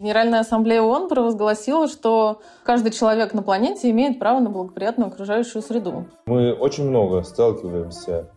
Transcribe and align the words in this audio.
Генеральная 0.00 0.38
ассамблея 0.38 0.80
ООН 0.82 1.08
провозгласила, 1.08 1.88
что 1.88 2.40
каждый 2.62 2.92
человек 2.92 3.34
на 3.34 3.42
планете 3.42 3.90
имеет 3.90 4.20
право 4.20 4.38
на 4.38 4.48
благоприятную 4.48 5.08
окружающую 5.08 5.60
среду. 5.60 6.06
Мы 6.26 6.52
очень 6.52 6.88
много 6.88 7.24
сталкиваемся 7.24 8.30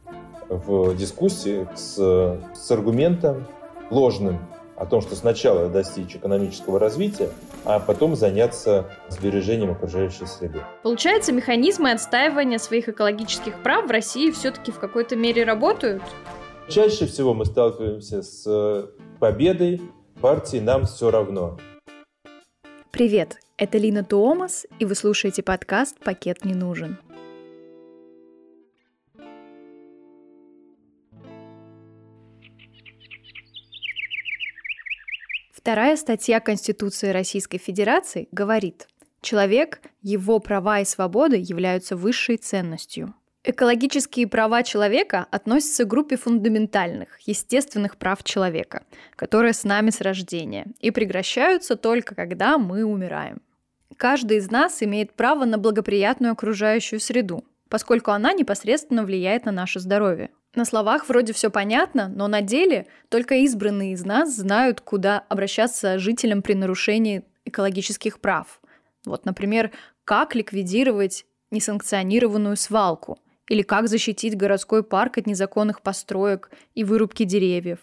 в 0.49 0.95
дискуссии 0.95 1.67
с, 1.75 2.39
с 2.55 2.71
аргументом 2.71 3.45
ложным 3.91 4.39
о 4.75 4.87
том, 4.87 5.01
что 5.01 5.15
сначала 5.15 5.69
достичь 5.69 6.15
экономического 6.15 6.79
развития, 6.79 7.29
а 7.63 7.79
потом 7.79 8.15
заняться 8.15 8.87
сбережением 9.09 9.69
окружающей 9.69 10.25
среды. 10.25 10.61
Получается, 10.81 11.31
механизмы 11.31 11.91
отстаивания 11.91 12.57
своих 12.57 12.89
экологических 12.89 13.61
прав 13.61 13.85
в 13.85 13.91
России 13.91 14.31
все-таки 14.31 14.71
в 14.71 14.79
какой-то 14.79 15.15
мере 15.15 15.43
работают? 15.43 16.01
Чаще 16.67 17.05
всего 17.05 17.35
мы 17.35 17.45
сталкиваемся 17.45 18.23
с 18.23 18.89
победой 19.19 19.79
партии 20.21 20.57
«Нам 20.57 20.85
все 20.85 21.09
равно». 21.09 21.57
Привет, 22.91 23.39
это 23.57 23.79
Лина 23.79 24.03
Туомас, 24.03 24.67
и 24.77 24.85
вы 24.85 24.93
слушаете 24.93 25.41
подкаст 25.41 25.97
«Пакет 25.99 26.45
не 26.45 26.53
нужен». 26.53 26.97
Вторая 35.51 35.97
статья 35.97 36.39
Конституции 36.39 37.09
Российской 37.09 37.57
Федерации 37.57 38.27
говорит, 38.31 38.87
человек, 39.21 39.81
его 40.01 40.39
права 40.39 40.79
и 40.79 40.85
свободы 40.85 41.37
являются 41.37 41.95
высшей 41.95 42.37
ценностью. 42.37 43.13
Экологические 43.43 44.27
права 44.27 44.61
человека 44.61 45.25
относятся 45.31 45.83
к 45.83 45.87
группе 45.87 46.15
фундаментальных, 46.15 47.19
естественных 47.21 47.97
прав 47.97 48.23
человека, 48.23 48.83
которые 49.15 49.53
с 49.53 49.63
нами 49.63 49.89
с 49.89 49.99
рождения 49.99 50.67
и 50.79 50.91
прекращаются 50.91 51.75
только 51.75 52.13
когда 52.13 52.59
мы 52.59 52.83
умираем. 52.83 53.41
Каждый 53.97 54.37
из 54.37 54.51
нас 54.51 54.83
имеет 54.83 55.13
право 55.13 55.45
на 55.45 55.57
благоприятную 55.57 56.33
окружающую 56.33 56.99
среду, 56.99 57.43
поскольку 57.67 58.11
она 58.11 58.31
непосредственно 58.33 59.03
влияет 59.03 59.45
на 59.45 59.51
наше 59.51 59.79
здоровье. 59.79 60.29
На 60.53 60.63
словах 60.63 61.09
вроде 61.09 61.33
все 61.33 61.49
понятно, 61.49 62.09
но 62.09 62.27
на 62.27 62.41
деле 62.41 62.85
только 63.09 63.35
избранные 63.35 63.93
из 63.93 64.05
нас 64.05 64.35
знают, 64.35 64.81
куда 64.81 65.25
обращаться 65.29 65.97
жителям 65.97 66.43
при 66.43 66.53
нарушении 66.53 67.23
экологических 67.45 68.19
прав. 68.19 68.61
Вот, 69.03 69.25
например, 69.25 69.71
как 70.03 70.35
ликвидировать 70.35 71.25
несанкционированную 71.49 72.55
свалку 72.55 73.17
или 73.51 73.61
как 73.61 73.87
защитить 73.87 74.37
городской 74.37 74.83
парк 74.83 75.17
от 75.17 75.27
незаконных 75.27 75.81
построек 75.81 76.49
и 76.73 76.83
вырубки 76.83 77.23
деревьев, 77.23 77.79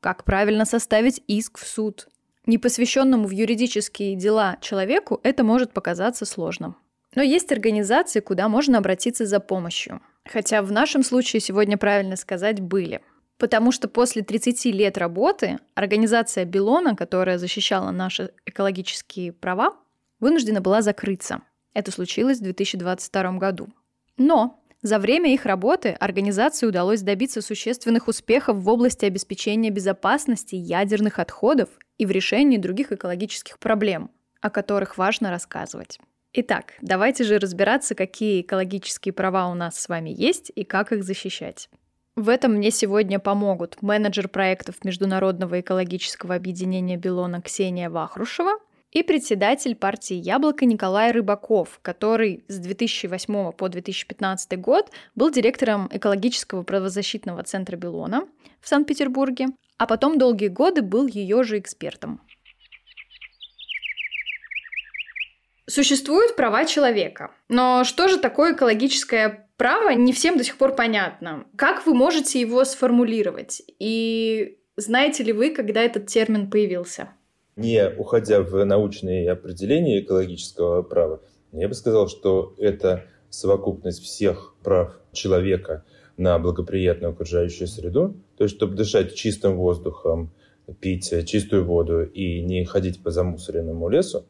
как 0.00 0.24
правильно 0.24 0.64
составить 0.64 1.22
иск 1.26 1.58
в 1.58 1.66
суд. 1.66 2.08
Непосвященному 2.46 3.26
в 3.26 3.30
юридические 3.30 4.16
дела 4.16 4.58
человеку 4.60 5.20
это 5.22 5.44
может 5.44 5.72
показаться 5.72 6.26
сложным. 6.26 6.76
Но 7.14 7.22
есть 7.22 7.52
организации, 7.52 8.20
куда 8.20 8.48
можно 8.48 8.78
обратиться 8.78 9.24
за 9.24 9.40
помощью– 9.40 10.00
Хотя 10.26 10.62
в 10.62 10.72
нашем 10.72 11.02
случае 11.02 11.40
сегодня 11.40 11.76
правильно 11.76 12.16
сказать 12.16 12.60
«были». 12.60 13.02
Потому 13.36 13.72
что 13.72 13.88
после 13.88 14.22
30 14.22 14.66
лет 14.66 14.96
работы 14.96 15.58
организация 15.74 16.44
Белона, 16.44 16.94
которая 16.94 17.36
защищала 17.36 17.90
наши 17.90 18.32
экологические 18.46 19.32
права, 19.32 19.74
вынуждена 20.20 20.60
была 20.60 20.82
закрыться. 20.82 21.42
Это 21.74 21.90
случилось 21.90 22.38
в 22.38 22.42
2022 22.42 23.32
году. 23.32 23.68
Но 24.16 24.63
за 24.84 24.98
время 24.98 25.32
их 25.32 25.46
работы 25.46 25.96
организации 25.98 26.66
удалось 26.66 27.00
добиться 27.00 27.40
существенных 27.40 28.06
успехов 28.06 28.58
в 28.58 28.68
области 28.68 29.06
обеспечения 29.06 29.70
безопасности 29.70 30.56
ядерных 30.56 31.18
отходов 31.18 31.70
и 31.96 32.04
в 32.04 32.10
решении 32.10 32.58
других 32.58 32.92
экологических 32.92 33.58
проблем, 33.58 34.10
о 34.42 34.50
которых 34.50 34.98
важно 34.98 35.30
рассказывать. 35.30 35.98
Итак, 36.34 36.74
давайте 36.82 37.24
же 37.24 37.38
разбираться, 37.38 37.94
какие 37.94 38.42
экологические 38.42 39.14
права 39.14 39.48
у 39.48 39.54
нас 39.54 39.80
с 39.80 39.88
вами 39.88 40.10
есть 40.10 40.52
и 40.54 40.64
как 40.64 40.92
их 40.92 41.02
защищать. 41.02 41.70
В 42.14 42.28
этом 42.28 42.52
мне 42.52 42.70
сегодня 42.70 43.18
помогут 43.18 43.80
менеджер 43.80 44.28
проектов 44.28 44.84
Международного 44.84 45.62
экологического 45.62 46.34
объединения 46.34 46.98
Белона 46.98 47.40
Ксения 47.40 47.88
Вахрушева 47.88 48.58
и 48.94 49.02
председатель 49.02 49.74
партии 49.74 50.14
«Яблоко» 50.14 50.64
Николай 50.64 51.10
Рыбаков, 51.10 51.80
который 51.82 52.44
с 52.46 52.58
2008 52.58 53.52
по 53.52 53.68
2015 53.68 54.58
год 54.60 54.90
был 55.16 55.30
директором 55.30 55.88
экологического 55.92 56.62
правозащитного 56.62 57.42
центра 57.42 57.76
Белона 57.76 58.26
в 58.60 58.68
Санкт-Петербурге, 58.68 59.48
а 59.78 59.86
потом 59.86 60.16
долгие 60.16 60.46
годы 60.46 60.82
был 60.82 61.08
ее 61.08 61.42
же 61.42 61.58
экспертом. 61.58 62.20
Существуют 65.66 66.36
права 66.36 66.64
человека. 66.64 67.32
Но 67.48 67.82
что 67.84 68.06
же 68.06 68.18
такое 68.18 68.54
экологическое 68.54 69.48
право, 69.56 69.90
не 69.90 70.12
всем 70.12 70.38
до 70.38 70.44
сих 70.44 70.56
пор 70.56 70.76
понятно. 70.76 71.46
Как 71.56 71.84
вы 71.84 71.94
можете 71.94 72.40
его 72.40 72.64
сформулировать? 72.64 73.60
И 73.80 74.58
знаете 74.76 75.24
ли 75.24 75.32
вы, 75.32 75.50
когда 75.50 75.80
этот 75.80 76.06
термин 76.06 76.48
появился? 76.48 77.08
Не 77.56 77.88
уходя 77.88 78.42
в 78.42 78.64
научные 78.64 79.30
определения 79.30 80.00
экологического 80.00 80.82
права, 80.82 81.20
я 81.52 81.68
бы 81.68 81.74
сказал, 81.74 82.08
что 82.08 82.54
это 82.58 83.04
совокупность 83.30 84.02
всех 84.02 84.54
прав 84.64 84.98
человека 85.12 85.84
на 86.16 86.38
благоприятную 86.38 87.12
окружающую 87.12 87.68
среду, 87.68 88.16
то 88.36 88.44
есть 88.44 88.56
чтобы 88.56 88.74
дышать 88.74 89.14
чистым 89.14 89.56
воздухом, 89.56 90.32
пить 90.80 91.12
чистую 91.26 91.64
воду 91.64 92.04
и 92.04 92.40
не 92.40 92.64
ходить 92.64 93.02
по 93.02 93.10
замусоренному 93.10 93.88
лесу, 93.88 94.26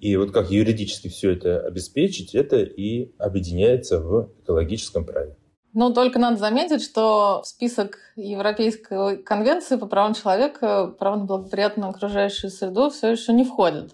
и 0.00 0.16
вот 0.16 0.32
как 0.32 0.50
юридически 0.50 1.08
все 1.08 1.32
это 1.32 1.60
обеспечить, 1.60 2.34
это 2.34 2.62
и 2.62 3.10
объединяется 3.18 4.00
в 4.00 4.30
экологическом 4.42 5.04
праве. 5.04 5.36
Но 5.74 5.92
только 5.92 6.20
надо 6.20 6.36
заметить, 6.36 6.82
что 6.82 7.42
в 7.42 7.46
список 7.48 7.98
Европейской 8.14 9.16
конвенции 9.16 9.76
по 9.76 9.86
правам 9.86 10.14
человека 10.14 10.94
право 10.98 11.16
на 11.16 11.24
благоприятную 11.24 11.90
окружающую 11.90 12.50
среду 12.50 12.90
все 12.90 13.10
еще 13.10 13.32
не 13.32 13.44
входит. 13.44 13.92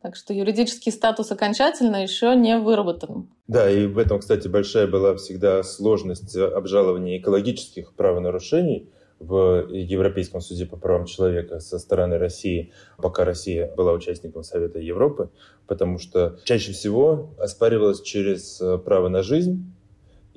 Так 0.00 0.14
что 0.14 0.32
юридический 0.32 0.92
статус 0.92 1.32
окончательно 1.32 2.00
еще 2.00 2.36
не 2.36 2.56
выработан. 2.56 3.28
Да, 3.48 3.68
и 3.68 3.86
в 3.86 3.98
этом, 3.98 4.20
кстати, 4.20 4.46
большая 4.46 4.86
была 4.86 5.16
всегда 5.16 5.64
сложность 5.64 6.36
обжалования 6.36 7.18
экологических 7.18 7.94
правонарушений 7.94 8.88
в 9.18 9.66
Европейском 9.72 10.40
суде 10.40 10.66
по 10.66 10.76
правам 10.76 11.06
человека 11.06 11.58
со 11.58 11.80
стороны 11.80 12.18
России, 12.18 12.72
пока 12.96 13.24
Россия 13.24 13.74
была 13.74 13.92
участником 13.92 14.44
Совета 14.44 14.78
Европы, 14.78 15.30
потому 15.66 15.98
что 15.98 16.38
чаще 16.44 16.70
всего 16.70 17.34
оспаривалось 17.36 18.00
через 18.02 18.60
э, 18.60 18.78
право 18.78 19.08
на 19.08 19.24
жизнь 19.24 19.74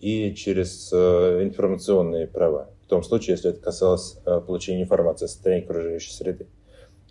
и 0.01 0.33
через 0.33 0.89
э, 0.91 1.43
информационные 1.43 2.27
права, 2.27 2.71
в 2.85 2.89
том 2.89 3.03
случае, 3.03 3.35
если 3.35 3.51
это 3.51 3.61
касалось 3.61 4.17
э, 4.25 4.41
получения 4.41 4.81
информации 4.81 5.25
о 5.25 5.27
состоянии 5.27 5.63
окружающей 5.63 6.11
среды. 6.11 6.47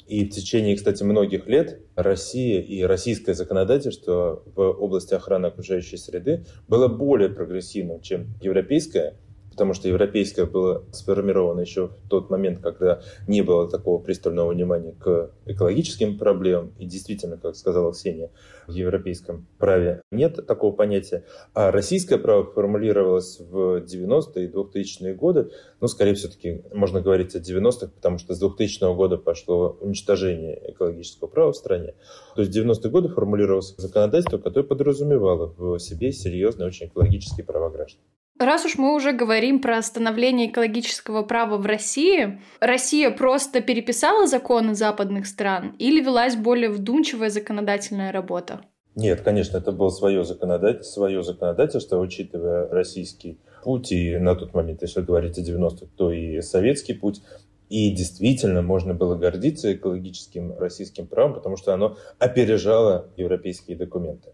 И 0.09 0.25
в 0.25 0.31
течение, 0.31 0.75
кстати, 0.75 1.05
многих 1.05 1.47
лет 1.47 1.83
Россия 1.95 2.61
и 2.61 2.83
российское 2.83 3.33
законодательство 3.35 4.43
в 4.57 4.61
области 4.61 5.15
охраны 5.15 5.47
окружающей 5.47 5.97
среды 5.97 6.45
было 6.67 6.89
более 6.89 7.29
прогрессивным, 7.29 8.01
чем 8.01 8.27
европейское, 8.41 9.15
потому 9.51 9.75
что 9.75 9.89
европейское 9.89 10.47
было 10.47 10.85
сформировано 10.93 11.61
еще 11.61 11.89
в 11.89 12.09
тот 12.09 12.31
момент, 12.31 12.61
когда 12.61 13.03
не 13.27 13.43
было 13.43 13.69
такого 13.69 14.01
пристального 14.03 14.51
внимания 14.51 14.93
к 14.93 15.33
экологическим 15.47 16.19
проблемам. 16.19 16.73
И 16.79 16.87
действительно, 16.87 17.37
как 17.37 17.57
сказала 17.57 17.93
Ксения, 17.93 18.31
в 18.67 18.73
европейском 18.73 19.47
праве 19.59 20.03
нет 20.11 20.47
такого 20.47 20.73
понятия. 20.73 21.25
А 21.55 21.71
российское 21.71 22.19
право 22.19 22.45
формулировалось 22.45 23.41
в 23.41 23.79
90-е 23.79 24.47
и 24.47 24.51
2000-е 24.51 25.15
годы. 25.15 25.51
Ну, 25.81 25.89
скорее 25.89 26.15
все-таки 26.15 26.63
можно 26.73 27.01
говорить 27.01 27.35
о 27.35 27.39
90-х, 27.41 27.89
потому 27.95 28.19
что 28.19 28.35
с 28.35 28.39
2000 28.39 28.95
года 28.95 29.17
пошло 29.19 29.77
уничтожение 29.81 30.71
экологического 30.73 31.29
права 31.29 31.53
в 31.53 31.57
стране. 31.57 31.95
То 32.37 32.43
есть 32.43 32.55
в 32.55 32.59
90-е 32.59 32.91
годы 32.91 33.09
формулировалось 33.09 33.75
законодательство, 33.77 34.39
которое 34.39 34.67
подразумевало 34.67 35.53
в 35.57 35.79
себе 35.79 36.13
серьезные 36.13 36.69
очень 36.69 36.87
экологические 36.87 37.45
права 37.45 37.71
граждан. 37.71 38.01
Раз 38.41 38.65
уж 38.65 38.79
мы 38.79 38.97
уже 38.97 39.13
говорим 39.13 39.61
про 39.61 39.83
становление 39.83 40.49
экологического 40.49 41.23
права 41.25 41.59
в 41.59 41.67
России, 41.67 42.41
Россия 42.59 43.11
просто 43.11 43.61
переписала 43.61 44.27
законы 44.27 44.75
западных 44.75 45.27
стран 45.27 45.77
или 45.79 46.03
велась 46.03 46.37
более 46.37 46.71
вдумчивая 46.71 47.29
законодательная 47.29 48.13
работа? 48.13 48.63
Нет, 48.95 49.21
конечно, 49.21 49.59
это 49.59 49.73
было 49.73 49.91
свое 49.91 50.25
законодательство, 50.25 51.01
свое 51.01 51.23
законодательство, 51.23 51.99
учитывая 51.99 52.67
российский 52.71 53.39
путь, 53.63 53.93
и 53.93 54.17
на 54.17 54.35
тот 54.35 54.55
момент, 54.55 54.81
если 54.81 55.03
говорить 55.03 55.37
о 55.37 55.43
90-х, 55.43 55.89
то 55.99 56.11
и 56.11 56.41
советский 56.41 56.95
путь. 56.95 57.21
И 57.69 57.91
действительно 57.91 58.63
можно 58.63 58.95
было 58.95 59.17
гордиться 59.17 59.75
экологическим 59.75 60.59
российским 60.59 61.07
правом, 61.07 61.35
потому 61.35 61.59
что 61.59 61.75
оно 61.75 61.99
опережало 62.19 63.11
европейские 63.19 63.77
документы. 63.77 64.33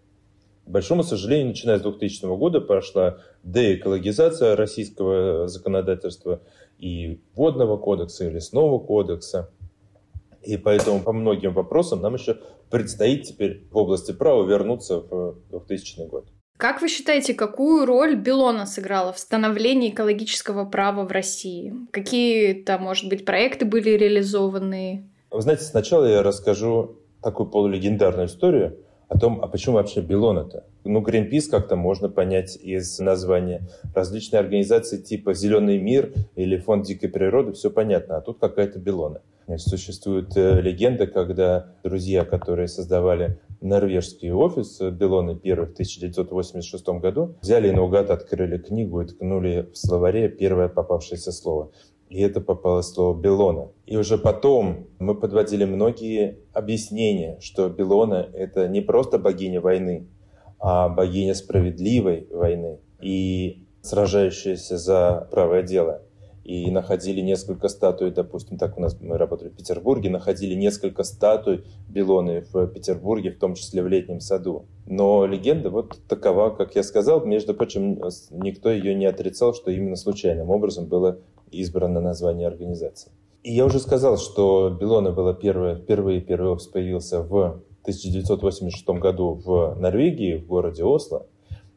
К 0.66 0.68
большому 0.68 1.04
сожалению, 1.04 1.48
начиная 1.48 1.78
с 1.78 1.82
2000 1.82 2.36
года 2.36 2.60
прошла 2.60 3.18
деэкологизация 3.44 4.56
российского 4.56 5.46
законодательства 5.46 6.40
и 6.78 7.20
водного 7.36 7.76
кодекса, 7.76 8.26
и 8.26 8.30
лесного 8.30 8.80
кодекса. 8.80 9.48
И 10.42 10.56
поэтому 10.56 11.00
по 11.00 11.12
многим 11.12 11.52
вопросам 11.52 12.02
нам 12.02 12.14
еще 12.14 12.38
предстоит 12.68 13.22
теперь 13.22 13.68
в 13.70 13.76
области 13.76 14.10
права 14.10 14.44
вернуться 14.44 14.98
в 14.98 15.36
2000 15.50 16.08
год. 16.08 16.26
Как 16.56 16.82
вы 16.82 16.88
считаете, 16.88 17.34
какую 17.34 17.86
роль 17.86 18.16
Белона 18.16 18.66
сыграла 18.66 19.12
в 19.12 19.20
становлении 19.20 19.90
экологического 19.90 20.64
права 20.64 21.04
в 21.04 21.12
России? 21.12 21.74
Какие-то, 21.92 22.78
может 22.78 23.08
быть, 23.08 23.24
проекты 23.24 23.66
были 23.66 23.90
реализованы? 23.90 25.08
Вы 25.30 25.42
знаете, 25.42 25.62
сначала 25.62 26.06
я 26.06 26.24
расскажу 26.24 26.96
такую 27.22 27.50
полулегендарную 27.50 28.26
историю 28.26 28.78
о 29.08 29.18
том, 29.18 29.40
а 29.42 29.46
почему 29.46 29.76
вообще 29.76 30.00
Белон 30.00 30.38
это? 30.38 30.64
Ну, 30.84 31.00
Greenpeace 31.00 31.48
как-то 31.50 31.76
можно 31.76 32.08
понять 32.08 32.56
из 32.56 32.98
названия. 32.98 33.68
Различные 33.94 34.40
организации 34.40 34.98
типа 34.98 35.34
«Зеленый 35.34 35.78
мир» 35.78 36.12
или 36.34 36.56
«Фонд 36.56 36.86
дикой 36.86 37.08
природы» 37.08 37.52
все 37.52 37.70
понятно, 37.70 38.16
а 38.16 38.20
тут 38.20 38.38
какая-то 38.38 38.78
Белона. 38.78 39.22
Существует 39.58 40.36
э, 40.36 40.60
легенда, 40.60 41.06
когда 41.06 41.66
друзья, 41.84 42.24
которые 42.24 42.66
создавали 42.66 43.38
норвежский 43.60 44.32
офис 44.32 44.80
Белоны 44.80 45.36
первый 45.36 45.68
в 45.68 45.72
1986 45.72 46.88
году, 47.00 47.36
взяли 47.40 47.68
и 47.68 47.72
наугад 47.72 48.10
открыли 48.10 48.58
книгу 48.58 49.02
и 49.02 49.06
ткнули 49.06 49.68
в 49.72 49.76
словаре 49.78 50.28
первое 50.28 50.68
попавшееся 50.68 51.30
слово. 51.30 51.70
И 52.08 52.20
это 52.20 52.40
попало 52.40 52.82
слово 52.82 53.18
Белона. 53.18 53.68
И 53.86 53.96
уже 53.96 54.16
потом 54.16 54.86
мы 54.98 55.14
подводили 55.14 55.64
многие 55.64 56.38
объяснения, 56.52 57.38
что 57.40 57.68
Белона— 57.68 58.28
это 58.32 58.68
не 58.68 58.80
просто 58.80 59.18
богиня 59.18 59.60
войны, 59.60 60.06
а 60.58 60.88
богиня 60.88 61.34
справедливой 61.34 62.28
войны 62.30 62.78
и 63.00 63.64
сражающаяся 63.82 64.78
за 64.78 65.28
правое 65.30 65.62
дело 65.62 66.02
и 66.46 66.70
находили 66.70 67.20
несколько 67.22 67.66
статуй, 67.68 68.12
допустим, 68.12 68.56
так 68.56 68.78
у 68.78 68.80
нас 68.80 68.96
мы 69.00 69.18
работали 69.18 69.48
в 69.48 69.56
Петербурге, 69.56 70.10
находили 70.10 70.54
несколько 70.54 71.02
статуй 71.02 71.64
Белоны 71.88 72.44
в 72.52 72.68
Петербурге, 72.68 73.32
в 73.32 73.38
том 73.38 73.54
числе 73.54 73.82
в 73.82 73.88
летнем 73.88 74.20
саду. 74.20 74.66
Но 74.86 75.26
легенда 75.26 75.70
вот 75.70 75.98
такова, 76.06 76.50
как 76.50 76.76
я 76.76 76.84
сказал, 76.84 77.26
между 77.26 77.52
прочим, 77.52 78.00
никто 78.30 78.70
ее 78.70 78.94
не 78.94 79.06
отрицал, 79.06 79.54
что 79.54 79.72
именно 79.72 79.96
случайным 79.96 80.50
образом 80.50 80.86
было 80.86 81.18
избрано 81.50 82.00
название 82.00 82.48
организации. 82.48 83.10
И 83.42 83.52
я 83.52 83.64
уже 83.64 83.78
сказал, 83.78 84.18
что 84.18 84.70
Белона 84.70 85.12
была 85.12 85.32
первая, 85.32 85.76
впервые 85.76 86.20
первый 86.20 86.50
опус 86.50 86.66
появился 86.66 87.22
в 87.22 87.62
1986 87.82 88.88
году 88.88 89.34
в 89.34 89.76
Норвегии, 89.78 90.36
в 90.36 90.46
городе 90.46 90.82
Осло. 90.82 91.26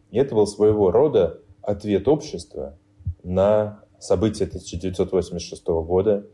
И 0.09 0.17
это 0.17 0.33
был 0.33 0.47
своего 0.47 0.89
рода 0.89 1.39
ответ 1.61 2.07
общества 2.07 2.75
на 3.23 3.83
события 3.99 4.45
1986 4.45 5.63
года, 5.67 6.25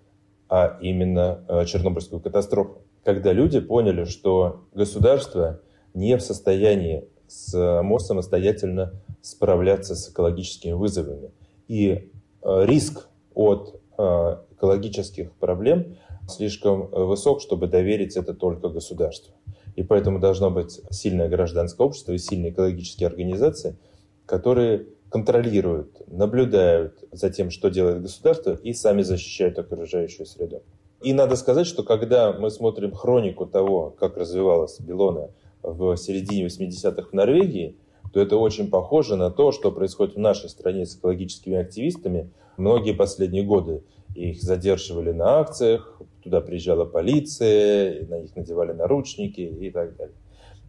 а 0.47 0.77
именно 0.81 1.43
э, 1.49 1.65
Чернобыльскую 1.65 2.21
катастрофу, 2.21 2.83
когда 3.03 3.33
люди 3.33 3.59
поняли, 3.59 4.05
что 4.05 4.61
государство 4.73 5.59
не 5.93 6.15
в 6.15 6.21
состоянии 6.21 7.09
само 7.27 7.99
самостоятельно 7.99 8.93
справляться 9.21 9.95
с 9.95 10.09
экологическими 10.09 10.73
вызовами. 10.73 11.31
И 11.67 12.11
э, 12.41 12.65
риск 12.65 13.09
от 13.35 13.79
э, 13.97 14.37
экологических 14.51 15.31
проблем 15.33 15.97
слишком 16.27 16.87
высок, 16.87 17.41
чтобы 17.41 17.67
доверить 17.67 18.17
это 18.17 18.33
только 18.33 18.69
государству. 18.69 19.33
И 19.75 19.83
поэтому 19.83 20.19
должно 20.19 20.49
быть 20.49 20.81
сильное 20.89 21.29
гражданское 21.29 21.85
общество 21.85 22.13
и 22.13 22.17
сильные 22.17 22.51
экологические 22.51 23.07
организации, 23.07 23.77
которые 24.25 24.87
контролируют, 25.09 26.01
наблюдают 26.07 27.03
за 27.11 27.29
тем, 27.29 27.51
что 27.51 27.69
делает 27.69 28.01
государство, 28.01 28.53
и 28.53 28.73
сами 28.73 29.01
защищают 29.01 29.59
окружающую 29.59 30.25
среду. 30.25 30.63
И 31.01 31.13
надо 31.13 31.35
сказать, 31.35 31.67
что 31.67 31.83
когда 31.83 32.33
мы 32.33 32.49
смотрим 32.49 32.91
хронику 32.91 33.45
того, 33.45 33.91
как 33.91 34.17
развивалась 34.17 34.79
Белона 34.79 35.29
в 35.61 35.95
середине 35.97 36.47
80-х 36.47 37.09
в 37.09 37.13
Норвегии, 37.13 37.77
то 38.15 38.21
это 38.21 38.37
очень 38.37 38.69
похоже 38.69 39.17
на 39.17 39.29
то, 39.29 39.51
что 39.51 39.73
происходит 39.73 40.15
в 40.15 40.19
нашей 40.19 40.47
стране 40.47 40.85
с 40.85 40.95
экологическими 40.95 41.57
активистами 41.57 42.31
многие 42.55 42.93
последние 42.93 43.43
годы. 43.43 43.83
Их 44.15 44.41
задерживали 44.41 45.11
на 45.11 45.39
акциях, 45.39 46.01
туда 46.23 46.39
приезжала 46.39 46.85
полиция, 46.85 48.07
на 48.07 48.21
них 48.21 48.33
надевали 48.37 48.71
наручники 48.71 49.41
и 49.41 49.69
так 49.69 49.97
далее. 49.97 50.15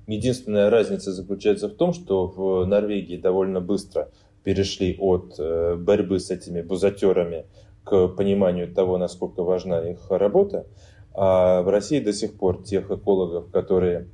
Единственная 0.08 0.70
разница 0.70 1.12
заключается 1.12 1.68
в 1.68 1.74
том, 1.74 1.92
что 1.92 2.26
в 2.26 2.66
Норвегии 2.66 3.16
довольно 3.16 3.60
быстро 3.60 4.10
перешли 4.42 4.96
от 4.98 5.36
э, 5.38 5.76
борьбы 5.76 6.18
с 6.18 6.32
этими 6.32 6.62
бузатерами 6.62 7.46
к 7.84 8.08
пониманию 8.08 8.74
того, 8.74 8.98
насколько 8.98 9.44
важна 9.44 9.88
их 9.88 10.10
работа. 10.10 10.66
А 11.14 11.62
в 11.62 11.68
России 11.68 12.00
до 12.00 12.12
сих 12.12 12.36
пор 12.36 12.64
тех 12.64 12.90
экологов, 12.90 13.52
которые 13.52 14.08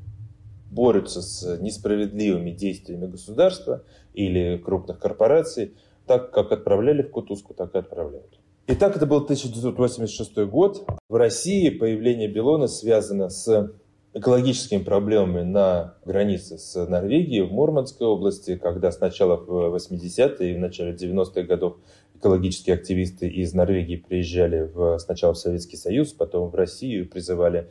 борются 0.72 1.20
с 1.20 1.58
несправедливыми 1.60 2.50
действиями 2.50 3.06
государства 3.06 3.84
или 4.14 4.56
крупных 4.56 4.98
корпораций, 4.98 5.74
так 6.06 6.32
как 6.32 6.50
отправляли 6.50 7.02
в 7.02 7.10
кутузку, 7.10 7.54
так 7.54 7.74
и 7.74 7.78
отправляют. 7.78 8.38
Итак, 8.68 8.96
это 8.96 9.06
был 9.06 9.18
1986 9.18 10.38
год. 10.46 10.88
В 11.08 11.16
России 11.16 11.68
появление 11.68 12.28
Белона 12.28 12.68
связано 12.68 13.28
с 13.28 13.72
экологическими 14.14 14.82
проблемами 14.82 15.42
на 15.42 15.94
границе 16.04 16.58
с 16.58 16.86
Норвегией 16.86 17.42
в 17.42 17.52
Мурманской 17.52 18.06
области, 18.06 18.56
когда 18.56 18.92
сначала 18.92 19.36
в 19.36 19.74
80-е 19.74 20.52
и 20.52 20.54
в 20.54 20.58
начале 20.58 20.92
90-х 20.92 21.42
годов 21.42 21.76
экологические 22.14 22.76
активисты 22.76 23.26
из 23.26 23.52
Норвегии 23.52 23.96
приезжали 23.96 24.70
в, 24.72 24.98
сначала 24.98 25.34
в 25.34 25.38
Советский 25.38 25.76
Союз, 25.76 26.12
потом 26.12 26.50
в 26.50 26.54
Россию 26.54 27.04
и 27.04 27.08
призывали 27.08 27.68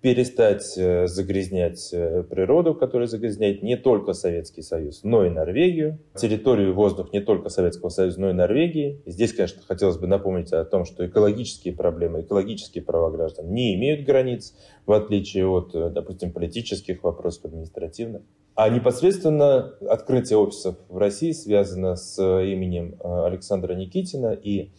перестать 0.00 0.74
э, 0.76 1.08
загрязнять 1.08 1.90
э, 1.92 2.22
природу, 2.22 2.74
которая 2.74 3.08
загрязняет 3.08 3.62
не 3.62 3.76
только 3.76 4.12
Советский 4.12 4.62
Союз, 4.62 5.02
но 5.02 5.24
и 5.24 5.30
Норвегию, 5.30 5.98
территорию 6.14 6.70
и 6.70 6.72
воздух 6.72 7.12
не 7.12 7.20
только 7.20 7.48
Советского 7.48 7.88
Союза, 7.88 8.20
но 8.20 8.30
и 8.30 8.32
Норвегии. 8.32 9.02
И 9.04 9.10
здесь, 9.10 9.32
конечно, 9.32 9.60
хотелось 9.66 9.96
бы 9.96 10.06
напомнить 10.06 10.52
о 10.52 10.64
том, 10.64 10.84
что 10.84 11.04
экологические 11.04 11.74
проблемы, 11.74 12.20
экологические 12.20 12.84
права 12.84 13.10
граждан 13.10 13.52
не 13.52 13.74
имеют 13.74 14.06
границ, 14.06 14.54
в 14.86 14.92
отличие 14.92 15.48
от, 15.48 15.74
э, 15.74 15.90
допустим, 15.90 16.32
политических 16.32 17.02
вопросов 17.02 17.46
административных. 17.46 18.22
А 18.54 18.68
непосредственно 18.68 19.74
открытие 19.88 20.38
офисов 20.38 20.76
в 20.88 20.98
России 20.98 21.32
связано 21.32 21.96
с 21.96 22.20
именем 22.20 22.96
Александра 23.02 23.74
Никитина 23.74 24.32
и 24.32 24.70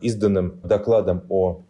изданным 0.00 0.60
докладом 0.62 1.24
о 1.28 1.62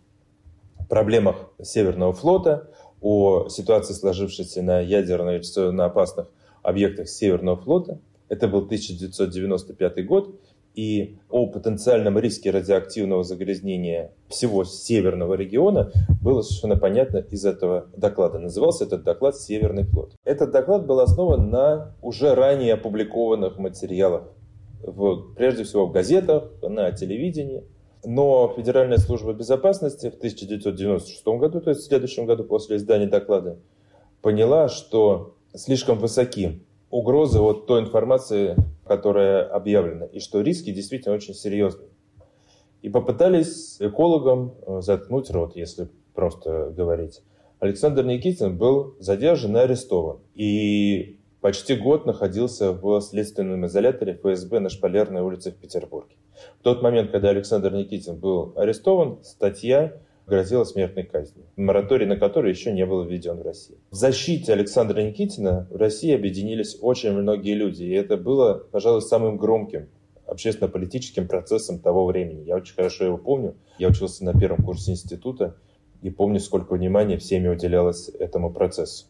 проблемах 0.89 1.51
Северного 1.63 2.13
флота, 2.13 2.69
о 3.01 3.49
ситуации, 3.49 3.95
сложившейся 3.95 4.63
на 4.63 4.81
ядерно 4.81 5.41
на 5.73 5.85
опасных 5.85 6.29
объектах 6.63 7.09
Северного 7.09 7.57
флота. 7.57 7.99
Это 8.29 8.49
был 8.49 8.59
1995 8.61 10.07
год. 10.07 10.41
И 10.75 11.17
о 11.31 11.47
потенциальном 11.47 12.19
риске 12.19 12.51
радиоактивного 12.51 13.25
загрязнения 13.25 14.13
всего 14.29 14.63
северного 14.65 15.33
региона 15.33 15.91
было 16.21 16.43
совершенно 16.43 16.77
понятно 16.77 17.17
из 17.17 17.47
этого 17.47 17.87
доклада. 17.97 18.39
Назывался 18.39 18.85
этот 18.85 19.03
доклад 19.03 19.37
«Северный 19.37 19.85
флот». 19.85 20.13
Этот 20.25 20.51
доклад 20.51 20.85
был 20.85 21.01
основан 21.01 21.49
на 21.49 21.95
уже 22.03 22.35
ранее 22.35 22.75
опубликованных 22.75 23.57
материалах, 23.57 24.25
в, 24.83 25.33
прежде 25.35 25.65
всего 25.65 25.87
в 25.87 25.93
газетах, 25.93 26.51
на 26.61 26.93
телевидении– 26.93 27.65
но 28.07 28.55
Федеральная 28.57 28.99
служба 28.99 29.33
безопасности 29.33 30.11
в 30.11 30.15
1996 30.15 31.27
году, 31.27 31.61
то 31.61 31.71
есть 31.71 31.83
в 31.83 31.87
следующем 31.87 32.25
году 32.25 32.45
после 32.45 32.77
издания 32.77 33.09
доклада, 33.09 33.59
поняла, 34.23 34.69
что 34.69 35.35
слишком 35.53 35.99
высоки 35.99 36.63
угрозы 36.89 37.41
от 37.41 37.67
той 37.67 37.81
информации, 37.81 38.55
которая 38.85 39.45
объявлена, 39.45 40.07
и 40.07 40.21
что 40.21 40.41
риски 40.41 40.71
действительно 40.71 41.17
очень 41.17 41.35
серьезные. 41.35 41.89
И 42.81 42.89
попытались 42.89 43.79
экологам 43.81 44.55
э, 44.65 44.81
заткнуть 44.83 45.29
рот, 45.31 45.57
если 45.57 45.89
просто 46.15 46.73
говорить. 46.77 47.23
Александр 47.59 48.05
Никитин 48.05 48.57
был 48.57 48.95
задержан 49.01 49.57
и 49.57 49.61
арестован. 49.61 50.19
И 50.37 51.19
почти 51.41 51.75
год 51.75 52.07
находился 52.07 52.71
в 52.71 53.01
следственном 53.01 53.67
изоляторе 53.67 54.13
ФСБ 54.13 54.61
на 54.61 54.69
Шпалерной 54.69 55.23
улице 55.23 55.51
в 55.51 55.57
Петербурге. 55.57 56.15
В 56.61 56.63
тот 56.63 56.83
момент, 56.83 57.11
когда 57.11 57.31
Александр 57.31 57.73
Никитин 57.73 58.17
был 58.17 58.53
арестован, 58.57 59.19
статья 59.23 59.95
грозила 60.27 60.65
смертной 60.65 61.05
казнью, 61.05 61.47
мораторий 61.57 62.07
на 62.07 62.17
который 62.17 62.51
еще 62.51 62.73
не 62.73 62.85
был 62.85 63.05
введен 63.05 63.39
в 63.39 63.43
России. 63.43 63.79
В 63.91 63.95
защите 63.95 64.53
Александра 64.53 65.01
Никитина 65.01 65.69
в 65.71 65.77
России 65.77 66.15
объединились 66.15 66.77
очень 66.81 67.13
многие 67.13 67.55
люди, 67.55 67.85
и 67.85 67.93
это 67.93 68.17
было, 68.17 68.55
пожалуй, 68.71 69.03
самым 69.03 69.37
громким 69.37 69.89
общественно-политическим 70.27 71.29
процессом 71.29 71.79
того 71.79 72.05
времени. 72.05 72.43
Я 72.45 72.57
очень 72.57 72.75
хорошо 72.75 73.05
его 73.05 73.17
помню. 73.17 73.55
Я 73.79 73.89
учился 73.89 74.25
на 74.25 74.39
первом 74.39 74.65
курсе 74.65 74.91
института 74.91 75.57
и 76.03 76.11
помню, 76.11 76.41
сколько 76.41 76.75
внимания 76.75 77.17
всеми 77.17 77.49
уделялось 77.49 78.09
этому 78.09 78.53
процессу. 78.53 79.07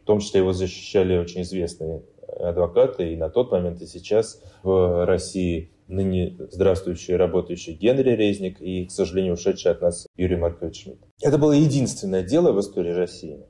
В 0.00 0.02
том 0.06 0.20
числе 0.20 0.40
его 0.40 0.52
защищали 0.52 1.18
очень 1.18 1.42
известные 1.42 2.02
адвокаты, 2.40 3.12
и 3.12 3.16
на 3.16 3.28
тот 3.28 3.52
момент, 3.52 3.82
и 3.82 3.86
сейчас 3.86 4.42
в 4.62 5.04
России 5.04 5.70
ныне 5.88 6.36
здравствующий 6.50 7.16
работающий 7.16 7.74
Генри 7.74 8.10
Резник 8.10 8.60
и, 8.60 8.86
к 8.86 8.90
сожалению, 8.90 9.34
ушедший 9.34 9.72
от 9.72 9.82
нас 9.82 10.06
Юрий 10.16 10.36
Маркович 10.36 10.84
Шмидт. 10.84 11.00
Это 11.22 11.38
было 11.38 11.52
единственное 11.52 12.22
дело 12.22 12.52
в 12.52 12.60
истории 12.60 12.92
России, 12.92 13.40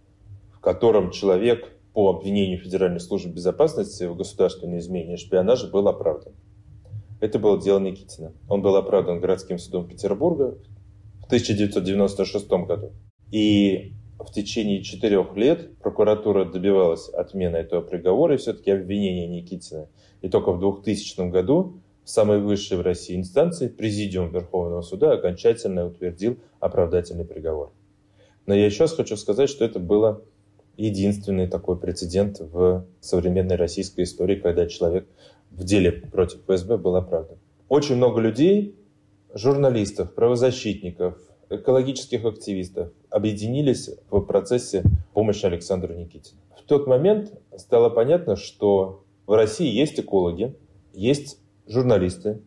в 0.53 0.61
котором 0.61 1.11
человек 1.11 1.73
по 1.93 2.11
обвинению 2.11 2.59
Федеральной 2.59 3.01
службы 3.01 3.33
безопасности 3.33 4.05
в 4.05 4.17
государственной 4.17 4.79
измене 4.79 5.15
и 5.15 5.17
шпионаже 5.17 5.71
был 5.71 5.89
оправдан. 5.89 6.35
Это 7.21 7.39
было 7.39 7.61
дело 7.61 7.79
Никитина. 7.79 8.35
Он 8.49 8.61
был 8.61 8.77
оправдан 8.77 9.21
городским 9.21 9.59
судом 9.59 9.89
Петербурга 9.89 10.59
в 11.23 11.27
1996 11.27 12.49
году. 12.67 12.93
И 13.33 13.95
в 14.19 14.31
течение 14.31 14.83
четырех 14.83 15.35
лет 15.37 15.79
прокуратура 15.79 16.45
добивалась 16.45 17.09
отмены 17.09 17.57
этого 17.57 17.81
приговора 17.81 18.35
и 18.35 18.39
все-таки 18.39 18.71
обвинения 18.71 19.27
Никитина. 19.27 19.89
И 20.21 20.29
только 20.29 20.53
в 20.53 20.59
2000 20.59 21.31
году 21.31 21.81
самой 22.07 22.41
высшей 22.41 22.79
в 22.79 22.83
России 22.83 23.17
инстанции 23.17 23.67
Президиум 23.67 24.31
Верховного 24.31 24.83
суда 24.83 25.13
окончательно 25.13 25.87
утвердил 25.87 26.39
оправдательный 26.61 27.25
приговор. 27.25 27.73
Но 28.47 28.55
я 28.55 28.65
еще 28.65 28.85
раз 28.85 28.93
хочу 28.93 29.17
сказать, 29.17 29.51
что 29.51 29.65
это 29.65 29.81
было 29.81 30.23
единственный 30.77 31.49
такой 31.49 31.77
прецедент 31.77 32.39
в 32.39 32.87
современной 33.01 33.57
российской 33.57 34.05
истории, 34.05 34.37
когда 34.37 34.67
человек 34.67 35.09
в 35.51 35.65
деле 35.65 35.91
против 35.91 36.43
ФСБ 36.47 36.79
был 36.79 36.95
оправдан. 36.95 37.39
Очень 37.69 37.97
много 37.97 38.21
людей, 38.21 38.77
журналистов, 39.35 40.15
правозащитников, 40.15 41.19
экологических 41.51 42.25
активистов 42.25 42.93
объединились 43.11 43.91
в 44.11 44.21
процессе 44.21 44.85
помощи 45.13 45.45
Александру 45.45 45.93
Никитину. 45.95 46.41
В 46.57 46.63
тот 46.69 46.87
момент 46.87 47.33
стало 47.57 47.89
понятно, 47.91 48.37
что 48.37 49.03
в 49.27 49.33
России 49.33 49.73
есть 49.73 49.99
экологи, 49.99 50.55
есть 50.93 51.41
журналисты, 51.67 52.43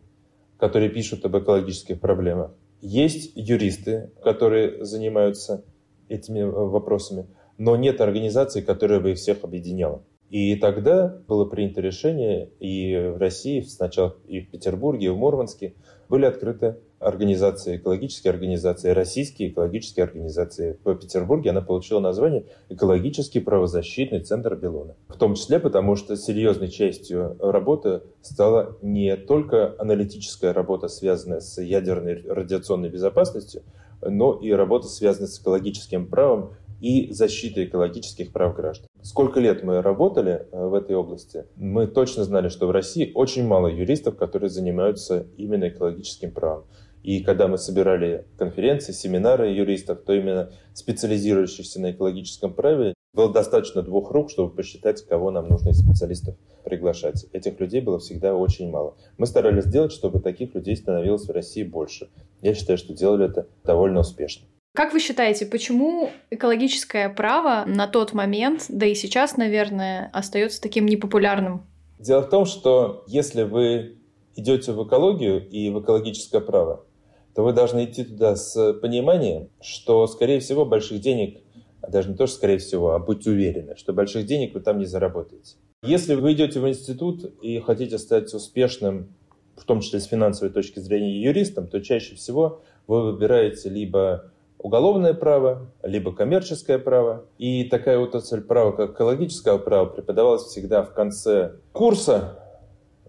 которые 0.58 0.90
пишут 0.90 1.24
об 1.24 1.36
экологических 1.36 2.00
проблемах, 2.00 2.52
есть 2.80 3.32
юристы, 3.34 4.10
которые 4.22 4.84
занимаются 4.84 5.64
этими 6.08 6.42
вопросами, 6.42 7.26
но 7.58 7.76
нет 7.76 8.00
организации, 8.00 8.62
которая 8.62 9.00
бы 9.00 9.12
их 9.12 9.18
всех 9.18 9.44
объединяла. 9.44 10.02
И 10.30 10.54
тогда 10.56 11.08
было 11.26 11.44
принято 11.44 11.80
решение, 11.80 12.50
и 12.60 12.96
в 12.96 13.18
России, 13.18 13.60
сначала 13.60 14.16
и 14.28 14.40
в 14.40 14.50
Петербурге, 14.50 15.06
и 15.06 15.10
в 15.10 15.16
Мурманске, 15.16 15.74
были 16.08 16.24
открыты 16.24 16.76
организации, 17.00 17.76
экологические 17.76 18.30
организации, 18.30 18.90
российские 18.90 19.48
экологические 19.48 20.04
организации. 20.04 20.78
В 20.84 20.94
Петербурге 20.94 21.50
она 21.50 21.62
получила 21.62 21.98
название 21.98 22.44
«Экологический 22.68 23.40
правозащитный 23.40 24.20
центр 24.20 24.54
Белона». 24.54 24.94
В 25.08 25.16
том 25.16 25.34
числе 25.34 25.58
потому, 25.58 25.96
что 25.96 26.14
серьезной 26.16 26.68
частью 26.68 27.36
работы 27.40 28.02
стала 28.20 28.76
не 28.82 29.16
только 29.16 29.74
аналитическая 29.78 30.52
работа, 30.52 30.88
связанная 30.88 31.40
с 31.40 31.60
ядерной 31.60 32.22
радиационной 32.22 32.90
безопасностью, 32.90 33.62
но 34.02 34.34
и 34.34 34.50
работа, 34.52 34.86
связанная 34.86 35.28
с 35.28 35.40
экологическим 35.40 36.06
правом 36.06 36.50
и 36.80 37.12
защитой 37.12 37.66
экологических 37.66 38.32
прав 38.32 38.56
граждан. 38.56 38.88
Сколько 39.02 39.40
лет 39.40 39.62
мы 39.62 39.82
работали 39.82 40.46
э, 40.50 40.66
в 40.66 40.74
этой 40.74 40.96
области, 40.96 41.44
мы 41.56 41.86
точно 41.86 42.24
знали, 42.24 42.48
что 42.48 42.66
в 42.66 42.70
России 42.70 43.12
очень 43.14 43.46
мало 43.46 43.68
юристов, 43.68 44.16
которые 44.16 44.50
занимаются 44.50 45.26
именно 45.36 45.68
экологическим 45.68 46.30
правом. 46.30 46.64
И 47.02 47.22
когда 47.22 47.48
мы 47.48 47.58
собирали 47.58 48.26
конференции, 48.38 48.92
семинары 48.92 49.50
юристов, 49.50 50.02
то 50.02 50.12
именно 50.12 50.52
специализирующихся 50.74 51.80
на 51.80 51.92
экологическом 51.92 52.52
праве, 52.52 52.94
было 53.12 53.32
достаточно 53.32 53.82
двух 53.82 54.10
рук, 54.12 54.30
чтобы 54.30 54.54
посчитать, 54.54 55.04
кого 55.06 55.30
нам 55.30 55.48
нужно 55.48 55.70
из 55.70 55.78
специалистов 55.78 56.36
приглашать. 56.64 57.26
Этих 57.32 57.58
людей 57.58 57.80
было 57.80 57.98
всегда 57.98 58.34
очень 58.34 58.70
мало. 58.70 58.96
Мы 59.18 59.26
старались 59.26 59.64
сделать, 59.64 59.92
чтобы 59.92 60.20
таких 60.20 60.54
людей 60.54 60.76
становилось 60.76 61.26
в 61.26 61.32
России 61.32 61.64
больше. 61.64 62.08
Я 62.40 62.54
считаю, 62.54 62.78
что 62.78 62.94
делали 62.94 63.26
это 63.26 63.48
довольно 63.64 64.00
успешно. 64.00 64.46
Как 64.72 64.92
вы 64.92 65.00
считаете, 65.00 65.46
почему 65.46 66.10
экологическое 66.30 67.08
право 67.08 67.64
на 67.66 67.88
тот 67.88 68.12
момент, 68.12 68.66
да 68.68 68.86
и 68.86 68.94
сейчас, 68.94 69.36
наверное, 69.36 70.08
остается 70.12 70.62
таким 70.62 70.86
непопулярным? 70.86 71.66
Дело 71.98 72.22
в 72.22 72.30
том, 72.30 72.44
что 72.44 73.04
если 73.08 73.42
вы 73.42 73.98
идете 74.36 74.70
в 74.72 74.86
экологию 74.86 75.46
и 75.48 75.70
в 75.70 75.80
экологическое 75.80 76.40
право, 76.40 76.86
то 77.34 77.44
вы 77.44 77.52
должны 77.52 77.84
идти 77.84 78.04
туда 78.04 78.36
с 78.36 78.74
пониманием, 78.74 79.48
что, 79.60 80.06
скорее 80.06 80.40
всего, 80.40 80.64
больших 80.64 81.00
денег, 81.00 81.42
а 81.80 81.90
даже 81.90 82.10
не 82.10 82.16
то, 82.16 82.26
что 82.26 82.36
скорее 82.36 82.58
всего, 82.58 82.92
а 82.92 82.98
будьте 82.98 83.30
уверены, 83.30 83.76
что 83.76 83.92
больших 83.92 84.26
денег 84.26 84.54
вы 84.54 84.60
там 84.60 84.78
не 84.78 84.86
заработаете. 84.86 85.56
Если 85.82 86.14
вы 86.14 86.32
идете 86.32 86.60
в 86.60 86.68
институт 86.68 87.24
и 87.40 87.58
хотите 87.60 87.98
стать 87.98 88.32
успешным, 88.34 89.14
в 89.56 89.64
том 89.64 89.80
числе 89.80 90.00
с 90.00 90.04
финансовой 90.04 90.52
точки 90.52 90.78
зрения 90.78 91.22
юристом, 91.22 91.68
то 91.68 91.80
чаще 91.80 92.14
всего 92.16 92.60
вы 92.86 93.12
выбираете 93.12 93.68
либо 93.68 94.30
уголовное 94.58 95.14
право, 95.14 95.70
либо 95.82 96.12
коммерческое 96.14 96.78
право. 96.78 97.24
И 97.38 97.64
такая 97.64 97.98
вот 97.98 98.10
отрасль 98.10 98.42
права, 98.42 98.72
как 98.72 98.92
экологическое 98.92 99.56
право, 99.58 99.86
преподавалась 99.86 100.44
всегда 100.44 100.82
в 100.82 100.92
конце 100.92 101.52
курса, 101.72 102.38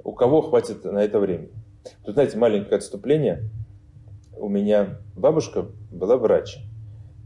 у 0.03 0.13
кого 0.13 0.41
хватит 0.41 0.83
на 0.85 1.03
это 1.03 1.19
времени. 1.19 1.51
Тут, 2.05 2.13
знаете, 2.13 2.37
маленькое 2.37 2.77
отступление. 2.77 3.49
У 4.41 4.49
меня 4.49 4.97
бабушка 5.15 5.67
была 5.91 6.17
врач, 6.17 6.57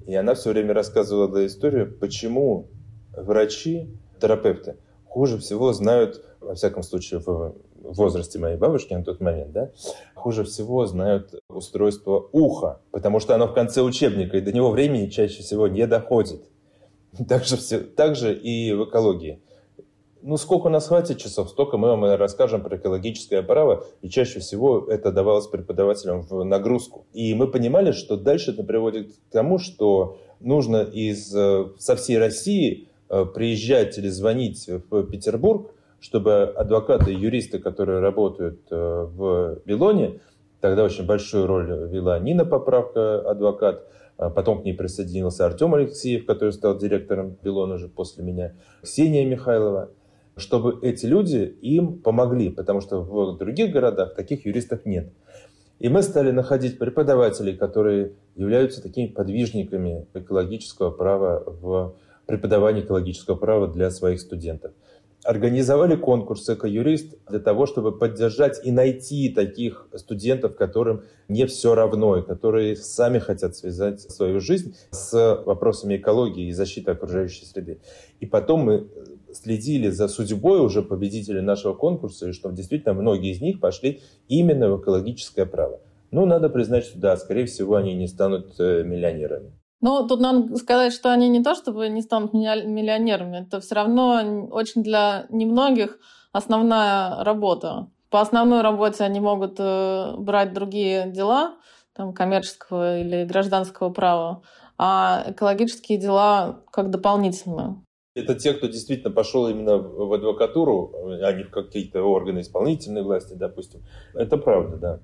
и 0.05 0.13
она 0.13 0.36
все 0.36 0.51
время 0.51 0.74
рассказывала 0.74 1.45
историю, 1.45 1.98
почему 1.98 2.67
врачи, 3.15 3.89
терапевты 4.19 4.75
хуже 5.05 5.38
всего 5.38 5.72
знают, 5.72 6.25
во 6.41 6.55
всяком 6.55 6.84
случае, 6.84 7.22
в 7.22 7.53
возрасте 7.74 8.38
моей 8.38 8.57
бабушки 8.57 8.93
на 8.93 9.01
тот 9.01 9.22
момент, 9.22 9.53
да, 9.53 9.72
хуже 10.13 10.43
всего 10.43 10.86
знают 10.88 11.36
устройство 11.48 12.27
уха, 12.34 12.81
потому 12.91 13.22
что 13.22 13.34
оно 13.34 13.48
в 13.48 13.53
конце 13.53 13.81
учебника, 13.81 14.36
и 14.36 14.41
до 14.41 14.51
него 14.51 14.72
времени 14.72 15.07
чаще 15.07 15.41
всего 15.41 15.69
не 15.69 15.88
доходит. 15.88 16.43
Так 17.29 17.45
же, 17.45 17.55
все, 17.55 17.79
так 17.79 18.17
же 18.17 18.36
и 18.36 18.74
в 18.74 18.89
экологии. 18.89 19.39
Ну, 20.27 20.38
сколько 20.38 20.65
у 20.65 20.70
нас 20.72 20.88
хватит 20.88 21.20
часов, 21.20 21.51
столько 21.51 21.77
мы 21.77 21.89
вам 21.89 22.03
расскажем 22.15 22.63
про 22.63 22.77
экологическое 22.77 23.44
право, 23.44 23.86
и 24.01 24.10
чаще 24.10 24.39
всего 24.39 24.88
это 24.89 25.12
давалось 25.12 25.46
преподавателям 25.46 26.24
в 26.24 26.44
нагрузку. 26.44 27.05
И 27.13 27.36
мы 27.36 27.46
понимали, 27.48 27.91
что 27.91 28.17
дальше 28.17 28.50
это 28.50 28.63
приводит 28.63 29.13
к 29.13 29.32
тому, 29.32 29.60
что 29.60 30.17
нужно 30.39 30.77
из, 30.77 31.32
э, 31.36 31.67
со 31.77 31.96
всей 31.96 32.17
России 32.17 32.88
э, 33.08 33.25
приезжать 33.25 34.00
или 34.00 34.08
звонить 34.08 34.67
в 34.89 35.03
Петербург, 35.03 35.70
чтобы 36.00 36.46
адвокаты 36.46 37.13
и 37.13 37.15
юристы, 37.15 37.60
которые 37.60 38.00
работают 38.00 38.62
э, 38.72 38.75
в 38.75 39.60
Белоне, 39.63 40.22
тогда 40.60 40.86
очень 40.86 41.05
большую 41.05 41.46
роль 41.46 41.88
вела 41.88 42.17
Нина 42.17 42.46
Поправка, 42.46 43.20
адвокат, 43.29 43.88
а 44.17 44.32
потом 44.32 44.63
к 44.63 44.65
ней 44.65 44.74
присоединился 44.74 45.46
Артем 45.46 45.75
Алексеев, 45.75 46.25
который 46.25 46.51
стал 46.51 46.79
директором 46.79 47.38
Белона 47.44 47.75
уже 47.75 47.89
после 47.89 48.24
меня, 48.24 48.53
Ксения 48.82 49.24
Михайлова, 49.24 49.91
чтобы 50.38 50.80
эти 50.82 51.06
люди 51.06 51.58
им 51.62 52.00
помогли, 52.00 52.50
потому 52.50 52.82
что 52.82 53.01
в 53.01 53.38
других 53.38 53.72
городах 53.72 54.15
таких 54.15 54.46
юристов 54.46 54.86
нет. 54.86 55.12
И 55.80 55.89
мы 55.89 56.01
стали 56.01 56.32
находить 56.32 56.77
преподавателей, 56.77 57.56
которые 57.56 58.13
являются 58.36 58.82
такими 58.82 59.08
подвижниками 59.08 60.08
экологического 60.13 60.92
права 60.92 61.44
в 61.46 61.96
преподавании 62.25 62.82
экологического 62.82 63.36
права 63.36 63.68
для 63.68 63.92
своих 63.92 64.20
студентов 64.20 64.72
организовали 65.25 65.96
конкурс 65.96 66.48
«Эко-юрист» 66.50 67.15
для 67.27 67.39
того, 67.39 67.65
чтобы 67.65 67.98
поддержать 67.98 68.63
и 68.63 68.72
найти 68.72 69.30
таких 69.30 69.88
студентов, 69.96 70.56
которым 70.56 71.04
не 71.27 71.48
все 71.48 71.74
равно, 71.74 72.18
и 72.18 72.22
которые 72.22 72.75
сами 72.75 73.18
хотят 73.18 73.56
связать 73.56 74.01
свою 74.01 74.39
жизнь 74.39 74.75
с 74.92 75.44
вопросами 75.46 75.98
экологии 75.98 76.48
и 76.48 76.51
защиты 76.51 76.92
окружающей 76.92 77.46
среды. 77.46 77.80
И 78.20 78.27
потом 78.27 78.62
мы 78.62 78.88
следили 79.36 79.89
за 79.89 80.08
судьбой 80.08 80.60
уже 80.60 80.82
победителей 80.82 81.42
нашего 81.42 81.74
конкурса, 81.74 82.30
и 82.30 82.32
что 82.34 82.51
действительно 82.51 82.94
многие 82.94 83.32
из 83.32 83.42
них 83.42 83.60
пошли 83.60 84.01
именно 84.27 84.70
в 84.70 84.82
экологическое 84.82 85.46
право. 85.46 85.80
Ну, 86.12 86.25
надо 86.25 86.50
признать, 86.50 86.86
что 86.86 87.00
да, 87.00 87.18
скорее 87.18 87.46
всего, 87.46 87.75
они 87.75 87.94
не 87.94 88.08
станут 88.08 88.60
э, 88.60 88.84
миллионерами. 88.84 89.51
Ну, 89.82 90.08
тут 90.08 90.20
надо 90.20 90.56
сказать, 90.56 90.94
что 90.94 91.12
они 91.12 91.30
не 91.30 91.44
то 91.44 91.56
чтобы 91.56 91.89
не 91.89 92.01
станут 92.01 92.34
миллионерами, 92.34 93.46
это 93.46 93.60
все 93.60 93.75
равно 93.75 94.48
очень 94.51 94.82
для 94.82 95.25
немногих 95.30 96.00
основная 96.32 97.24
работа. 97.24 97.88
По 98.10 98.22
основной 98.22 98.62
работе 98.62 99.04
они 99.04 99.20
могут 99.20 99.56
э, 99.60 100.15
брать 100.18 100.54
другие 100.54 101.12
дела, 101.12 101.56
там, 101.94 102.13
коммерческого 102.13 103.00
или 103.00 103.25
гражданского 103.25 103.89
права, 103.89 104.42
а 104.77 105.24
экологические 105.27 105.98
дела 105.98 106.62
как 106.72 106.89
дополнительные. 106.89 107.85
Это 108.15 108.34
те, 108.34 108.53
кто 108.53 108.67
действительно 108.67 109.13
пошел 109.13 109.50
именно 109.50 109.77
в 109.77 110.13
адвокатуру, 110.13 110.93
а 111.22 111.34
не 111.34 111.43
в 111.43 111.51
какие-то 111.51 112.01
органы 112.01 112.39
исполнительной 112.39 113.03
власти, 113.03 113.34
допустим. 113.34 113.81
Это 114.13 114.38
правда, 114.38 114.77
да. 114.77 115.00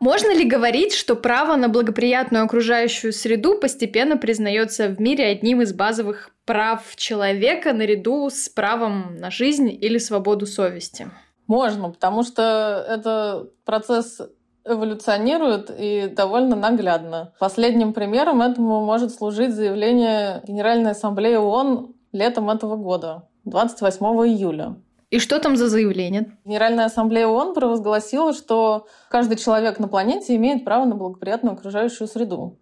Можно 0.00 0.36
ли 0.36 0.44
говорить, 0.44 0.92
что 0.92 1.14
право 1.14 1.54
на 1.54 1.68
благоприятную 1.68 2.44
окружающую 2.44 3.12
среду 3.12 3.56
постепенно 3.60 4.16
признается 4.16 4.88
в 4.88 5.00
мире 5.00 5.26
одним 5.26 5.62
из 5.62 5.72
базовых 5.72 6.30
прав 6.44 6.96
человека 6.96 7.72
наряду 7.72 8.28
с 8.28 8.48
правом 8.48 9.14
на 9.20 9.30
жизнь 9.30 9.70
или 9.70 9.98
свободу 9.98 10.44
совести? 10.44 11.08
Можно, 11.46 11.90
потому 11.90 12.24
что 12.24 12.84
это 12.88 13.48
процесс 13.64 14.20
эволюционирует 14.64 15.70
и 15.76 16.08
довольно 16.08 16.56
наглядно. 16.56 17.32
Последним 17.38 17.92
примером 17.92 18.42
этому 18.42 18.84
может 18.84 19.12
служить 19.12 19.54
заявление 19.54 20.42
Генеральной 20.46 20.92
Ассамблеи 20.92 21.36
ООН 21.36 21.94
летом 22.12 22.48
этого 22.48 22.76
года, 22.76 23.28
28 23.44 24.04
июля. 24.26 24.76
И 25.10 25.20
что 25.20 25.38
там 25.38 25.56
за 25.56 25.68
заявление? 25.68 26.36
Генеральная 26.44 26.86
ассамблея 26.86 27.28
ООН 27.28 27.54
провозгласила, 27.54 28.32
что 28.32 28.88
каждый 29.08 29.36
человек 29.36 29.78
на 29.78 29.86
планете 29.86 30.34
имеет 30.34 30.64
право 30.64 30.86
на 30.86 30.96
благоприятную 30.96 31.54
окружающую 31.54 32.08
среду, 32.08 32.58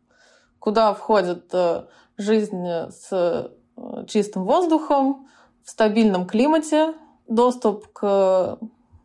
куда 0.59 0.93
входит 0.93 1.47
э, 1.55 1.85
жизнь 2.19 2.63
с 2.67 3.09
э, 3.11 4.05
чистым 4.07 4.45
воздухом, 4.45 5.29
в 5.65 5.71
стабильном 5.71 6.27
климате, 6.27 6.93
доступ 7.27 7.87
к 7.93 8.59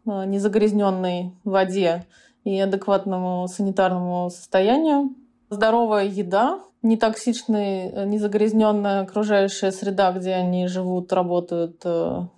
э, 0.06 0.26
незагрязненной 0.26 1.34
воде 1.46 2.06
и 2.48 2.60
адекватному 2.62 3.48
санитарному 3.50 4.30
состоянию, 4.30 5.14
здоровая 5.50 6.06
еда, 6.06 6.60
нетоксичная, 6.82 8.06
незагрязненная 8.06 9.02
окружающая 9.02 9.74
среда, 9.74 10.14
где 10.14 10.34
они 10.34 10.68
живут, 10.68 11.12
работают 11.12 11.84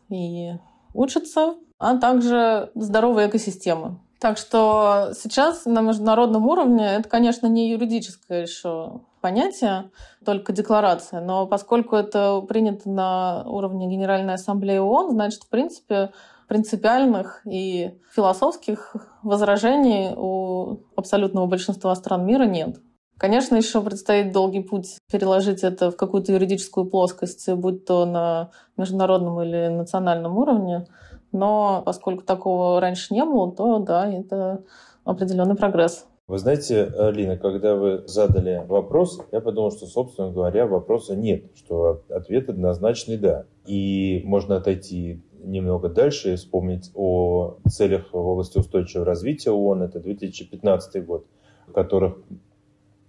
и 0.09 0.53
учатся, 0.95 1.53
а 1.77 1.95
также 1.97 2.71
здоровые 2.73 3.29
экосистемы. 3.29 3.99
Так 4.19 4.39
что 4.39 5.11
сейчас 5.15 5.65
на 5.65 5.81
международном 5.81 6.47
уровне 6.47 6.95
это, 6.95 7.07
конечно, 7.07 7.45
не 7.45 7.69
юридическое 7.69 8.41
еще 8.41 9.01
понятие, 9.21 9.91
только 10.25 10.53
декларация, 10.53 11.21
но 11.21 11.45
поскольку 11.45 11.95
это 11.95 12.41
принято 12.41 12.89
на 12.89 13.43
уровне 13.45 13.87
Генеральной 13.87 14.33
Ассамблеи 14.33 14.79
ООН, 14.79 15.11
значит, 15.11 15.43
в 15.43 15.49
принципе, 15.49 16.09
принципиальных 16.49 17.41
и 17.45 17.91
философских 18.13 18.95
возражений 19.21 20.13
у 20.17 20.79
абсолютного 20.95 21.45
большинства 21.45 21.95
стран 21.95 22.25
мира 22.25 22.43
нет. 22.45 22.79
Конечно, 23.19 23.55
еще 23.55 23.81
предстоит 23.81 24.31
долгий 24.31 24.61
путь 24.61 24.97
переложить 25.11 25.63
это 25.63 25.91
в 25.91 25.95
какую-то 25.95 26.31
юридическую 26.31 26.85
плоскость, 26.85 27.49
будь 27.53 27.85
то 27.85 28.05
на 28.05 28.49
международном 28.77 29.41
или 29.41 29.67
национальном 29.67 30.37
уровне. 30.37 30.87
Но 31.31 31.83
поскольку 31.85 32.23
такого 32.23 32.81
раньше 32.81 33.13
не 33.13 33.23
было, 33.23 33.51
то 33.51 33.77
да, 33.79 34.11
это 34.11 34.63
определенный 35.03 35.55
прогресс. 35.55 36.07
Вы 36.29 36.37
знаете, 36.37 36.83
Алина, 36.83 37.37
когда 37.37 37.75
вы 37.75 38.03
задали 38.05 38.63
вопрос, 38.67 39.19
я 39.31 39.41
подумал, 39.41 39.71
что, 39.71 39.87
собственно 39.87 40.31
говоря, 40.31 40.67
вопроса 40.67 41.15
нет, 41.15 41.45
что 41.55 42.03
ответ 42.07 42.49
однозначный 42.49 43.17
«да». 43.17 43.47
И 43.65 44.21
можно 44.25 44.57
отойти 44.57 45.23
немного 45.43 45.89
дальше 45.89 46.33
и 46.33 46.35
вспомнить 46.35 46.91
о 46.93 47.57
целях 47.67 48.13
в 48.13 48.15
области 48.15 48.59
устойчивого 48.59 49.07
развития 49.07 49.49
ООН. 49.49 49.81
Это 49.81 49.99
2015 49.99 51.03
год, 51.03 51.25
в 51.67 51.71
которых 51.71 52.19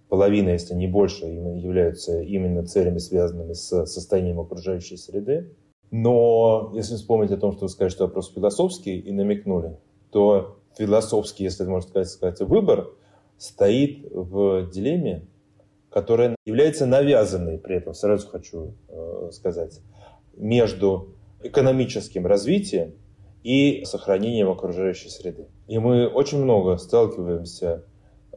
половина, 0.09 0.49
если 0.49 0.73
не 0.73 0.87
больше, 0.87 1.27
являются 1.27 2.21
именно 2.21 2.65
целями, 2.65 2.97
связанными 2.97 3.53
с 3.53 3.85
состоянием 3.85 4.39
окружающей 4.39 4.97
среды. 4.97 5.55
Но 5.91 6.71
если 6.73 6.95
вспомнить 6.95 7.31
о 7.31 7.37
том, 7.37 7.51
что 7.51 7.65
вы 7.65 7.69
сказали, 7.69 7.91
что 7.91 8.05
вопрос 8.07 8.33
философский, 8.33 8.97
и 8.97 9.11
намекнули, 9.11 9.77
то 10.09 10.57
философский, 10.75 11.43
если 11.43 11.65
можно 11.65 11.87
сказать, 11.87 12.09
сказать 12.09 12.39
выбор 12.41 12.89
стоит 13.41 14.05
в 14.11 14.69
дилемме, 14.69 15.25
которая 15.89 16.35
является 16.45 16.85
навязанной, 16.85 17.57
при 17.57 17.77
этом 17.77 17.95
сразу 17.95 18.27
хочу 18.27 18.75
э, 18.87 19.29
сказать, 19.33 19.79
между 20.37 21.15
экономическим 21.41 22.27
развитием 22.27 22.93
и 23.41 23.83
сохранением 23.85 24.51
окружающей 24.51 25.09
среды. 25.09 25.47
И 25.67 25.79
мы 25.79 26.07
очень 26.07 26.37
много 26.37 26.77
сталкиваемся 26.77 27.83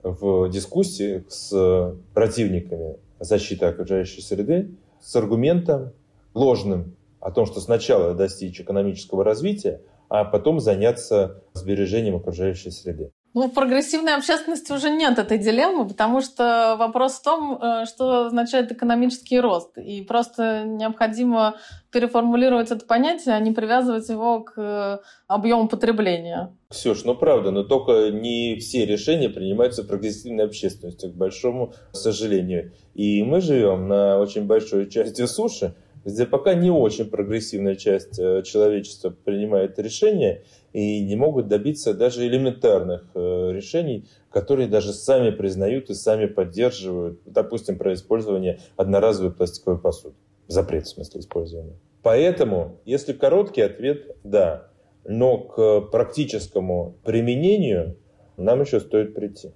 в 0.02 0.48
дискуссиях 0.48 1.30
с 1.30 1.94
противниками 2.14 2.96
защиты 3.20 3.66
окружающей 3.66 4.22
среды 4.22 4.70
с 5.02 5.14
аргументом 5.16 5.92
ложным 6.32 6.96
о 7.20 7.30
том, 7.30 7.44
что 7.44 7.60
сначала 7.60 8.14
достичь 8.14 8.58
экономического 8.58 9.22
развития, 9.22 9.82
а 10.08 10.24
потом 10.24 10.60
заняться 10.60 11.42
сбережением 11.52 12.16
окружающей 12.16 12.70
среды. 12.70 13.10
Ну, 13.34 13.48
в 13.48 13.52
прогрессивной 13.52 14.14
общественности 14.14 14.70
уже 14.70 14.90
нет 14.90 15.18
этой 15.18 15.38
дилеммы, 15.38 15.88
потому 15.88 16.20
что 16.20 16.76
вопрос 16.78 17.14
в 17.14 17.22
том, 17.22 17.58
э, 17.60 17.84
что 17.84 18.26
означает 18.26 18.70
экономический 18.70 19.40
рост. 19.40 19.76
И 19.76 20.02
просто 20.02 20.62
необходимо 20.64 21.56
переформулировать 21.90 22.70
это 22.70 22.86
понятие, 22.86 23.34
а 23.34 23.40
не 23.40 23.50
привязывать 23.50 24.08
его 24.08 24.40
к 24.40 24.52
э, 24.56 24.98
объему 25.26 25.66
потребления. 25.66 26.56
Ксюш, 26.70 27.02
ну 27.02 27.16
правда, 27.16 27.50
но 27.50 27.64
только 27.64 28.10
не 28.12 28.56
все 28.60 28.86
решения 28.86 29.28
принимаются 29.28 29.82
прогрессивной 29.82 30.44
общественностью, 30.44 31.10
к 31.10 31.16
большому 31.16 31.74
сожалению. 31.90 32.72
И 32.94 33.24
мы 33.24 33.40
живем 33.40 33.88
на 33.88 34.20
очень 34.20 34.46
большой 34.46 34.88
части 34.88 35.26
суши, 35.26 35.74
где 36.04 36.24
пока 36.24 36.54
не 36.54 36.70
очень 36.70 37.06
прогрессивная 37.06 37.74
часть 37.74 38.16
э, 38.16 38.42
человечества 38.44 39.10
принимает 39.10 39.76
решения 39.80 40.44
и 40.74 41.00
не 41.04 41.16
могут 41.16 41.48
добиться 41.48 41.94
даже 41.94 42.26
элементарных 42.26 43.06
э, 43.14 43.52
решений, 43.52 44.06
которые 44.30 44.68
даже 44.68 44.92
сами 44.92 45.30
признают 45.30 45.88
и 45.88 45.94
сами 45.94 46.26
поддерживают, 46.26 47.20
допустим, 47.24 47.78
про 47.78 47.94
использование 47.94 48.58
одноразовой 48.76 49.32
пластиковой 49.32 49.78
посуды. 49.78 50.16
Запрет 50.48 50.86
в 50.86 50.90
смысле 50.90 51.20
использования. 51.20 51.78
Поэтому, 52.02 52.80
если 52.84 53.14
короткий 53.14 53.62
ответ– 53.62 54.16
да, 54.24 54.68
но 55.04 55.38
к 55.38 55.80
практическому 55.92 56.98
применению 57.04 57.96
нам 58.36 58.60
еще 58.60 58.80
стоит 58.80 59.14
прийти. 59.14 59.52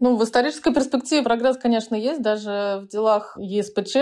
Ну, 0.00 0.16
в 0.16 0.24
исторической 0.24 0.74
перспективе 0.74 1.22
прогресс, 1.22 1.56
конечно, 1.56 1.94
есть. 1.94 2.20
Даже 2.20 2.82
в 2.82 2.88
делах 2.88 3.36
ЕСПЧ 3.38 3.96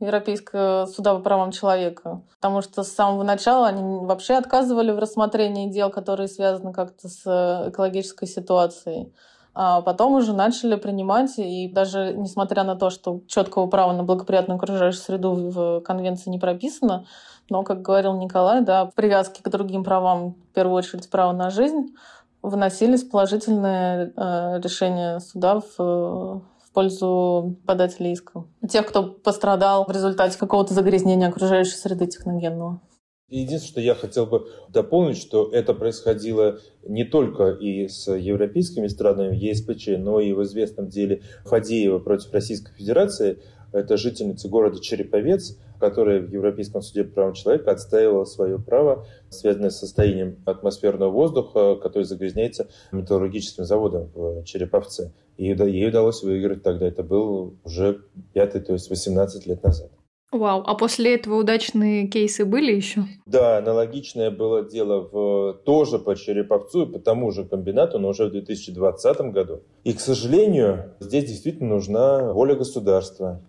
Европейского 0.00 0.86
суда 0.86 1.14
по 1.14 1.20
правам 1.20 1.50
человека. 1.50 2.22
Потому 2.36 2.62
что 2.62 2.82
с 2.82 2.92
самого 2.92 3.22
начала 3.22 3.68
они 3.68 3.82
вообще 3.82 4.34
отказывали 4.34 4.90
в 4.90 4.98
рассмотрении 4.98 5.70
дел, 5.70 5.90
которые 5.90 6.28
связаны 6.28 6.72
как-то 6.72 7.08
с 7.08 7.22
э, 7.26 7.70
экологической 7.70 8.26
ситуацией. 8.26 9.12
А 9.54 9.82
потом 9.82 10.14
уже 10.14 10.32
начали 10.32 10.74
принимать, 10.74 11.38
и 11.38 11.68
даже 11.68 12.12
несмотря 12.14 12.64
на 12.64 12.74
то, 12.74 12.90
что 12.90 13.20
четкого 13.28 13.68
права 13.68 13.92
на 13.92 14.02
благоприятную 14.02 14.56
окружающую 14.56 15.00
среду 15.00 15.34
в 15.34 15.80
конвенции 15.82 16.28
не 16.28 16.40
прописано, 16.40 17.06
но, 17.48 17.62
как 17.62 17.82
говорил 17.82 18.14
Николай, 18.14 18.62
да, 18.62 18.90
привязки 18.96 19.42
к 19.42 19.48
другим 19.48 19.84
правам, 19.84 20.32
в 20.32 20.54
первую 20.54 20.76
очередь 20.76 21.08
право 21.08 21.32
на 21.32 21.50
жизнь, 21.50 21.94
выносились 22.42 23.04
положительные 23.04 24.12
э, 24.16 24.60
решения 24.60 25.20
суда 25.20 25.60
в 25.78 26.42
пользу 26.74 27.56
подателей 27.66 28.12
иска. 28.12 28.44
Тех, 28.68 28.86
кто 28.86 29.04
пострадал 29.04 29.86
в 29.86 29.90
результате 29.90 30.38
какого-то 30.38 30.74
загрязнения 30.74 31.28
окружающей 31.28 31.76
среды 31.76 32.06
техногенного. 32.06 32.82
Единственное, 33.28 33.70
что 33.70 33.80
я 33.80 33.94
хотел 33.94 34.26
бы 34.26 34.46
дополнить, 34.68 35.16
что 35.16 35.50
это 35.50 35.72
происходило 35.72 36.58
не 36.86 37.04
только 37.04 37.50
и 37.50 37.88
с 37.88 38.12
европейскими 38.12 38.86
странами 38.86 39.34
ЕСПЧ, 39.34 39.98
но 39.98 40.20
и 40.20 40.32
в 40.34 40.42
известном 40.42 40.88
деле 40.88 41.22
Фадеева 41.44 42.00
против 42.00 42.32
Российской 42.32 42.74
Федерации. 42.74 43.38
Это 43.72 43.96
жительница 43.96 44.48
города 44.48 44.80
Череповец, 44.80 45.58
которая 45.80 46.20
в 46.20 46.30
Европейском 46.30 46.80
суде 46.80 47.02
по 47.02 47.14
правам 47.14 47.32
человека 47.34 47.72
отстаивала 47.72 48.24
свое 48.24 48.58
право, 48.58 49.06
связанное 49.30 49.70
с 49.70 49.78
состоянием 49.78 50.38
атмосферного 50.44 51.10
воздуха, 51.10 51.76
который 51.76 52.04
загрязняется 52.04 52.68
металлургическим 52.92 53.64
заводом 53.64 54.10
в 54.14 54.44
Череповце. 54.44 55.12
И 55.36 55.46
ей 55.46 55.88
удалось 55.88 56.22
выиграть 56.22 56.62
тогда. 56.62 56.86
Это 56.86 57.02
был 57.02 57.58
уже 57.64 58.02
пятый, 58.32 58.60
то 58.60 58.72
есть 58.72 58.90
18 58.90 59.46
лет 59.46 59.62
назад. 59.62 59.90
Вау, 60.34 60.64
а 60.66 60.74
после 60.74 61.14
этого 61.14 61.36
удачные 61.36 62.08
кейсы 62.08 62.44
были 62.44 62.74
еще? 62.74 63.04
Да, 63.24 63.58
аналогичное 63.58 64.32
было 64.32 64.68
дело 64.68 65.08
в, 65.12 65.60
тоже 65.64 66.00
по 66.00 66.16
Череповцу 66.16 66.82
и 66.82 66.92
по 66.92 66.98
тому 66.98 67.30
же 67.30 67.44
комбинату, 67.44 68.00
но 68.00 68.08
уже 68.08 68.26
в 68.26 68.32
2020 68.32 69.20
году. 69.32 69.62
И, 69.84 69.92
к 69.92 70.00
сожалению, 70.00 70.94
здесь 70.98 71.26
действительно 71.26 71.68
нужна 71.68 72.32
воля 72.32 72.56
государства 72.56 73.42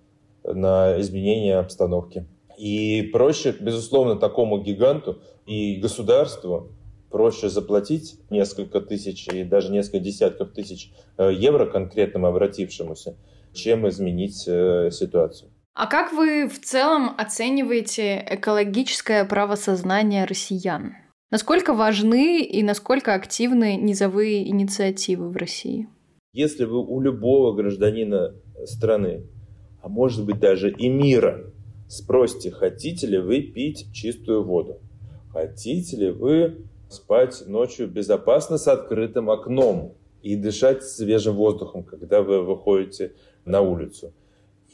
на 0.43 1.01
изменение 1.01 1.57
обстановки. 1.57 2.27
И 2.55 3.09
проще, 3.11 3.55
безусловно, 3.59 4.15
такому 4.15 4.61
гиганту 4.61 5.17
и 5.47 5.77
государству 5.77 6.69
проще 7.15 7.47
заплатить 7.47 8.19
несколько 8.29 8.81
тысяч 8.81 9.29
и 9.29 9.45
даже 9.45 9.71
несколько 9.71 9.99
десятков 9.99 10.51
тысяч 10.51 10.91
э, 11.17 11.31
евро 11.33 11.65
конкретному 11.65 12.27
обратившемуся, 12.27 13.15
чем 13.53 13.87
изменить 13.87 14.43
э, 14.45 14.89
ситуацию. 14.91 15.49
А 15.75 15.87
как 15.87 16.11
вы 16.11 16.49
в 16.49 16.59
целом 16.59 17.15
оцениваете 17.17 18.21
экологическое 18.31 19.23
правосознание 19.23 20.25
россиян? 20.25 20.95
Насколько 21.31 21.73
важны 21.73 22.43
и 22.43 22.61
насколько 22.63 23.13
активны 23.13 23.77
низовые 23.77 24.49
инициативы 24.49 25.29
в 25.29 25.37
России? 25.37 25.87
Если 26.33 26.65
вы 26.65 26.85
у 26.85 26.99
любого 26.99 27.55
гражданина 27.55 28.35
страны, 28.65 29.25
а 29.81 29.87
может 29.87 30.25
быть 30.25 30.41
даже 30.41 30.69
и 30.69 30.89
мира, 30.89 31.45
спросите, 31.87 32.51
хотите 32.51 33.07
ли 33.07 33.19
вы 33.19 33.39
пить 33.39 33.87
чистую 33.93 34.43
воду, 34.43 34.81
хотите 35.31 35.95
ли 35.95 36.11
вы 36.11 36.67
спать 36.89 37.43
ночью 37.47 37.87
безопасно 37.87 38.57
с 38.57 38.67
открытым 38.67 39.29
окном 39.29 39.95
и 40.21 40.35
дышать 40.35 40.83
свежим 40.83 41.35
воздухом, 41.35 41.83
когда 41.83 42.21
вы 42.21 42.41
выходите 42.41 43.13
на 43.45 43.61
улицу. 43.61 44.13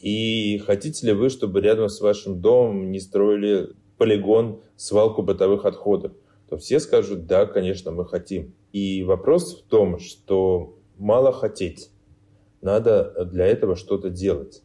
И 0.02 0.58
хотите 0.66 1.08
ли 1.08 1.14
вы, 1.14 1.30
чтобы 1.30 1.62
рядом 1.62 1.90
с 1.90 2.02
вашим 2.02 2.42
домом 2.42 2.92
не 2.92 3.00
строили 3.00 3.70
полигон, 3.98 4.62
свалку 4.76 5.22
бытовых 5.22 5.66
отходов? 5.66 6.14
То 6.50 6.58
все 6.58 6.80
скажут, 6.80 7.28
да, 7.28 7.46
конечно, 7.46 7.92
мы 7.92 8.06
хотим. 8.06 8.54
И 8.74 9.04
вопрос 9.04 9.62
в 9.62 9.70
том, 9.70 10.00
что 10.00 10.76
мало 10.98 11.32
хотеть. 11.32 11.92
Надо 12.62 13.26
для 13.32 13.48
этого 13.48 13.76
что-то 13.76 14.10
делать. 14.10 14.64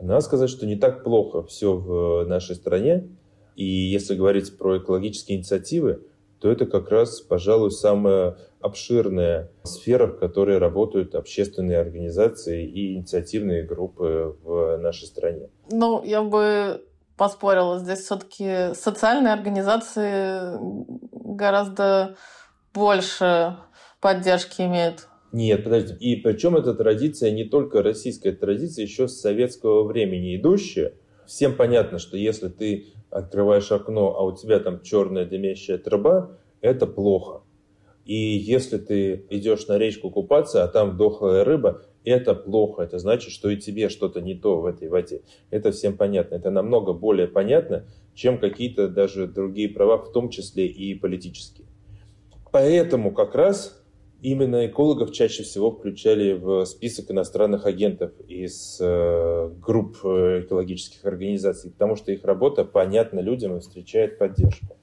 Надо 0.00 0.20
сказать, 0.20 0.50
что 0.50 0.66
не 0.66 0.76
так 0.76 1.04
плохо 1.04 1.42
все 1.44 1.76
в 1.76 2.24
нашей 2.26 2.56
стране. 2.56 3.08
И 3.54 3.64
если 3.64 4.14
говорить 4.16 4.56
про 4.58 4.78
экологические 4.78 5.38
инициативы, 5.38 6.02
то 6.42 6.50
это 6.50 6.66
как 6.66 6.90
раз, 6.90 7.20
пожалуй, 7.20 7.70
самая 7.70 8.36
обширная 8.60 9.52
сфера, 9.62 10.08
в 10.08 10.18
которой 10.18 10.58
работают 10.58 11.14
общественные 11.14 11.78
организации 11.78 12.66
и 12.66 12.94
инициативные 12.94 13.62
группы 13.62 14.36
в 14.42 14.76
нашей 14.78 15.06
стране. 15.06 15.50
Ну, 15.70 16.02
я 16.02 16.20
бы 16.20 16.82
поспорила. 17.16 17.78
Здесь 17.78 18.00
все-таки 18.00 18.74
социальные 18.74 19.32
организации 19.32 20.58
гораздо 21.12 22.16
больше 22.74 23.56
поддержки 24.00 24.62
имеют. 24.62 25.06
Нет, 25.30 25.62
подожди. 25.62 25.94
И 25.94 26.16
причем 26.16 26.56
эта 26.56 26.74
традиция 26.74 27.30
не 27.30 27.44
только 27.44 27.84
российская, 27.84 28.32
традиция 28.32 28.82
еще 28.82 29.06
с 29.06 29.20
советского 29.20 29.84
времени 29.84 30.36
идущая. 30.36 30.94
Всем 31.24 31.54
понятно, 31.54 31.98
что 31.98 32.16
если 32.16 32.48
ты 32.48 32.88
открываешь 33.12 33.70
окно, 33.70 34.16
а 34.16 34.24
у 34.24 34.34
тебя 34.34 34.58
там 34.58 34.82
черная 34.82 35.26
дымящая 35.26 35.78
труба, 35.78 36.38
это 36.60 36.86
плохо. 36.86 37.42
И 38.04 38.14
если 38.14 38.78
ты 38.78 39.26
идешь 39.30 39.68
на 39.68 39.78
речку 39.78 40.10
купаться, 40.10 40.64
а 40.64 40.68
там 40.68 40.96
дохлая 40.96 41.44
рыба, 41.44 41.82
это 42.04 42.34
плохо. 42.34 42.82
Это 42.82 42.98
значит, 42.98 43.30
что 43.30 43.48
и 43.48 43.56
тебе 43.56 43.88
что-то 43.88 44.20
не 44.20 44.34
то 44.34 44.60
в 44.60 44.66
этой 44.66 44.88
воде. 44.88 45.22
Это 45.50 45.70
всем 45.70 45.96
понятно. 45.96 46.34
Это 46.34 46.50
намного 46.50 46.92
более 46.92 47.28
понятно, 47.28 47.86
чем 48.14 48.38
какие-то 48.38 48.88
даже 48.88 49.28
другие 49.28 49.68
права, 49.68 49.98
в 49.98 50.10
том 50.10 50.30
числе 50.30 50.66
и 50.66 50.94
политические. 50.94 51.68
Поэтому 52.50 53.12
как 53.12 53.34
раз 53.36 53.81
именно 54.22 54.66
экологов 54.66 55.12
чаще 55.12 55.42
всего 55.42 55.72
включали 55.72 56.32
в 56.32 56.64
список 56.64 57.10
иностранных 57.10 57.66
агентов 57.66 58.12
из 58.28 58.78
э, 58.80 59.50
групп 59.60 59.98
э, 60.04 60.42
экологических 60.42 61.04
организаций, 61.04 61.72
потому 61.72 61.96
что 61.96 62.12
их 62.12 62.24
работа 62.24 62.64
понятна 62.64 63.18
людям 63.20 63.56
и 63.56 63.60
встречает 63.60 64.18
поддержку. 64.18 64.76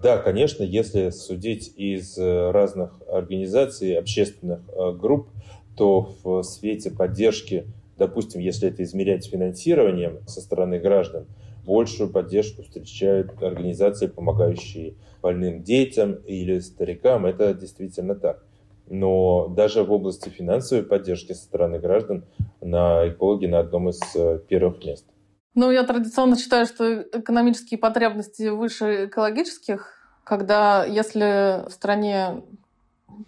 Да, 0.00 0.16
конечно, 0.16 0.62
если 0.62 1.10
судить 1.10 1.74
из 1.76 2.16
э, 2.16 2.50
разных 2.50 3.02
организаций, 3.06 3.98
общественных 3.98 4.60
групп, 4.98 5.28
то 5.76 6.14
в 6.24 6.42
свете 6.42 6.90
поддержки, 6.90 7.66
допустим, 7.98 8.40
если 8.40 8.68
это 8.68 8.82
измерять 8.82 9.26
финансированием 9.26 10.26
со 10.26 10.40
стороны 10.40 10.78
граждан, 10.78 11.26
большую 11.66 12.10
поддержку 12.10 12.62
встречают 12.62 13.42
организации, 13.42 14.06
помогающие 14.06 14.94
больным 15.20 15.62
детям 15.62 16.14
или 16.26 16.58
старикам. 16.60 17.26
Это 17.26 17.52
действительно 17.52 18.14
так 18.14 18.42
но 18.90 19.46
даже 19.48 19.84
в 19.84 19.92
области 19.92 20.28
финансовой 20.28 20.84
поддержки 20.84 21.32
со 21.32 21.44
стороны 21.44 21.78
граждан 21.78 22.26
на 22.60 23.08
экологи 23.08 23.46
на 23.46 23.60
одном 23.60 23.88
из 23.88 24.00
э, 24.14 24.40
первых 24.48 24.84
мест. 24.84 25.06
Ну, 25.54 25.70
я 25.70 25.84
традиционно 25.84 26.36
считаю, 26.36 26.66
что 26.66 27.02
экономические 27.02 27.78
потребности 27.78 28.48
выше 28.48 29.06
экологических, 29.06 29.94
когда 30.24 30.84
если 30.84 31.68
в 31.68 31.72
стране 31.72 32.42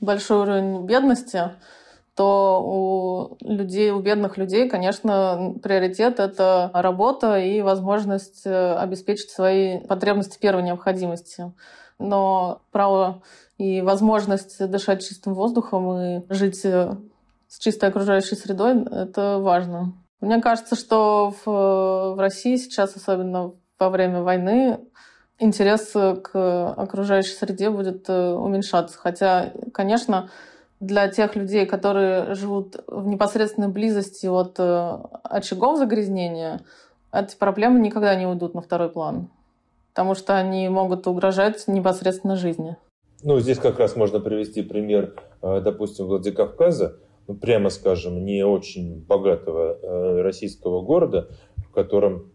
большой 0.01 0.43
уровень 0.43 0.85
бедности, 0.85 1.53
то 2.15 2.61
у 2.63 3.37
людей, 3.41 3.91
у 3.91 4.01
бедных 4.01 4.37
людей, 4.37 4.69
конечно, 4.69 5.55
приоритет— 5.63 6.19
это 6.21 6.71
работа 6.75 7.39
и 7.39 7.63
возможность 7.63 8.43
э, 8.45 8.75
обеспечить 8.75 9.31
свои 9.31 9.79
потребности 9.79 10.39
первой 10.39 10.63
необходимости. 10.63 11.53
Но 11.99 12.63
право 12.71 13.23
и 13.63 13.81
возможность 13.81 14.59
дышать 14.69 15.07
чистым 15.07 15.35
воздухом 15.35 15.97
и 15.97 16.23
жить 16.29 16.65
э, 16.65 16.97
с 17.47 17.59
чистой 17.61 17.91
окружающей 17.91 18.35
средой— 18.35 18.83
это 18.91 19.39
важно. 19.39 19.93
Мне 20.21 20.41
кажется, 20.41 20.75
что 20.75 21.33
в, 21.45 22.15
в 22.17 22.19
России 22.19 22.57
сейчас, 22.57 22.97
особенно 22.97 23.53
во 23.79 23.91
время 23.91 24.23
войны, 24.23 24.81
интерес 25.39 25.93
к 25.93 26.73
окружающей 26.73 27.35
среде 27.35 27.71
будет 27.71 28.09
э, 28.09 28.33
уменьшаться. 28.33 28.99
Хотя, 28.99 29.53
конечно, 29.73 30.29
для 30.81 31.07
тех 31.07 31.37
людей, 31.37 31.65
которые 31.65 32.35
живут 32.35 32.83
в 32.89 33.07
непосредственной 33.07 33.69
близости 33.69 34.27
от 34.27 34.57
э, 34.59 34.99
очагов 35.23 35.79
загрязнения, 35.79 36.63
эти 37.13 37.37
проблемы 37.37 37.79
никогда 37.79 38.17
не 38.17 38.27
уйдут 38.27 38.55
на 38.55 38.61
второй 38.61 38.89
план, 38.89 39.31
потому 39.93 40.17
что 40.17 40.37
они 40.37 40.69
могут 40.69 41.07
угрожать 41.07 41.69
непосредственно 41.69 42.35
жизни. 42.35 42.77
Ну, 43.25 43.39
здесь 43.39 43.59
как 43.59 43.79
раз 43.79 43.95
можно 43.95 44.19
привести 44.19 44.63
пример, 44.63 45.15
э, 45.43 45.61
допустим, 45.61 46.07
Владикавказа, 46.07 46.99
ну, 47.29 47.37
прямо 47.37 47.71
скажем, 47.71 48.25
не 48.25 48.45
очень 48.45 49.01
богатого 49.01 49.79
э, 49.81 50.23
российского 50.23 50.83
города, 50.83 51.29
в 51.57 51.71
котором 51.71 52.33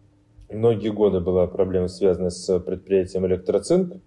многие 0.49 0.89
годы 0.89 1.19
была 1.19 1.45
проблема, 1.47 1.89
связанная 1.89 2.29
с 2.29 2.59
предприятием 2.59 3.27
«Электроцинк», 3.27 4.01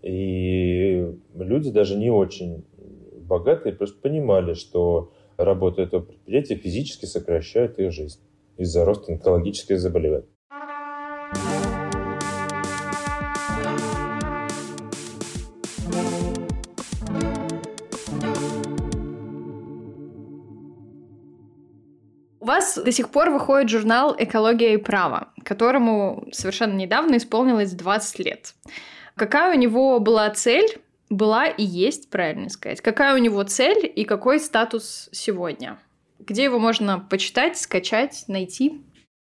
и 0.00 1.06
люди 1.34 1.70
даже 1.70 1.96
не 1.96 2.10
очень 2.10 2.64
богатые 3.18 3.74
просто 3.74 4.00
понимали, 4.00 4.54
что 4.54 5.12
работа 5.36 5.82
этого 5.82 6.00
предприятия 6.00 6.54
физически 6.54 7.04
сокращает 7.04 7.78
их 7.78 7.92
жизнь 7.92 8.20
из-за 8.56 8.86
роста 8.86 9.12
онкологических 9.12 9.78
заболеваний. 9.78 10.28
У 22.66 22.68
вас 22.68 22.78
до 22.84 22.90
сих 22.90 23.10
пор 23.10 23.30
выходит 23.30 23.70
журнал 23.70 24.16
«Экология 24.18 24.74
и 24.74 24.76
право», 24.76 25.28
которому 25.44 26.26
совершенно 26.32 26.72
недавно 26.72 27.18
исполнилось 27.18 27.70
20 27.70 28.18
лет. 28.18 28.54
Какая 29.14 29.54
у 29.54 29.58
него 29.58 30.00
была 30.00 30.28
цель? 30.30 30.80
Была 31.08 31.46
и 31.46 31.62
есть, 31.62 32.10
правильно 32.10 32.48
сказать. 32.48 32.80
Какая 32.80 33.14
у 33.14 33.18
него 33.18 33.40
цель 33.44 33.90
и 33.94 34.04
какой 34.04 34.40
статус 34.40 35.08
сегодня? 35.12 35.78
Где 36.18 36.42
его 36.42 36.58
можно 36.58 36.98
почитать, 36.98 37.56
скачать, 37.56 38.24
найти? 38.26 38.82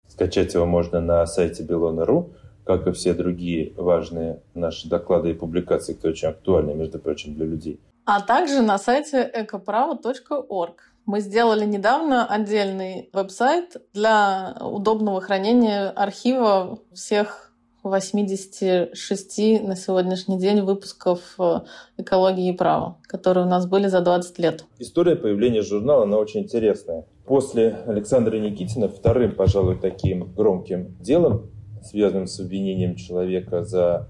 Скачать 0.07 0.53
его 0.53 0.65
можно 0.65 1.01
на 1.01 1.25
сайте 1.25 1.63
Белона.ру, 1.63 2.29
как 2.65 2.87
и 2.87 2.93
все 2.93 3.13
другие 3.13 3.73
важные 3.75 4.41
наши 4.53 4.87
доклады 4.87 5.31
и 5.31 5.33
публикации, 5.33 5.91
которые 5.91 6.13
очень 6.13 6.29
актуальны, 6.29 6.73
между 6.73 6.97
прочим, 6.97 7.33
для 7.33 7.45
людей. 7.45 7.81
А 8.05 8.21
также 8.21 8.61
на 8.61 8.77
сайте 8.77 9.29
экоправо.орг. 9.33 10.86
Мы 11.07 11.21
сделали 11.21 11.63
недавно 11.63 12.25
отдельный 12.27 13.09
веб-сайт 13.13 13.77
для 13.93 14.57
удобного 14.59 15.21
хранения 15.21 15.89
архива 15.89 16.79
всех 16.93 17.53
86 17.81 19.63
на 19.63 19.77
сегодняшний 19.77 20.37
день 20.37 20.59
выпусков 20.63 21.21
э, 21.39 21.61
«Экологии 21.95 22.49
и 22.49 22.57
права», 22.57 22.97
которые 23.03 23.45
у 23.45 23.49
нас 23.49 23.65
были 23.65 23.87
за 23.87 24.01
20 24.01 24.37
лет. 24.39 24.65
История 24.79 25.15
появления 25.15 25.61
журнала, 25.61 26.03
она 26.03 26.17
очень 26.17 26.41
интересная. 26.41 27.05
После 27.25 27.69
Александра 27.87 28.37
Никитина 28.37 28.89
вторым, 28.89 29.33
пожалуй, 29.33 29.79
таким 29.79 30.33
громким 30.33 30.97
делом, 30.99 31.49
связанным 31.85 32.27
с 32.27 32.37
обвинением 32.41 32.97
человека 32.97 33.63
за 33.63 34.09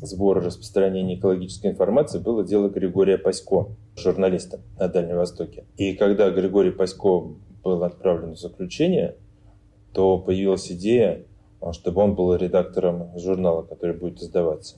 сбор 0.00 0.38
и 0.38 0.44
распространение 0.44 1.18
экологической 1.18 1.70
информации, 1.70 2.18
было 2.18 2.44
дело 2.44 2.68
Григория 2.68 3.18
Пасько 3.18 3.68
журналиста 3.96 4.60
на 4.78 4.88
Дальнем 4.88 5.16
Востоке. 5.16 5.64
И 5.76 5.94
когда 5.94 6.30
Григорий 6.30 6.70
Пасько 6.70 7.34
был 7.62 7.84
отправлен 7.84 8.34
в 8.34 8.38
заключение, 8.38 9.16
то 9.92 10.18
появилась 10.18 10.70
идея, 10.72 11.24
а, 11.60 11.72
чтобы 11.72 12.02
он 12.02 12.14
был 12.14 12.34
редактором 12.34 13.10
журнала, 13.18 13.62
который 13.62 13.96
будет 13.96 14.22
издаваться. 14.22 14.76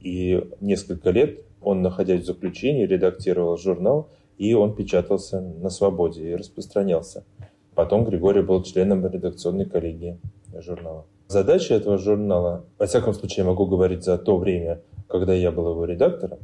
И 0.00 0.42
несколько 0.60 1.10
лет 1.10 1.40
он, 1.60 1.82
находясь 1.82 2.22
в 2.22 2.26
заключении, 2.26 2.86
редактировал 2.86 3.56
журнал, 3.56 4.08
и 4.38 4.54
он 4.54 4.74
печатался 4.74 5.40
на 5.40 5.70
свободе 5.70 6.30
и 6.30 6.34
распространялся. 6.34 7.24
Потом 7.74 8.04
Григорий 8.04 8.42
был 8.42 8.62
членом 8.62 9.06
редакционной 9.06 9.66
коллегии 9.66 10.18
журнала. 10.60 11.06
Задача 11.32 11.72
этого 11.72 11.96
журнала, 11.96 12.66
во 12.78 12.86
всяком 12.86 13.14
случае, 13.14 13.44
я 13.44 13.50
могу 13.50 13.64
говорить 13.64 14.04
за 14.04 14.18
то 14.18 14.36
время, 14.36 14.82
когда 15.08 15.32
я 15.32 15.50
был 15.50 15.70
его 15.70 15.86
редактором, 15.86 16.40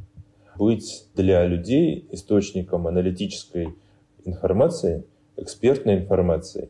быть 0.57 1.05
для 1.13 1.45
людей 1.45 2.07
источником 2.09 2.87
аналитической 2.87 3.75
информацией, 4.25 5.03
экспертной 5.37 5.99
информацией 5.99 6.69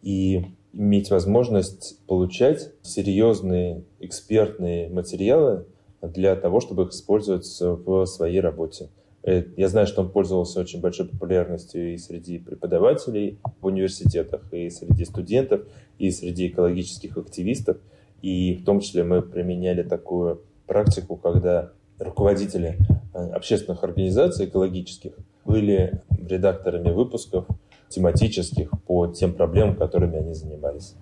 и 0.00 0.44
иметь 0.72 1.10
возможность 1.10 1.98
получать 2.06 2.70
серьезные 2.82 3.82
экспертные 3.98 4.88
материалы 4.88 5.66
для 6.00 6.36
того, 6.36 6.60
чтобы 6.60 6.84
их 6.84 6.90
использовать 6.90 7.48
в 7.60 8.06
своей 8.06 8.38
работе. 8.38 8.90
Э, 9.26 9.42
я 9.56 9.68
знаю, 9.68 9.86
что 9.88 10.02
он 10.02 10.10
пользовался 10.10 10.60
очень 10.60 10.80
большой 10.80 11.08
популярностью 11.08 11.92
и 11.92 11.98
среди 11.98 12.38
преподавателей 12.38 13.40
в 13.60 13.66
университетах, 13.66 14.42
и 14.52 14.70
среди 14.70 15.04
студентов, 15.04 15.62
и 15.98 16.10
среди 16.12 16.48
экологических 16.48 17.18
активистов. 17.18 17.78
И 18.22 18.54
в 18.54 18.64
том 18.64 18.80
числе 18.80 19.02
мы 19.02 19.22
применяли 19.22 19.82
такую 19.82 20.42
практику, 20.66 21.16
когда 21.16 21.72
руководители 21.98 22.78
э, 23.14 23.18
общественных 23.30 23.82
организаций 23.82 24.46
экологических 24.46 25.12
были 25.44 26.02
редакторами 26.10 26.92
выпусков 26.92 27.46
тематических 27.88 28.70
по 28.86 29.08
тем 29.08 29.34
проблемам, 29.34 29.76
которыми 29.76 30.18
они 30.18 30.34
занимались. 30.34 30.94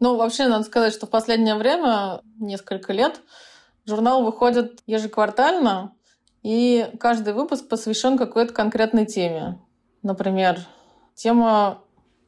Ну, 0.00 0.16
вообще, 0.16 0.46
надо 0.48 0.64
сказать, 0.64 0.92
что 0.92 1.06
в 1.06 1.10
последнее 1.10 1.56
время, 1.56 2.22
несколько 2.38 2.92
лет, 2.92 3.20
журнал 3.86 4.24
выходит 4.24 4.80
ежеквартально, 4.86 5.92
и 6.48 6.86
каждый 6.98 7.34
выпуск 7.34 7.68
посвящен 7.68 8.16
какой-то 8.16 8.54
конкретной 8.54 9.04
теме. 9.04 9.58
Например, 10.02 10.58
тема 11.14 11.82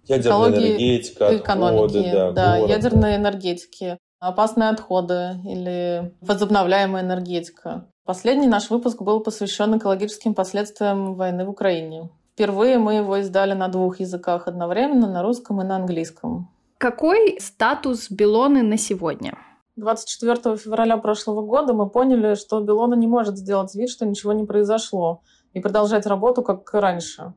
ядерная 0.05 0.51
экологии, 0.51 0.69
энергетика, 0.69 1.37
экономики, 1.39 1.97
отходы, 1.97 2.13
да, 2.13 2.33
да 2.33 2.57
ядерной 2.59 3.17
энергетики, 3.17 3.99
опасные 4.19 4.69
отходы 4.69 5.37
или 5.47 6.15
возобновляемая 6.21 7.03
энергетика. 7.03 7.87
Последний 8.05 8.47
наш 8.47 8.69
выпуск 8.69 9.01
был 9.01 9.21
посвящен 9.21 9.79
экологическим 9.79 10.35
последствиям 10.35 11.15
войны 11.15 11.47
в 11.47 11.49
Украине. 11.49 12.11
Впервые 12.35 12.77
мы 12.77 12.97
его 12.97 13.17
издали 13.21 13.55
на 13.55 13.69
двух 13.69 14.01
языках 14.01 14.49
одновременно, 14.49 15.11
на 15.11 15.23
русском 15.23 15.63
и 15.63 15.65
на 15.65 15.77
английском. 15.77 16.51
Какой 16.77 17.39
статус 17.41 18.11
Белоны 18.11 18.61
на 18.61 18.77
сегодня? 18.77 19.39
24 19.81 20.57
февраля 20.57 20.99
прошлого 20.99 21.41
года 21.41 21.73
мы 21.73 21.89
поняли, 21.89 22.35
что 22.35 22.61
Белона 22.61 22.95
не 22.95 23.07
может 23.07 23.39
сделать 23.39 23.75
вид, 23.75 23.89
что 23.89 24.05
ничего 24.05 24.35
не 24.35 24.45
произошло, 24.45 25.23
и 25.55 25.61
продолжать 25.61 26.07
работу, 26.07 26.43
как 26.43 26.73
раньше. 26.75 27.33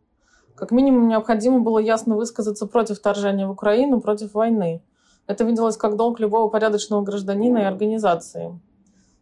Как 0.53 0.71
минимум, 0.71 1.07
необходимо 1.07 1.61
было 1.61 1.79
ясно 1.79 2.15
высказаться 2.15 2.67
против 2.67 2.99
вторжения 2.99 3.47
в 3.47 3.51
Украину, 3.51 4.01
против 4.01 4.33
войны. 4.33 4.83
Это 5.25 5.45
виделось 5.45 5.77
как 5.77 5.95
долг 5.95 6.19
любого 6.19 6.49
порядочного 6.49 7.01
гражданина 7.01 7.59
и 7.59 7.63
организации. 7.63 8.59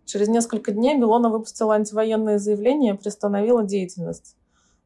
Через 0.06 0.28
несколько 0.28 0.72
дней 0.72 0.98
Белона 0.98 1.30
выпустила 1.30 1.76
антивоенное 1.76 2.40
заявление 2.40 2.96
и 2.96 2.98
приостановила 2.98 3.64
деятельность. 3.64 4.36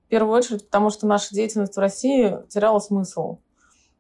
В 0.06 0.10
первую 0.10 0.38
очередь, 0.38 0.66
потому 0.66 0.90
что 0.90 1.08
наша 1.08 1.34
деятельность 1.34 1.78
в 1.78 1.80
России 1.80 2.38
теряла 2.50 2.80
смысл. 2.80 3.38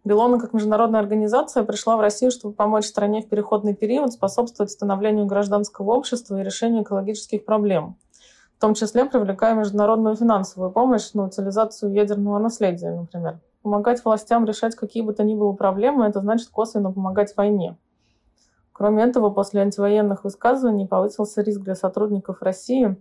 Белона, 0.05 0.39
как 0.39 0.53
международная 0.53 0.99
организация, 0.99 1.63
пришла 1.63 1.97
в 1.97 1.99
Россию, 1.99 2.29
чтобы 2.29 2.53
помочь 2.53 2.85
стране 2.85 3.23
в 3.23 3.27
переходный 3.27 3.73
период, 3.73 4.13
способствовать 4.13 4.69
становлению 4.71 5.25
гражданского 5.25 5.93
общества 5.93 6.39
и 6.39 6.43
решению 6.43 6.83
экологических 6.83 7.43
проблем. 7.43 7.97
В 8.55 8.61
том 8.61 8.75
числе 8.75 9.05
привлекая 9.05 9.55
международную 9.55 10.15
финансовую 10.15 10.69
помощь 10.69 11.11
на 11.13 11.25
утилизацию 11.25 11.91
ядерного 11.91 12.37
наследия, 12.37 12.91
например. 12.91 13.39
Помогать 13.63 14.05
властям 14.05 14.45
решать 14.45 14.75
какие 14.75 15.01
бы 15.01 15.11
то 15.11 15.23
ни 15.23 15.33
было 15.33 15.53
проблемы– 15.53 16.05
это 16.07 16.19
значит 16.19 16.49
косвенно 16.49 16.91
помогать 16.91 17.35
войне. 17.35 17.75
Кроме 18.73 19.05
этого, 19.05 19.31
после 19.31 19.61
антивоенных 19.61 20.23
высказываний 20.23 20.87
повысился 20.87 21.41
риск 21.41 21.61
для 21.61 21.73
сотрудников 21.73 22.43
России 22.43 22.95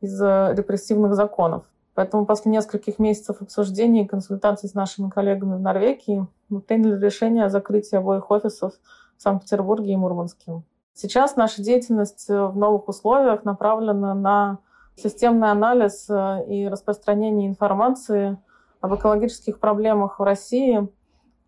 из-за 0.00 0.52
репрессивных 0.56 1.14
законов. 1.14 1.64
Поэтому 2.00 2.24
после 2.24 2.50
нескольких 2.50 2.98
месяцев 2.98 3.42
обсуждений 3.42 4.04
и 4.04 4.08
консультаций 4.08 4.70
с 4.70 4.72
нашими 4.72 5.10
коллегами 5.10 5.56
в 5.56 5.60
Норвегии 5.60 6.26
мы 6.48 6.62
приняли 6.62 6.98
решение 6.98 7.44
о 7.44 7.50
закрытии 7.50 7.94
обоих 7.94 8.30
офисов 8.30 8.72
в 9.18 9.22
Санкт-Петербурге 9.22 9.92
и 9.92 9.96
Мурманске. 9.96 10.62
Сейчас 10.94 11.36
наша 11.36 11.60
деятельность 11.62 12.26
в 12.26 12.56
новых 12.56 12.88
условиях 12.88 13.44
направлена 13.44 14.14
на 14.14 14.60
системный 14.96 15.50
анализ 15.50 16.08
э, 16.08 16.46
и 16.48 16.68
распространение 16.68 17.46
информации 17.46 18.38
об 18.80 18.94
экологических 18.94 19.60
проблемах 19.60 20.20
в 20.20 20.22
России, 20.22 20.88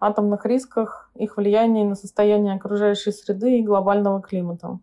атомных 0.00 0.44
рисках, 0.44 1.10
их 1.14 1.38
влиянии 1.38 1.84
на 1.84 1.94
состояние 1.94 2.56
окружающей 2.56 3.12
среды 3.12 3.58
и 3.58 3.62
глобального 3.62 4.20
климата, 4.20 4.80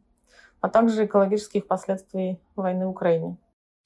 а 0.61 0.69
также 0.69 1.05
экологических 1.05 1.67
последствий 1.67 2.41
войны 2.55 2.87
в 2.87 2.89
Украине. 2.89 3.37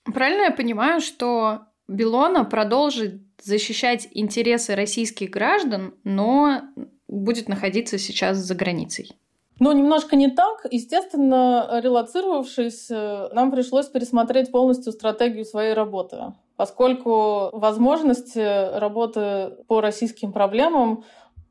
Правильно 0.06 0.44
я 0.44 0.52
понимаю, 0.52 1.02
что 1.02 1.64
Белона 1.88 2.46
продолжит 2.46 3.22
защищать 3.42 4.08
интересы 4.12 4.76
российских 4.76 5.30
граждан, 5.30 5.96
но 6.04 6.62
будет 7.08 7.50
находиться 7.50 7.98
сейчас 7.98 8.38
за 8.38 8.56
границей? 8.56 9.12
Ну, 9.60 9.72
немножко 9.72 10.16
не 10.16 10.30
так. 10.30 10.66
Естественно, 10.72 11.80
релацировавшись, 11.82 12.90
э, 12.90 13.30
нам 13.34 13.52
пришлось 13.52 13.88
пересмотреть 13.88 14.52
полностью 14.52 14.92
стратегию 14.94 15.46
своей 15.46 15.74
работы, 15.74 16.34
поскольку 16.56 17.50
возможности 17.54 18.78
работы 18.78 19.58
по 19.68 19.80
российским 19.80 20.32
проблемам 20.34 21.04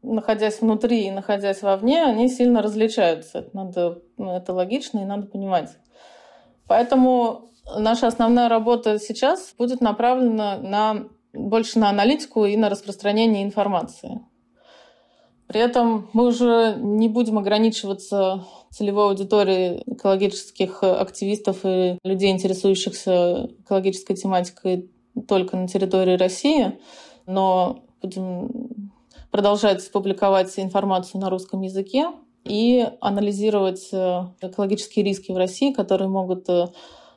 находясь 0.03 0.61
внутри 0.61 1.07
и 1.07 1.11
находясь 1.11 1.63
вовне, 1.63 2.03
они 2.03 2.29
сильно 2.29 2.61
различаются. 2.61 3.39
Это, 3.39 3.57
надо, 3.57 4.03
ну, 4.17 4.37
это 4.37 4.53
логично 4.53 4.99
и 4.99 5.05
надо 5.05 5.27
понимать. 5.27 5.71
Поэтому 6.67 7.52
наша 7.77 8.07
основная 8.07 8.49
работа 8.49 8.99
сейчас 8.99 9.55
будет 9.57 9.81
направлена 9.81 10.59
на, 10.59 11.09
больше 11.33 11.79
на 11.79 11.89
аналитику 11.89 12.45
и 12.45 12.57
на 12.57 12.69
распространение 12.69 13.43
информации. 13.43 14.21
При 15.47 15.61
этом 15.61 16.09
мы 16.15 16.29
уже 16.29 16.77
не 16.79 17.09
будем 17.09 17.39
ограничиваться 17.39 18.45
целевой 18.71 19.09
аудиторией 19.09 19.83
экологических 19.87 20.83
активистов 20.83 21.59
и 21.65 21.99
людей, 22.05 22.31
интересующихся 22.31 23.51
экологической 23.61 24.15
тематикой 24.15 24.91
только 25.29 25.59
на 25.59 25.69
территории 25.69 26.17
России, 26.17 26.79
но 27.27 27.85
будем 28.01 28.93
продолжать 29.31 29.91
публиковать 29.93 30.59
информацию 30.59 31.21
на 31.21 31.29
русском 31.29 31.61
языке 31.61 32.07
и 32.45 32.87
анализировать 33.01 33.89
э, 33.93 34.23
экологические 34.41 35.05
риски 35.05 35.33
в 35.33 35.37
России, 35.37 35.73
которые 35.73 36.09
могут 36.09 36.49
э, 36.49 36.69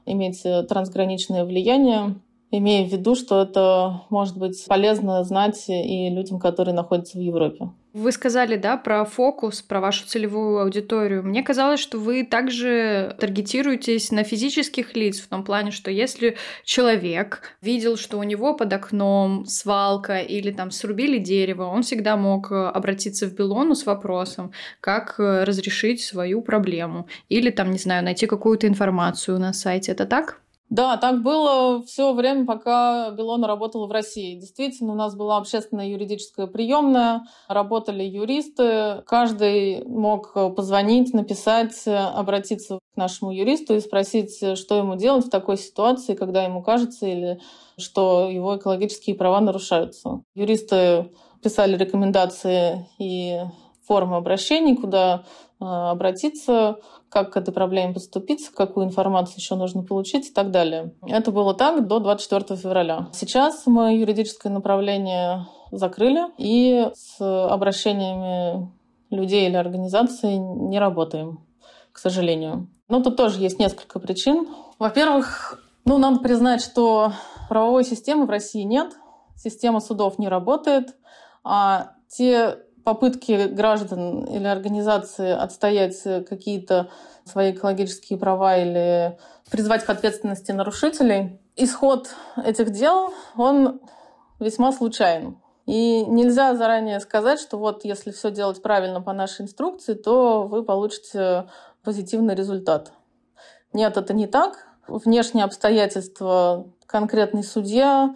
иметь 0.06 0.46
э, 0.46 0.64
трансграничное 0.64 1.46
влияние, 1.46 2.16
имея 2.58 2.88
в 2.88 2.92
виду, 2.92 3.16
что 3.16 3.42
это 3.42 4.02
может 4.10 4.38
быть 4.38 4.66
полезно 4.68 5.24
знать 5.24 5.64
и 5.68 6.10
людям, 6.10 6.40
которые 6.40 6.74
находятся 6.74 7.18
в 7.18 7.22
Европе. 7.22 7.70
Вы 7.96 8.12
сказали, 8.12 8.58
да, 8.58 8.76
про 8.76 9.06
фокус, 9.06 9.62
про 9.62 9.80
вашу 9.80 10.06
целевую 10.06 10.60
аудиторию. 10.60 11.24
Мне 11.24 11.44
казалось, 11.44 11.80
что 11.80 11.98
вы 11.98 12.26
также 12.26 13.16
таргетируетесь 13.22 14.12
на 14.12 14.26
физических 14.26 14.98
лиц, 14.98 15.22
в 15.22 15.30
том 15.30 15.46
плане, 15.46 15.72
что 15.72 15.90
если 15.90 16.36
человек 16.66 17.42
видел, 17.62 17.96
что 17.96 18.18
у 18.20 18.24
него 18.24 18.54
под 18.54 18.74
окном 18.74 19.46
свалка 19.46 20.18
или 20.18 20.52
там 20.52 20.72
срубили 20.72 21.20
дерево, 21.20 21.68
он 21.68 21.84
всегда 21.84 22.18
мог 22.18 22.52
э, 22.52 22.68
обратиться 22.68 23.28
в 23.28 23.34
Белону 23.34 23.76
с 23.76 23.86
вопросом, 23.86 24.52
как 24.82 25.16
э, 25.18 25.46
разрешить 25.46 26.02
свою 26.02 26.42
проблему. 26.42 27.08
Или 27.30 27.50
там, 27.50 27.72
не 27.72 27.78
знаю, 27.78 28.04
найти 28.04 28.28
какую-то 28.28 28.68
информацию 28.68 29.40
на 29.40 29.54
сайте. 29.54 29.94
Это 29.94 30.06
так? 30.06 30.42
Да, 30.70 30.98
так 30.98 31.22
было 31.22 31.84
все 31.84 32.14
время, 32.14 32.46
пока 32.46 33.12
Белона 33.12 33.48
работала 33.48 33.86
в 33.86 33.92
России. 33.92 34.40
Действительно, 34.40 34.94
у 34.94 34.96
нас 34.96 35.16
была 35.16 35.38
общественная 35.38 35.88
юридическая 35.90 36.48
приемная, 36.48 37.24
работали 37.48 38.04
юристы. 38.04 39.04
Каждый 39.06 39.86
мог 39.86 40.34
позвонить, 40.56 41.14
написать, 41.14 41.84
обратиться 41.86 42.80
к 42.94 42.98
нашему 42.98 43.32
юристу 43.32 43.76
и 43.76 43.80
спросить, 43.80 44.58
что 44.58 44.78
ему 44.78 44.96
делать 44.96 45.28
в 45.28 45.30
такой 45.30 45.58
ситуации, 45.58 46.16
когда 46.16 46.44
ему 46.44 46.64
кажется 46.64 47.06
или 47.06 47.40
что 47.78 48.30
его 48.30 48.58
экологические 48.58 49.16
права 49.16 49.42
нарушаются. 49.42 50.22
Юристы 50.34 51.12
писали 51.44 51.78
рекомендации 51.78 52.88
и 52.98 53.40
формы 53.86 54.18
обращений, 54.18 54.76
куда 54.76 55.26
э, 55.60 55.66
обратиться, 55.66 56.78
как 57.16 57.32
к 57.32 57.38
этой 57.38 57.54
проблеме 57.54 57.94
поступиться, 57.94 58.52
какую 58.54 58.88
информацию 58.88 59.38
еще 59.38 59.56
нужно 59.56 59.84
получить 59.84 60.28
и 60.28 60.34
так 60.34 60.52
далее. 60.52 60.94
Это 61.08 61.32
было 61.32 61.54
так 61.54 61.88
до 61.88 62.00
24 62.00 62.60
февраля. 62.60 63.08
Сейчас 63.14 63.66
мы 63.68 63.96
юридическое 63.96 64.52
направление 64.52 65.48
закрыли 65.72 66.26
и 66.38 66.90
с 66.94 67.22
обращениями 67.22 68.70
людей 69.12 69.48
или 69.48 69.56
организаций 69.56 70.38
не 70.38 70.78
работаем, 70.78 71.40
к 71.94 72.00
сожалению. 72.00 72.68
Но 72.90 73.02
тут 73.02 73.16
тоже 73.16 73.40
есть 73.40 73.60
несколько 73.60 74.00
причин. 74.00 74.50
Во-первых, 74.78 75.64
ну, 75.86 75.98
надо 75.98 76.20
признать, 76.20 76.62
что 76.62 77.14
правовой 77.48 77.86
системы 77.86 78.26
в 78.26 78.30
России 78.30 78.64
нет, 78.64 78.92
система 79.38 79.80
судов 79.80 80.20
не 80.20 80.28
работает, 80.28 80.98
а 81.46 81.94
те 82.10 82.58
попытки 82.86 83.48
граждан 83.48 84.24
или 84.26 84.46
организации 84.46 85.32
отстоять 85.32 86.02
какие-то 86.30 86.90
свои 87.26 87.52
экологические 87.52 88.18
права 88.18 88.58
или 88.58 89.18
призвать 89.50 89.84
к 89.84 89.90
ответственности 89.90 90.52
нарушителей. 90.52 91.42
Исход 91.56 92.10
этих 92.38 92.70
дел, 92.72 93.12
он 93.36 93.82
весьма 94.40 94.72
случайен. 94.72 95.38
И 95.66 96.06
нельзя 96.06 96.54
заранее 96.54 97.00
сказать, 97.00 97.40
что 97.40 97.58
вот 97.58 97.84
если 97.86 98.12
все 98.12 98.30
делать 98.30 98.62
правильно 98.62 99.02
по 99.02 99.14
нашей 99.14 99.42
инструкции, 99.42 99.96
то 99.96 100.44
вы 100.44 100.64
получите 100.64 101.48
позитивный 101.84 102.36
результат. 102.36 102.92
Нет, 103.74 103.98
это 103.98 104.14
не 104.14 104.28
так. 104.28 104.68
Внешние 104.88 105.46
обстоятельства, 105.46 106.68
конкретный 106.86 107.44
судья, 107.44 108.16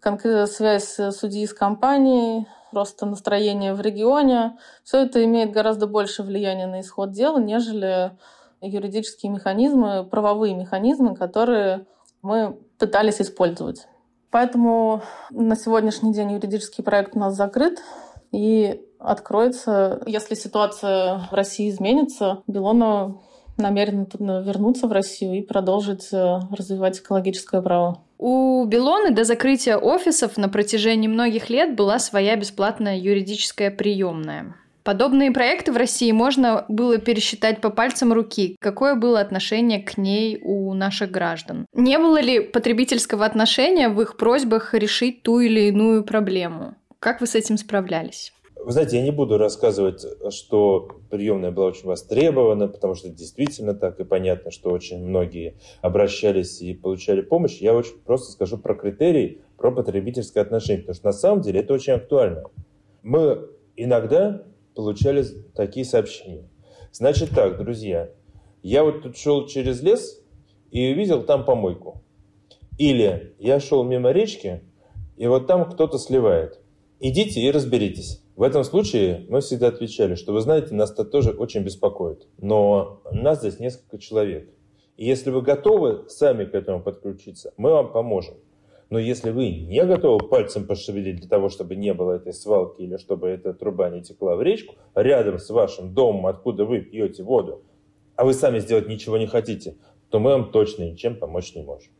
конкретная 0.00 0.46
связь 0.46 0.98
судьи 1.16 1.46
с 1.46 1.54
компанией, 1.54 2.48
просто 2.70 3.06
настроение 3.06 3.74
в 3.74 3.80
регионе, 3.80 4.58
все 4.84 5.04
это 5.04 5.24
имеет 5.24 5.52
гораздо 5.52 5.86
больше 5.86 6.22
влияния 6.22 6.66
на 6.66 6.80
исход 6.80 7.12
дела, 7.12 7.38
нежели 7.38 8.12
юридические 8.60 9.32
механизмы, 9.32 10.04
правовые 10.04 10.54
механизмы, 10.54 11.14
которые 11.14 11.86
мы 12.22 12.58
пытались 12.78 13.20
использовать. 13.20 13.86
Поэтому 14.30 15.02
на 15.30 15.56
сегодняшний 15.56 16.12
день 16.12 16.32
юридический 16.32 16.84
проект 16.84 17.16
у 17.16 17.18
нас 17.18 17.34
закрыт 17.34 17.80
и 18.30 18.84
откроется, 18.98 20.02
если 20.06 20.34
ситуация 20.34 21.28
в 21.30 21.34
России 21.34 21.70
изменится. 21.70 22.42
Белона 22.46 23.18
намерена 23.56 24.06
вернуться 24.42 24.86
в 24.86 24.92
Россию 24.92 25.38
и 25.38 25.42
продолжить 25.42 26.12
э, 26.12 26.40
развивать 26.50 27.00
экологическое 27.00 27.62
право. 27.62 28.02
У 28.18 28.64
Белоны 28.64 29.12
до 29.12 29.22
закрытия 29.22 29.76
офисов 29.76 30.36
на 30.36 30.48
протяжении 30.48 31.06
многих 31.06 31.50
лет 31.50 31.76
была 31.76 32.00
своя 32.00 32.34
бесплатная 32.34 32.98
юридическая 32.98 33.70
приемная. 33.70 34.56
Подобные 34.82 35.30
проекты 35.30 35.70
в 35.70 35.76
России 35.76 36.10
можно 36.10 36.64
было 36.68 36.98
пересчитать 36.98 37.60
по 37.60 37.70
пальцам 37.70 38.12
руки. 38.12 38.56
Какое 38.58 38.94
было 38.94 39.20
отношение 39.20 39.80
к 39.80 39.98
ней 39.98 40.40
у 40.42 40.72
наших 40.74 41.10
граждан? 41.10 41.66
Не 41.74 41.98
было 41.98 42.20
ли 42.20 42.40
потребительского 42.40 43.24
отношения 43.24 43.88
в 43.88 44.00
их 44.00 44.16
просьбах 44.16 44.74
решить 44.74 45.22
ту 45.22 45.40
или 45.40 45.68
иную 45.68 46.04
проблему? 46.04 46.74
Как 47.00 47.20
вы 47.20 47.26
с 47.26 47.36
этим 47.36 47.58
справлялись? 47.58 48.32
Вы 48.64 48.72
знаете, 48.72 48.96
я 48.98 49.02
не 49.02 49.12
буду 49.12 49.38
рассказывать, 49.38 50.04
что 50.30 50.88
приемная 51.10 51.50
была 51.50 51.66
очень 51.66 51.86
востребована, 51.86 52.68
потому 52.68 52.94
что 52.94 53.08
действительно 53.08 53.72
так, 53.72 54.00
и 54.00 54.04
понятно, 54.04 54.50
что 54.50 54.70
очень 54.70 55.02
многие 55.04 55.56
обращались 55.80 56.60
и 56.60 56.74
получали 56.74 57.20
помощь. 57.20 57.58
Я 57.60 57.74
очень 57.74 57.98
просто 58.04 58.32
скажу 58.32 58.58
про 58.58 58.74
критерии, 58.74 59.42
про 59.56 59.70
потребительское 59.70 60.42
отношение, 60.42 60.82
потому 60.82 60.94
что 60.96 61.06
на 61.06 61.12
самом 61.12 61.40
деле 61.40 61.60
это 61.60 61.72
очень 61.72 61.94
актуально. 61.94 62.44
Мы 63.02 63.48
иногда 63.76 64.42
получали 64.74 65.24
такие 65.54 65.86
сообщения. 65.86 66.48
Значит 66.92 67.30
так, 67.30 67.58
друзья, 67.58 68.10
я 68.62 68.82
вот 68.82 69.02
тут 69.02 69.16
шел 69.16 69.46
через 69.46 69.82
лес 69.82 70.20
и 70.70 70.92
увидел 70.92 71.22
там 71.22 71.44
помойку. 71.44 72.02
Или 72.76 73.34
я 73.38 73.60
шел 73.60 73.84
мимо 73.84 74.10
речки, 74.10 74.62
и 75.16 75.26
вот 75.26 75.46
там 75.46 75.70
кто-то 75.70 75.98
сливает. 75.98 76.60
Идите 77.00 77.40
и 77.40 77.50
разберитесь. 77.50 78.22
В 78.38 78.44
этом 78.44 78.62
случае 78.62 79.26
мы 79.28 79.40
всегда 79.40 79.66
отвечали, 79.66 80.14
что 80.14 80.32
вы 80.32 80.40
знаете, 80.40 80.72
нас 80.72 80.92
это 80.92 81.04
тоже 81.04 81.30
очень 81.30 81.64
беспокоит. 81.64 82.28
Но 82.38 83.02
нас 83.10 83.40
здесь 83.40 83.58
несколько 83.58 83.98
человек. 83.98 84.48
И 84.96 85.04
если 85.04 85.30
вы 85.30 85.42
готовы 85.42 86.08
сами 86.08 86.44
к 86.44 86.54
этому 86.54 86.80
подключиться, 86.80 87.52
мы 87.56 87.72
вам 87.72 87.90
поможем. 87.90 88.34
Но 88.90 89.00
если 89.00 89.32
вы 89.32 89.50
не 89.50 89.84
готовы 89.84 90.20
пальцем 90.28 90.68
пошевелить 90.68 91.16
для 91.16 91.28
того, 91.28 91.48
чтобы 91.48 91.74
не 91.74 91.92
было 91.92 92.12
этой 92.12 92.32
свалки 92.32 92.80
или 92.82 92.96
чтобы 92.96 93.26
эта 93.26 93.54
труба 93.54 93.90
не 93.90 94.02
текла 94.02 94.36
в 94.36 94.42
речку, 94.42 94.76
рядом 94.94 95.40
с 95.40 95.50
вашим 95.50 95.92
домом, 95.92 96.28
откуда 96.28 96.64
вы 96.64 96.82
пьете 96.82 97.24
воду, 97.24 97.64
а 98.14 98.24
вы 98.24 98.34
сами 98.34 98.60
сделать 98.60 98.86
ничего 98.86 99.18
не 99.18 99.26
хотите, 99.26 99.74
то 100.10 100.20
мы 100.20 100.30
вам 100.30 100.52
точно 100.52 100.84
ничем 100.84 101.16
помочь 101.16 101.56
не 101.56 101.62
можем. 101.64 101.90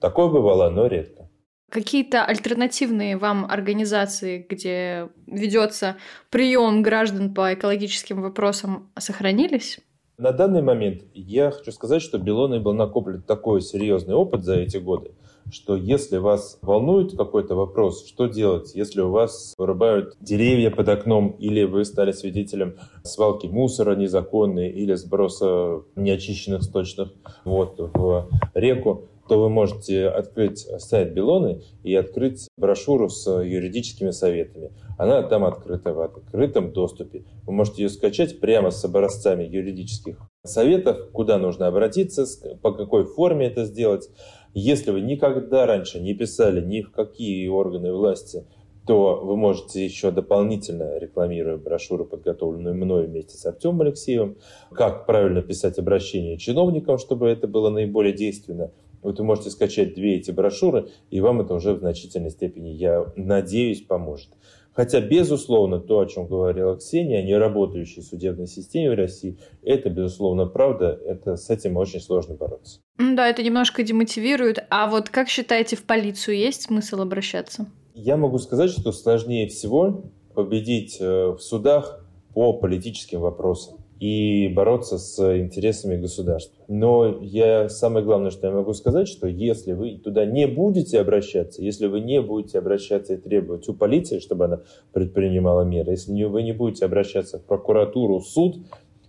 Такое 0.00 0.26
бывало, 0.26 0.68
но 0.68 0.88
редко. 0.88 1.25
Какие-то 1.70 2.24
альтернативные 2.24 3.16
вам 3.16 3.44
организации, 3.44 4.46
где 4.48 5.08
ведется 5.26 5.96
прием 6.30 6.82
граждан 6.82 7.34
по 7.34 7.54
экологическим 7.54 8.22
вопросам, 8.22 8.88
сохранились? 8.96 9.80
На 10.16 10.32
данный 10.32 10.62
момент 10.62 11.02
я 11.12 11.50
хочу 11.50 11.72
сказать, 11.72 12.00
что 12.00 12.18
Белоной 12.18 12.60
был 12.60 12.72
накоплен 12.72 13.20
такой 13.20 13.60
серьезный 13.60 14.14
опыт 14.14 14.44
за 14.44 14.54
эти 14.54 14.78
годы, 14.78 15.10
что 15.52 15.76
если 15.76 16.16
вас 16.16 16.58
волнует 16.62 17.14
какой-то 17.16 17.54
вопрос, 17.54 18.06
что 18.06 18.26
делать, 18.26 18.74
если 18.74 19.02
у 19.02 19.10
вас 19.10 19.52
вырубают 19.58 20.16
деревья 20.20 20.70
под 20.70 20.88
окном, 20.88 21.36
или 21.38 21.64
вы 21.64 21.84
стали 21.84 22.12
свидетелем 22.12 22.76
свалки 23.02 23.46
мусора 23.46 23.94
незаконной, 23.94 24.70
или 24.70 24.94
сброса 24.94 25.82
неочищенных 25.96 26.62
сточных 26.62 27.10
вод 27.44 27.74
в 27.78 28.30
реку, 28.54 29.10
то 29.28 29.40
вы 29.40 29.48
можете 29.48 30.08
открыть 30.08 30.60
сайт 30.78 31.12
Белоны 31.12 31.62
и 31.82 31.94
открыть 31.94 32.48
брошюру 32.56 33.08
с 33.08 33.42
юридическими 33.42 34.10
советами. 34.10 34.72
Она 34.98 35.22
там 35.22 35.44
открыта 35.44 35.92
в 35.92 36.00
открытом 36.00 36.72
доступе. 36.72 37.24
Вы 37.46 37.52
можете 37.52 37.82
ее 37.82 37.88
скачать 37.88 38.40
прямо 38.40 38.70
с 38.70 38.84
образцами 38.84 39.44
юридических 39.44 40.18
советов, 40.44 41.10
куда 41.12 41.38
нужно 41.38 41.66
обратиться, 41.66 42.24
по 42.62 42.72
какой 42.72 43.04
форме 43.04 43.46
это 43.46 43.64
сделать. 43.64 44.08
Если 44.54 44.90
вы 44.90 45.02
никогда 45.02 45.66
раньше 45.66 46.00
не 46.00 46.14
писали 46.14 46.64
ни 46.64 46.80
в 46.80 46.90
какие 46.92 47.46
органы 47.48 47.92
власти, 47.92 48.46
то 48.86 49.20
вы 49.22 49.36
можете 49.36 49.84
еще 49.84 50.12
дополнительно, 50.12 50.98
рекламируя 50.98 51.56
брошюру, 51.56 52.04
подготовленную 52.04 52.74
мной 52.76 53.06
вместе 53.06 53.36
с 53.36 53.44
Артемом 53.44 53.82
Алексеевым, 53.82 54.38
как 54.70 55.06
правильно 55.06 55.42
писать 55.42 55.78
обращение 55.78 56.38
чиновникам, 56.38 56.96
чтобы 56.98 57.28
это 57.28 57.48
было 57.48 57.68
наиболее 57.68 58.12
действенно. 58.12 58.70
Вот 59.02 59.18
вы 59.18 59.24
можете 59.24 59.50
скачать 59.50 59.94
две 59.94 60.16
эти 60.16 60.30
брошюры, 60.30 60.90
и 61.10 61.20
вам 61.20 61.40
это 61.40 61.54
уже 61.54 61.74
в 61.74 61.78
значительной 61.78 62.30
степени, 62.30 62.70
я 62.70 63.06
надеюсь, 63.16 63.82
поможет. 63.82 64.30
Хотя, 64.76 65.00
безусловно, 65.00 65.80
то, 65.80 66.00
о 66.00 66.06
чем 66.06 66.26
говорила 66.26 66.76
Ксения, 66.76 67.20
о 67.20 67.22
неработающей 67.22 68.02
судебной 68.02 68.46
системе 68.46 68.90
в 68.90 68.94
России, 68.94 69.38
это, 69.62 69.88
безусловно, 69.88 70.46
правда, 70.46 71.00
это, 71.06 71.36
с 71.36 71.48
этим 71.48 71.78
очень 71.78 72.00
сложно 72.00 72.34
бороться. 72.34 72.80
Да, 72.98 73.26
это 73.26 73.42
немножко 73.42 73.82
демотивирует. 73.82 74.66
А 74.68 74.86
вот 74.86 75.08
как 75.08 75.28
считаете, 75.28 75.76
в 75.76 75.84
полицию 75.84 76.36
есть 76.36 76.62
смысл 76.62 77.00
обращаться? 77.00 77.66
Я 77.94 78.18
могу 78.18 78.38
сказать, 78.38 78.70
что 78.70 78.92
сложнее 78.92 79.48
всего 79.48 80.10
победить 80.34 80.98
э, 81.00 81.28
в 81.28 81.38
судах 81.40 82.04
по 82.34 82.52
политическим 82.52 83.20
вопросам 83.20 83.75
и 83.98 84.48
бороться 84.48 84.98
с 84.98 85.18
интересами 85.38 85.96
государства. 85.96 86.64
Но 86.68 87.18
я, 87.22 87.68
самое 87.68 88.04
главное, 88.04 88.30
что 88.30 88.46
я 88.46 88.52
могу 88.52 88.74
сказать, 88.74 89.08
что 89.08 89.26
если 89.26 89.72
вы 89.72 89.98
туда 89.98 90.26
не 90.26 90.46
будете 90.46 91.00
обращаться, 91.00 91.62
если 91.62 91.86
вы 91.86 92.00
не 92.00 92.20
будете 92.20 92.58
обращаться 92.58 93.14
и 93.14 93.16
требовать 93.16 93.68
у 93.68 93.74
полиции, 93.74 94.18
чтобы 94.18 94.44
она 94.44 94.60
предпринимала 94.92 95.62
меры, 95.62 95.92
если 95.92 96.24
вы 96.24 96.42
не 96.42 96.52
будете 96.52 96.84
обращаться 96.84 97.38
в 97.38 97.44
прокуратуру, 97.44 98.20
суд, 98.20 98.56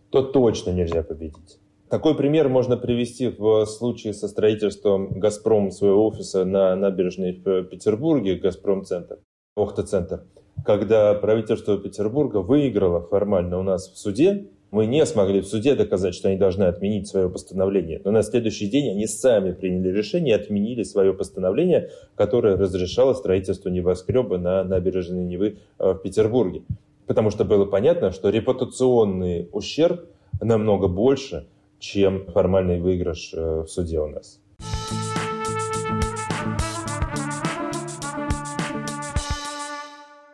то 0.09 0.21
точно 0.21 0.71
нельзя 0.71 1.03
победить. 1.03 1.59
Такой 1.89 2.15
пример 2.15 2.49
можно 2.49 2.75
привести 2.75 3.27
в 3.27 3.65
случае 3.65 4.13
со 4.13 4.27
строительством 4.27 5.19
«Газпром» 5.19 5.71
своего 5.71 6.05
офиса 6.07 6.43
на 6.43 6.75
набережной 6.75 7.41
в 7.43 7.63
Петербурге, 7.63 8.35
«Газпром-центр», 8.35 9.19
«Охта-центр», 9.55 10.25
когда 10.65 11.13
правительство 11.13 11.77
Петербурга 11.77 12.37
выиграло 12.37 13.01
формально 13.01 13.59
у 13.59 13.63
нас 13.63 13.89
в 13.89 13.97
суде 13.97 14.49
мы 14.71 14.85
не 14.85 15.05
смогли 15.05 15.41
в 15.41 15.47
суде 15.47 15.75
доказать, 15.75 16.13
что 16.13 16.27
они 16.27 16.37
должны 16.37 16.63
отменить 16.63 17.07
свое 17.07 17.29
постановление. 17.29 18.01
Но 18.03 18.11
на 18.11 18.23
следующий 18.23 18.67
день 18.67 18.89
они 18.89 19.07
сами 19.07 19.53
приняли 19.53 19.89
решение 19.89 20.37
и 20.37 20.39
отменили 20.39 20.83
свое 20.83 21.13
постановление, 21.13 21.91
которое 22.15 22.57
разрешало 22.57 23.13
строительство 23.13 23.69
небоскреба 23.69 24.37
на 24.37 24.63
набережной 24.63 25.23
Невы 25.23 25.57
э, 25.79 25.91
в 25.91 25.97
Петербурге. 25.99 26.63
Потому 27.05 27.31
что 27.31 27.45
было 27.45 27.65
понятно, 27.65 28.11
что 28.11 28.29
репутационный 28.29 29.47
ущерб 29.53 30.05
намного 30.41 30.87
больше, 30.87 31.47
чем 31.79 32.25
формальный 32.25 32.79
выигрыш 32.81 33.31
э, 33.33 33.61
в 33.61 33.67
суде 33.67 33.99
у 33.99 34.07
нас. 34.07 34.39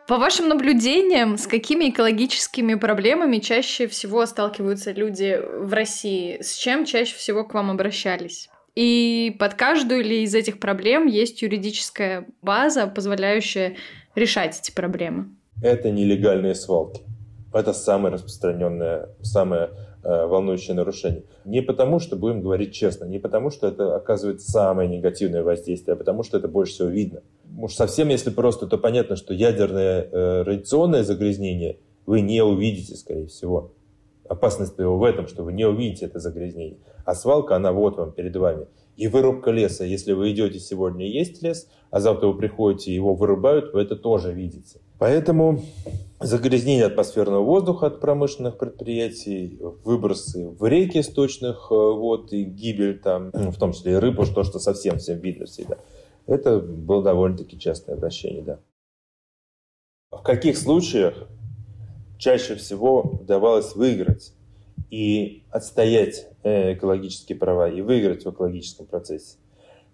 По 0.06 0.18
вашим 0.18 0.48
наблюдениям, 0.48 1.38
с 1.38 1.46
какими 1.46 1.88
экологическими 1.88 2.74
проблемами 2.74 3.38
чаще 3.38 3.86
всего 3.86 4.26
сталкиваются 4.26 4.92
люди 4.92 5.40
в 5.40 5.72
России? 5.72 6.42
С 6.42 6.56
чем 6.56 6.84
чаще 6.84 7.16
всего 7.16 7.42
к 7.42 7.54
вам 7.54 7.70
обращались? 7.70 8.50
И 8.74 9.34
под 9.38 9.54
каждую 9.54 10.04
ли 10.04 10.24
из 10.24 10.34
этих 10.34 10.60
проблем 10.60 11.06
есть 11.06 11.40
юридическая 11.40 12.26
база, 12.42 12.86
позволяющая 12.86 13.76
решать 14.14 14.60
эти 14.60 14.72
проблемы? 14.72 15.30
Это 15.62 15.90
нелегальные 15.90 16.54
свалки. 16.54 17.00
Это 17.54 17.72
самое 17.72 18.12
распространенное, 18.12 19.08
самое 19.22 19.70
э, 20.02 20.26
волнующее 20.26 20.74
нарушение. 20.74 21.22
Не 21.46 21.62
потому, 21.62 21.98
что 21.98 22.16
будем 22.16 22.42
говорить 22.42 22.74
честно, 22.74 23.06
не 23.06 23.18
потому, 23.18 23.50
что 23.50 23.68
это 23.68 23.96
оказывает 23.96 24.42
самое 24.42 24.86
негативное 24.86 25.42
воздействие, 25.42 25.94
а 25.94 25.96
потому, 25.96 26.24
что 26.24 26.36
это 26.36 26.48
больше 26.48 26.74
всего 26.74 26.88
видно 26.88 27.22
уж 27.58 27.74
совсем 27.74 28.08
если 28.08 28.30
просто, 28.30 28.66
то 28.66 28.78
понятно, 28.78 29.16
что 29.16 29.34
ядерное 29.34 30.02
э, 30.02 30.42
радиационное 30.42 31.04
загрязнение 31.04 31.78
вы 32.06 32.20
не 32.20 32.42
увидите, 32.42 32.94
скорее 32.96 33.26
всего. 33.26 33.72
Опасность 34.28 34.78
его 34.78 34.98
в 34.98 35.04
этом, 35.04 35.26
что 35.26 35.42
вы 35.42 35.52
не 35.52 35.66
увидите 35.66 36.06
это 36.06 36.18
загрязнение. 36.18 36.78
А 37.04 37.14
свалка, 37.14 37.56
она 37.56 37.72
вот 37.72 37.96
вам 37.96 38.12
перед 38.12 38.34
вами. 38.36 38.66
И 38.96 39.08
вырубка 39.08 39.50
леса. 39.50 39.84
Если 39.84 40.12
вы 40.12 40.32
идете 40.32 40.60
сегодня, 40.60 41.06
есть 41.06 41.42
лес, 41.42 41.68
а 41.90 42.00
завтра 42.00 42.28
вы 42.28 42.38
приходите, 42.38 42.94
его 42.94 43.14
вырубают, 43.14 43.72
вы 43.72 43.82
это 43.82 43.96
тоже 43.96 44.32
видите. 44.32 44.80
Поэтому 44.98 45.62
загрязнение 46.20 46.86
атмосферного 46.86 47.42
воздуха 47.42 47.86
от 47.86 48.00
промышленных 48.00 48.56
предприятий, 48.56 49.58
выбросы 49.84 50.48
в 50.48 50.66
реки 50.66 51.02
сточных 51.02 51.68
э, 51.70 51.74
вод 51.74 52.32
и 52.32 52.44
гибель 52.44 52.98
там, 52.98 53.30
ну, 53.32 53.50
в 53.50 53.58
том 53.58 53.72
числе 53.72 53.92
и 53.92 53.96
рыбу, 53.96 54.24
что, 54.24 54.44
что 54.44 54.58
совсем 54.58 54.98
всем 54.98 55.18
видно 55.18 55.46
всегда. 55.46 55.76
Это 56.26 56.58
было 56.60 57.02
довольно-таки 57.02 57.58
частое 57.58 57.96
обращение, 57.96 58.42
да. 58.42 58.60
В 60.10 60.22
каких 60.22 60.56
случаях 60.56 61.28
чаще 62.18 62.54
всего 62.54 63.02
удавалось 63.02 63.74
выиграть 63.74 64.32
и 64.90 65.44
отстоять 65.50 66.28
э, 66.42 66.74
экологические 66.74 67.36
права 67.36 67.68
и 67.68 67.80
выиграть 67.80 68.24
в 68.24 68.30
экологическом 68.30 68.86
процессе? 68.86 69.38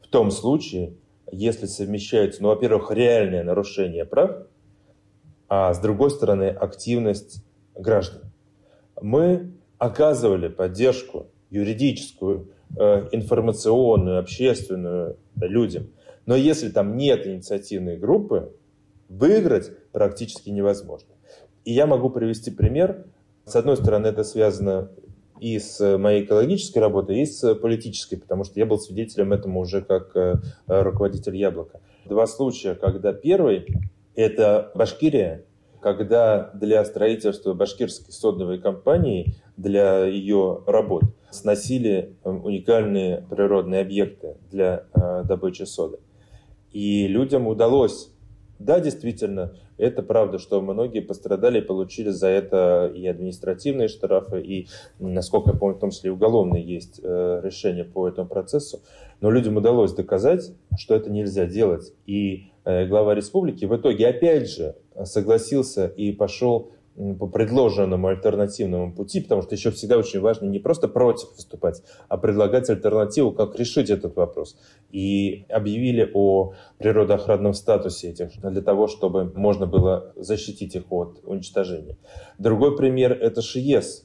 В 0.02 0.08
том 0.08 0.30
случае, 0.30 0.94
если 1.32 1.66
совмещаются, 1.66 2.42
ну, 2.42 2.48
во-первых, 2.48 2.90
реальное 2.90 3.42
нарушение 3.42 4.04
прав– 4.04 4.46
а 5.50 5.74
с 5.74 5.80
другой 5.80 6.12
стороны 6.12 6.44
активность 6.44 7.44
граждан. 7.74 8.22
Мы 9.02 9.50
оказывали 9.78 10.46
поддержку 10.46 11.26
юридическую, 11.50 12.52
э, 12.78 13.08
информационную, 13.10 14.20
общественную 14.20 15.16
людям. 15.34 15.88
Но 16.26 16.36
если 16.36 16.68
там 16.68 16.96
нет 16.96 17.26
инициативной 17.26 17.96
группы, 17.96 18.54
выиграть 19.08 19.72
практически 19.92 20.50
невозможно. 20.50 21.08
И 21.64 21.72
я 21.72 21.86
могу 21.86 22.10
привести 22.10 22.50
пример. 22.50 23.06
С 23.44 23.56
одной 23.56 23.76
стороны, 23.76 24.06
это 24.06 24.24
связано 24.24 24.90
и 25.40 25.58
с 25.58 25.98
моей 25.98 26.24
экологической 26.24 26.78
работой, 26.78 27.20
и 27.20 27.26
с 27.26 27.54
политической, 27.54 28.16
потому 28.16 28.44
что 28.44 28.60
я 28.60 28.66
был 28.66 28.78
свидетелем 28.78 29.32
этому 29.32 29.60
уже 29.60 29.80
как 29.80 30.14
э, 30.14 30.34
руководитель 30.66 31.36
«Яблока». 31.36 31.80
Два 32.04 32.26
случая, 32.26 32.74
когда 32.74 33.12
первый 33.12 33.66
это 34.14 34.70
Башкирия, 34.74 35.44
когда 35.80 36.50
для 36.54 36.84
строительства 36.84 37.54
башкирской 37.54 38.12
содовой 38.12 38.58
компании, 38.58 39.34
для 39.56 40.04
ее 40.04 40.62
работ, 40.66 41.04
сносили 41.30 42.16
э, 42.22 42.30
уникальные 42.30 43.24
природные 43.30 43.80
объекты 43.80 44.36
для 44.50 44.84
э, 44.94 45.24
добычи 45.24 45.62
соды. 45.62 45.98
И 46.72 47.06
людям 47.06 47.46
удалось, 47.46 48.10
да, 48.58 48.80
действительно, 48.80 49.54
это 49.78 50.02
правда, 50.02 50.38
что 50.38 50.60
многие 50.60 51.00
пострадали 51.00 51.58
и 51.58 51.64
получили 51.64 52.10
за 52.10 52.28
это 52.28 52.92
и 52.94 53.06
административные 53.06 53.88
штрафы, 53.88 54.40
и, 54.40 54.68
насколько 54.98 55.50
я 55.50 55.56
помню, 55.56 55.76
в 55.76 55.80
том 55.80 55.90
числе 55.90 56.08
и 56.08 56.12
уголовные 56.12 56.62
есть 56.62 57.00
э, 57.02 57.40
решения 57.42 57.84
по 57.84 58.06
этому 58.06 58.28
процессу. 58.28 58.80
Но 59.20 59.30
людям 59.30 59.56
удалось 59.56 59.92
доказать, 59.92 60.52
что 60.78 60.94
это 60.94 61.10
нельзя 61.10 61.46
делать. 61.46 61.92
И 62.06 62.50
Э, 62.64 62.86
глава 62.86 63.14
республики 63.14 63.64
в 63.64 63.74
итоге 63.74 64.08
опять 64.08 64.50
же 64.50 64.76
согласился 65.04 65.86
и 65.86 66.12
пошел 66.12 66.72
по 67.18 67.26
предложенному 67.26 68.08
альтернативному 68.08 68.92
пути, 68.92 69.20
потому 69.20 69.42
что 69.42 69.54
еще 69.54 69.70
всегда 69.70 69.96
очень 69.96 70.20
важно 70.20 70.46
не 70.46 70.58
просто 70.58 70.88
против 70.88 71.32
выступать, 71.34 71.82
а 72.08 72.18
предлагать 72.18 72.68
альтернативу, 72.68 73.32
как 73.32 73.58
решить 73.58 73.90
этот 73.90 74.16
вопрос. 74.16 74.58
И 74.90 75.46
объявили 75.48 76.10
о 76.12 76.52
природоохранном 76.78 77.54
статусе 77.54 78.10
этих, 78.10 78.38
для 78.40 78.60
того, 78.60 78.86
чтобы 78.86 79.32
можно 79.34 79.66
было 79.66 80.12
защитить 80.16 80.74
их 80.74 80.84
от 80.90 81.20
уничтожения. 81.24 81.96
Другой 82.38 82.76
пример– 82.76 83.12
это 83.20 83.40
ШИЕС, 83.40 84.04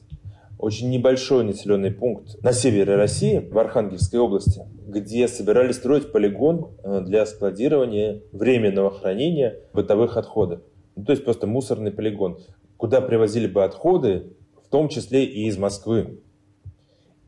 очень 0.58 0.88
небольшой 0.88 1.44
населенный 1.44 1.90
пункт 1.90 2.42
на 2.42 2.52
севере 2.52 2.96
России, 2.96 3.46
в 3.50 3.58
Архангельской 3.58 4.18
области, 4.18 4.62
где 4.86 5.28
собирались 5.28 5.76
строить 5.76 6.12
полигон 6.12 6.70
э, 6.82 7.02
для 7.02 7.26
складирования 7.26 8.22
временного 8.32 8.90
хранения 8.90 9.58
бытовых 9.74 10.16
отходов. 10.16 10.60
Ну, 10.94 11.04
то 11.04 11.12
есть 11.12 11.24
просто 11.24 11.46
мусорный 11.46 11.92
полигон, 11.92 12.38
куда 12.76 13.00
привозили 13.00 13.46
бы 13.46 13.64
отходы, 13.64 14.32
в 14.64 14.68
том 14.68 14.88
числе 14.88 15.24
и 15.24 15.46
из 15.46 15.56
Москвы. 15.56 16.20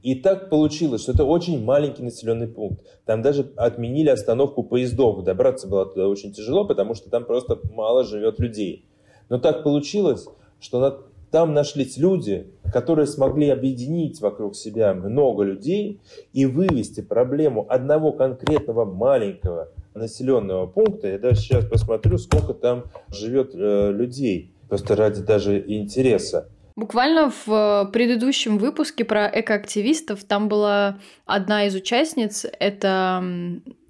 И 0.02 0.14
так 0.14 0.48
получилось, 0.48 1.02
что 1.02 1.12
это 1.12 1.24
очень 1.24 1.62
маленький 1.62 2.02
населенный 2.02 2.46
пункт. 2.46 2.84
Там 3.04 3.20
даже 3.20 3.52
отменили 3.56 4.08
остановку 4.08 4.62
поездов. 4.62 5.24
Добраться 5.24 5.66
было 5.66 5.86
туда 5.86 6.08
очень 6.08 6.32
тяжело, 6.32 6.64
потому 6.64 6.94
что 6.94 7.10
там 7.10 7.24
просто 7.24 7.58
мало 7.72 8.04
живет 8.04 8.38
людей. 8.38 8.86
Но 9.28 9.38
так 9.38 9.64
получилось, 9.64 10.26
что 10.60 11.08
там 11.30 11.52
нашлись 11.52 11.98
люди, 11.98 12.46
которые 12.72 13.06
смогли 13.06 13.48
объединить 13.48 14.20
вокруг 14.20 14.54
себя 14.54 14.94
много 14.94 15.42
людей 15.42 16.00
и 16.32 16.46
вывести 16.46 17.00
проблему 17.00 17.66
одного 17.68 18.12
конкретного 18.12 18.84
маленького 18.84 19.68
населенного 19.94 20.66
пункта. 20.66 21.08
Я 21.08 21.18
даже 21.18 21.40
сейчас 21.40 21.66
посмотрю, 21.66 22.18
сколько 22.18 22.54
там 22.54 22.84
живет 23.08 23.50
э, 23.54 23.90
людей, 23.92 24.52
просто 24.68 24.96
ради 24.96 25.22
даже 25.22 25.62
интереса. 25.66 26.48
Буквально 26.76 27.30
в 27.30 27.48
э, 27.48 27.92
предыдущем 27.92 28.58
выпуске 28.58 29.04
про 29.04 29.26
экоактивистов 29.26 30.22
там 30.22 30.48
была 30.48 31.00
одна 31.26 31.66
из 31.66 31.74
участниц, 31.74 32.46
это 32.60 33.20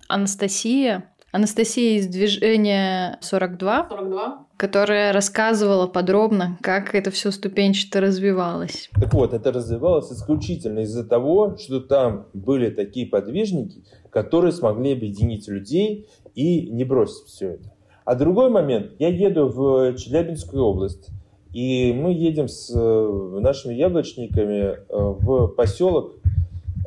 Анастасия, 0.08 1.12
Анастасия 1.30 1.98
из 1.98 2.06
движения 2.06 3.18
42, 3.20 3.88
42, 3.90 4.46
которая 4.56 5.12
рассказывала 5.12 5.86
подробно, 5.86 6.56
как 6.62 6.94
это 6.94 7.10
все 7.10 7.30
ступенчато 7.30 8.00
развивалось. 8.00 8.88
Так 8.98 9.12
вот, 9.12 9.34
это 9.34 9.52
развивалось 9.52 10.10
исключительно 10.10 10.80
из-за 10.80 11.04
того, 11.04 11.58
что 11.58 11.80
там 11.80 12.28
были 12.32 12.70
такие 12.70 13.06
подвижники, 13.06 13.84
которые 14.08 14.52
смогли 14.52 14.94
объединить 14.94 15.46
людей 15.48 16.08
и 16.34 16.70
не 16.70 16.84
бросить 16.84 17.26
все 17.26 17.50
это. 17.50 17.72
А 18.08 18.14
другой 18.14 18.48
момент, 18.48 18.92
я 18.98 19.08
еду 19.08 19.48
в 19.48 19.94
Челябинскую 19.96 20.64
область, 20.64 21.10
и 21.52 21.92
мы 21.92 22.14
едем 22.14 22.48
с 22.48 22.74
э, 22.74 23.38
нашими 23.38 23.74
яблочниками 23.74 24.62
э, 24.62 24.76
в 24.88 25.48
поселок 25.48 26.14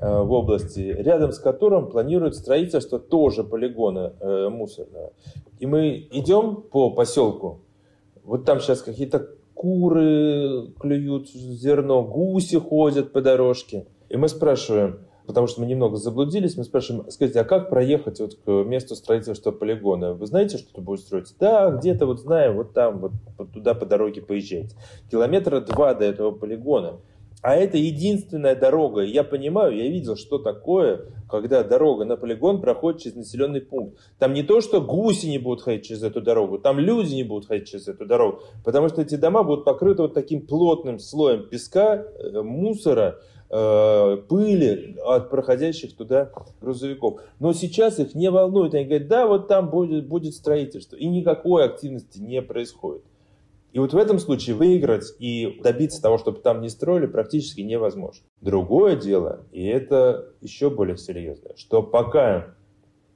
Э, 0.02 0.24
в 0.24 0.32
области, 0.32 0.80
рядом 0.80 1.32
с 1.32 1.38
которым 1.38 1.92
планируют 1.92 2.36
строительство 2.36 2.98
тоже 2.98 3.44
полигона 3.44 4.14
мусорного. 4.50 5.14
И 5.60 5.68
мы 5.68 6.08
идем 6.12 6.56
по 6.56 6.90
поселку, 6.90 7.60
вот 8.24 8.44
там 8.44 8.60
сейчас 8.60 8.82
какие-то 8.82 9.28
куры 9.54 10.72
клюют 10.80 11.30
зерно, 11.30 12.02
гуси 12.04 12.58
ходят 12.58 13.14
по 13.14 13.22
дорожке. 13.22 13.86
И 14.10 14.18
мы 14.18 14.28
спрашиваем, 14.28 15.02
потому 15.32 15.48
что 15.48 15.62
мы 15.62 15.66
немного 15.66 15.96
заблудились, 15.96 16.58
мы 16.58 16.66
спрашиваем, 16.66 17.10
скажите, 17.10 17.40
а 17.40 17.46
как 17.46 17.70
проехать 17.70 18.20
вот 18.20 18.36
к 18.36 18.50
месту 18.68 18.98
строительства 18.98 19.52
полигона? 19.52 20.14
Вы 20.14 20.26
знаете, 20.26 20.58
что 20.58 20.74
тут 20.74 20.84
будет 20.84 21.00
строиться? 21.00 21.34
Да, 21.40 21.72
где-то 21.72 22.06
вот 22.06 22.20
знаем, 22.20 22.58
вот 22.58 22.74
там, 22.74 23.00
вот, 23.00 23.52
туда 23.54 23.74
по 23.74 23.86
дороге 23.86 24.22
поезжать. 24.22 24.76
Километра 25.10 25.62
два 25.62 25.94
до 25.94 26.04
этого 26.04 26.32
полигона. 26.32 27.00
А 27.42 27.56
это 27.56 27.78
единственная 27.78 28.56
дорога. 28.56 29.02
Я 29.02 29.24
понимаю, 29.24 29.76
я 29.76 29.90
видел, 29.90 30.18
что 30.18 30.38
такое, 30.38 31.06
когда 31.30 31.64
дорога 31.64 32.04
на 32.04 32.18
полигон 32.18 32.60
проходит 32.60 33.02
через 33.02 33.16
населенный 33.16 33.62
пункт. 33.62 33.98
Там 34.20 34.34
не 34.34 34.44
то, 34.44 34.60
что 34.60 34.82
гуси 34.82 35.28
не 35.28 35.40
будут 35.40 35.62
ходить 35.62 35.86
через 35.86 36.04
эту 36.04 36.22
дорогу, 36.22 36.60
там 36.60 36.78
люди 36.78 37.16
не 37.16 37.24
будут 37.24 37.48
ходить 37.48 37.70
через 37.70 37.88
эту 37.88 38.06
дорогу, 38.06 38.42
потому 38.66 38.90
что 38.90 39.02
эти 39.02 39.16
дома 39.16 39.44
будут 39.44 39.64
покрыты 39.64 40.02
вот 40.02 40.14
таким 40.14 40.46
плотным 40.46 41.00
слоем 41.00 41.48
песка, 41.48 41.96
э, 41.96 42.42
мусора, 42.42 43.22
пыли 43.52 44.98
от 45.04 45.30
проходящих 45.30 45.96
туда 45.98 46.32
грузовиков. 46.62 47.20
Но 47.40 47.52
сейчас 47.52 48.00
их 48.00 48.16
не 48.16 48.32
волнует. 48.32 48.74
Они 48.74 48.86
говорят, 48.86 49.08
да, 49.10 49.28
вот 49.28 49.50
там 49.50 49.70
будет, 49.70 50.08
будет 50.08 50.34
строительство. 50.34 50.96
И 50.96 51.06
никакой 51.08 51.66
активности 51.66 52.20
не 52.20 52.42
происходит. 52.42 53.04
И 53.74 53.80
вот 53.80 53.94
в 53.94 53.98
этом 53.98 54.20
случае 54.20 54.56
выиграть 54.56 55.14
и 55.20 55.60
добиться 55.64 56.02
того, 56.02 56.18
чтобы 56.18 56.40
там 56.40 56.62
не 56.62 56.70
строили, 56.70 57.06
практически 57.06 57.62
невозможно. 57.62 58.24
Другое 58.42 58.98
дело, 58.98 59.46
и 59.52 59.66
это 59.66 60.28
еще 60.42 60.70
более 60.70 60.98
серьезное, 60.98 61.54
что 61.56 61.82
пока 61.82 62.54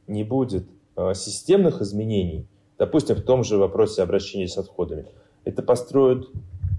не 0.08 0.24
будет 0.24 0.66
а, 0.96 1.14
системных 1.14 1.82
изменений, 1.82 2.48
допустим, 2.78 3.18
в 3.18 3.22
том 3.22 3.44
же 3.44 3.58
вопросе 3.58 4.02
обращения 4.02 4.48
с 4.48 4.58
отходами, 4.58 5.08
это 5.44 5.62
построят 5.62 6.28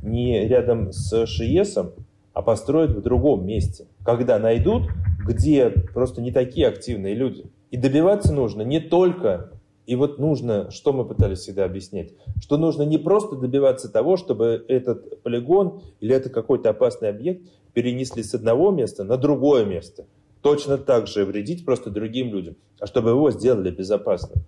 не 0.03 0.47
рядом 0.49 0.91
с 0.93 1.27
ШИЕСом, 1.27 1.93
а 2.37 2.43
построят 2.43 2.91
в 2.91 3.01
другом 3.01 3.47
месте, 3.47 3.87
когда 4.05 4.39
найдут, 4.39 4.91
где 5.27 5.71
просто 5.71 6.21
не 6.21 6.33
такие 6.33 6.69
активные 6.69 7.15
люди. 7.15 7.51
И 7.71 7.79
добиваться 7.79 8.35
нужно 8.35 8.61
не 8.61 8.79
только 8.79 9.53
и 9.87 9.97
вот 9.97 10.19
нужно, 10.19 10.71
что 10.71 10.93
мы 10.93 11.07
пытались 11.07 11.39
всегда 11.39 11.65
объяснять, 11.65 12.13
что 12.43 12.59
нужно 12.59 12.83
не 12.83 12.99
просто 12.99 13.37
добиваться 13.37 13.91
того, 13.91 14.19
чтобы 14.19 14.63
этот 14.69 15.23
полигон 15.23 15.81
или 16.01 16.15
это 16.15 16.29
какой-то 16.29 16.69
опасный 16.69 17.09
объект 17.09 17.49
перенесли 17.73 18.23
с 18.23 18.35
одного 18.35 18.71
места 18.71 19.03
на 19.03 19.17
другое 19.17 19.65
место. 19.65 20.05
Точно 20.43 20.77
так 20.77 21.07
же 21.07 21.25
вредить 21.25 21.65
просто 21.65 21.89
другим 21.89 22.35
людям, 22.35 22.57
а 22.79 22.87
чтобы 22.87 23.11
его 23.11 23.31
сделали 23.31 23.71
безопасным. 23.71 24.45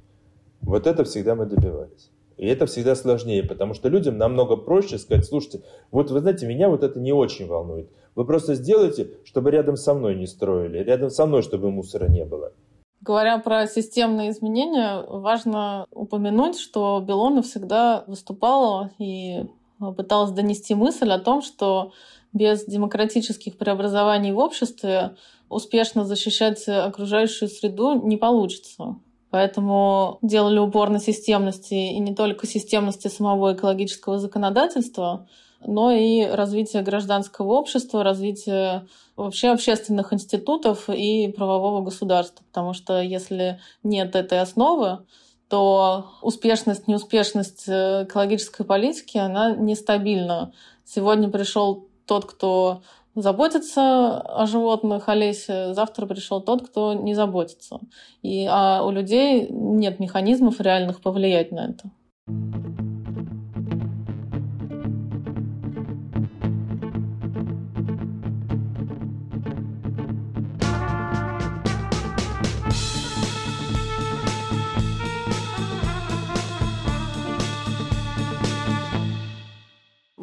Вот 0.61 0.87
это 0.87 1.05
всегда 1.05 1.35
мы 1.35 1.47
добивались. 1.47 2.11
И 2.39 2.47
это 2.47 2.67
всегда 2.67 2.95
сложнее, 2.95 3.43
потому 3.43 3.75
что 3.75 3.89
людям 3.89 4.17
намного 4.17 4.57
проще 4.57 4.97
сказать, 4.99 5.27
слушайте, 5.27 5.63
вот 5.91 6.11
вы 6.11 6.21
знаете, 6.21 6.47
меня 6.47 6.69
вот 6.69 6.85
это 6.85 7.01
не 7.01 7.13
очень 7.13 7.49
волнует. 7.49 7.91
Вы 8.15 8.25
просто 8.25 8.55
сделайте, 8.55 9.11
чтобы 9.25 9.51
рядом 9.51 9.77
со 9.77 9.93
мной 9.93 10.15
не 10.15 10.27
строили, 10.27 10.79
рядом 10.79 11.11
со 11.11 11.27
мной, 11.27 11.43
чтобы 11.43 11.71
мусора 11.71 12.09
не 12.09 12.25
было. 12.25 12.53
Говоря 13.01 13.39
про 13.39 13.67
системные 13.67 14.31
изменения, 14.31 15.05
важно 15.09 15.87
упомянуть, 15.93 16.59
что 16.59 17.01
Белона 17.01 17.43
всегда 17.43 18.05
выступала 18.07 18.91
и 18.99 19.45
пыталась 19.97 20.31
донести 20.31 20.75
мысль 20.75 21.11
о 21.11 21.19
том, 21.19 21.43
что 21.43 21.93
без 22.33 22.65
демократических 22.65 23.57
преобразований 23.57 24.33
в 24.33 24.39
обществе 24.39 25.17
успешно 25.49 26.05
защищать 26.05 26.69
окружающую 26.69 27.49
среду 27.49 28.01
не 28.07 28.17
получится. 28.17 28.97
Поэтому 29.31 30.19
делали 30.23 30.59
упор 30.59 30.89
на 30.91 31.01
системности 31.01 31.75
и 31.75 31.99
не 31.99 32.15
только 32.15 32.47
системности 32.47 33.09
самого 33.09 33.55
экологического 33.55 34.19
законодательства, 34.19 35.27
но 35.61 35.91
и 35.91 36.25
развитие 36.25 36.83
гражданского 36.83 37.53
общества, 37.55 38.05
развитие 38.05 38.87
вообще 39.17 39.49
общественных 39.49 40.13
институтов 40.13 40.89
и 40.89 41.29
правового 41.29 41.83
государства. 41.83 42.45
Потому 42.53 42.73
что 42.73 43.03
если 43.03 43.61
нет 43.83 44.15
этой 44.15 44.41
основы, 44.41 45.01
то 45.49 46.07
успешность, 46.23 46.87
неуспешность 46.89 47.65
э, 47.69 48.05
экологической 48.05 48.65
политики, 48.65 49.19
она 49.19 49.55
нестабильна. 49.55 50.53
Сегодня 50.85 51.29
пришел 51.29 51.89
тот, 52.07 52.27
кто 52.27 52.83
заботится 53.23 54.21
о 54.21 54.47
животных, 54.47 55.09
о 55.09 55.15
завтра 55.75 56.07
пришел 56.07 56.41
тот, 56.41 56.67
кто 56.67 56.95
не 56.95 57.15
заботится. 57.15 57.81
И, 58.23 58.47
а 58.51 58.83
у 58.85 58.91
людей 58.91 59.49
нет 59.51 60.01
механизмов 60.01 60.61
реальных 60.61 61.01
повлиять 61.01 61.53
на 61.53 61.67
это. 61.67 61.91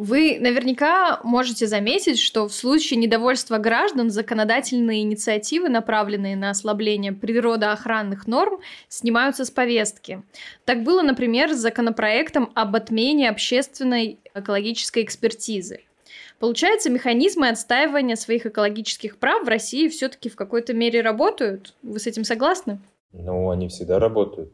Вы 0.05 0.37
наверняка 0.39 1.19
можете 1.23 1.65
заметить, 1.65 2.19
что 2.19 2.47
в 2.47 2.53
случае 2.53 2.99
недовольства 2.99 3.57
граждан 3.57 4.11
законодательные 4.11 5.01
инициативы, 5.01 5.67
направленные 5.67 6.35
на 6.35 6.51
ослабление 6.51 7.11
природоохранных 7.11 8.27
норм, 8.27 8.59
снимаются 8.87 9.45
с 9.45 9.49
повестки. 9.49 10.21
Так 10.63 10.83
было, 10.83 11.01
например, 11.01 11.53
с 11.53 11.57
законопроектом 11.57 12.51
об 12.53 12.75
отмене 12.75 13.31
общественной 13.31 14.19
экологической 14.35 15.01
экспертизы. 15.01 15.79
Получается, 16.37 16.91
механизмы 16.91 17.49
отстаивания 17.49 18.15
своих 18.15 18.45
экологических 18.45 19.17
прав 19.17 19.43
в 19.43 19.47
России 19.47 19.87
все-таки 19.87 20.29
в 20.29 20.35
какой-то 20.35 20.75
мере 20.75 21.01
работают? 21.01 21.73
Вы 21.81 21.97
с 21.97 22.05
этим 22.05 22.25
согласны? 22.25 22.77
Ну, 23.11 23.49
они 23.49 23.69
всегда 23.69 23.97
работают. 23.97 24.53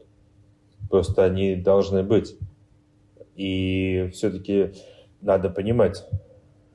Просто 0.89 1.26
они 1.26 1.58
должны 1.58 2.04
быть. 2.04 2.38
И 3.36 4.10
все-таки 4.14 4.72
надо 5.22 5.49
понимать, 5.49 6.03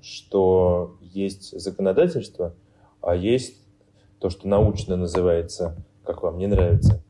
что 0.00 0.96
есть 1.00 1.58
законодательство, 1.60 2.54
а 3.00 3.14
есть 3.14 3.60
то, 4.20 4.30
что 4.30 4.48
научно 4.48 4.96
называется, 4.96 5.76
как 6.04 6.22
вам 6.22 6.38
не 6.38 6.46
нравится, 6.46 7.02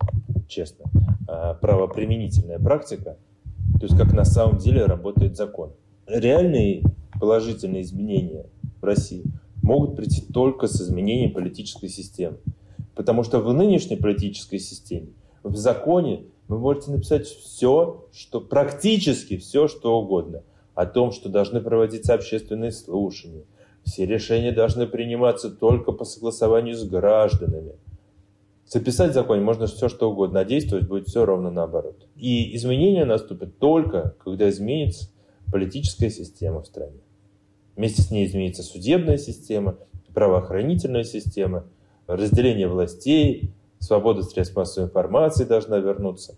честно, 0.48 0.86
а, 1.28 1.54
правоприменительная 1.54 2.58
практика, 2.58 3.18
то 3.78 3.86
есть 3.86 3.96
как 3.96 4.12
на 4.12 4.24
самом 4.24 4.58
деле 4.58 4.86
работает 4.86 5.36
закон. 5.36 5.72
Реальные 6.06 6.82
положительные 7.20 7.82
изменения 7.82 8.46
в 8.80 8.84
России 8.84 9.24
могут 9.62 9.96
прийти 9.96 10.22
только 10.32 10.66
с 10.66 10.80
изменением 10.80 11.32
политической 11.32 11.88
системы. 11.88 12.38
Потому 12.94 13.24
что 13.24 13.40
в 13.40 13.52
нынешней 13.52 13.96
политической 13.96 14.58
системе, 14.58 15.08
в 15.42 15.56
законе 15.56 16.24
вы 16.48 16.58
можете 16.58 16.92
написать 16.92 17.26
все, 17.26 18.06
что 18.12 18.40
практически 18.40 19.36
все, 19.36 19.68
что 19.68 19.98
угодно– 19.98 20.42
о 20.76 20.86
том, 20.86 21.10
что 21.10 21.28
должны 21.28 21.60
проводиться 21.60 22.14
общественные 22.14 22.70
слушания. 22.70 23.42
Все 23.82 24.04
решения 24.04 24.52
должны 24.52 24.86
приниматься 24.86 25.50
только 25.50 25.90
по 25.90 26.04
согласованию 26.04 26.76
с 26.76 26.84
гражданами. 26.84 27.72
Записать 28.66 29.12
в 29.12 29.14
законе 29.14 29.40
можно 29.40 29.66
все, 29.66 29.88
что 29.88 30.10
угодно, 30.10 30.40
а 30.40 30.44
действовать 30.44 30.86
будет 30.86 31.08
все 31.08 31.24
ровно 31.24 31.50
наоборот. 31.50 32.06
И 32.14 32.54
изменения 32.56 33.04
наступят 33.04 33.58
только, 33.58 34.14
когда 34.22 34.50
изменится 34.50 35.08
политическая 35.50 36.10
система 36.10 36.60
в 36.60 36.66
стране. 36.66 37.00
Вместе 37.74 38.02
с 38.02 38.10
ней 38.10 38.26
изменится 38.26 38.62
судебная 38.62 39.16
система, 39.16 39.76
правоохранительная 40.12 41.04
система, 41.04 41.64
разделение 42.06 42.68
властей, 42.68 43.50
свобода 43.78 44.22
средств 44.22 44.56
массовой 44.56 44.88
информации 44.88 45.44
должна 45.44 45.78
вернуться. 45.78 46.36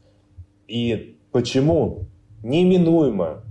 И 0.68 1.16
почему 1.32 2.06
неминуемо 2.44 3.42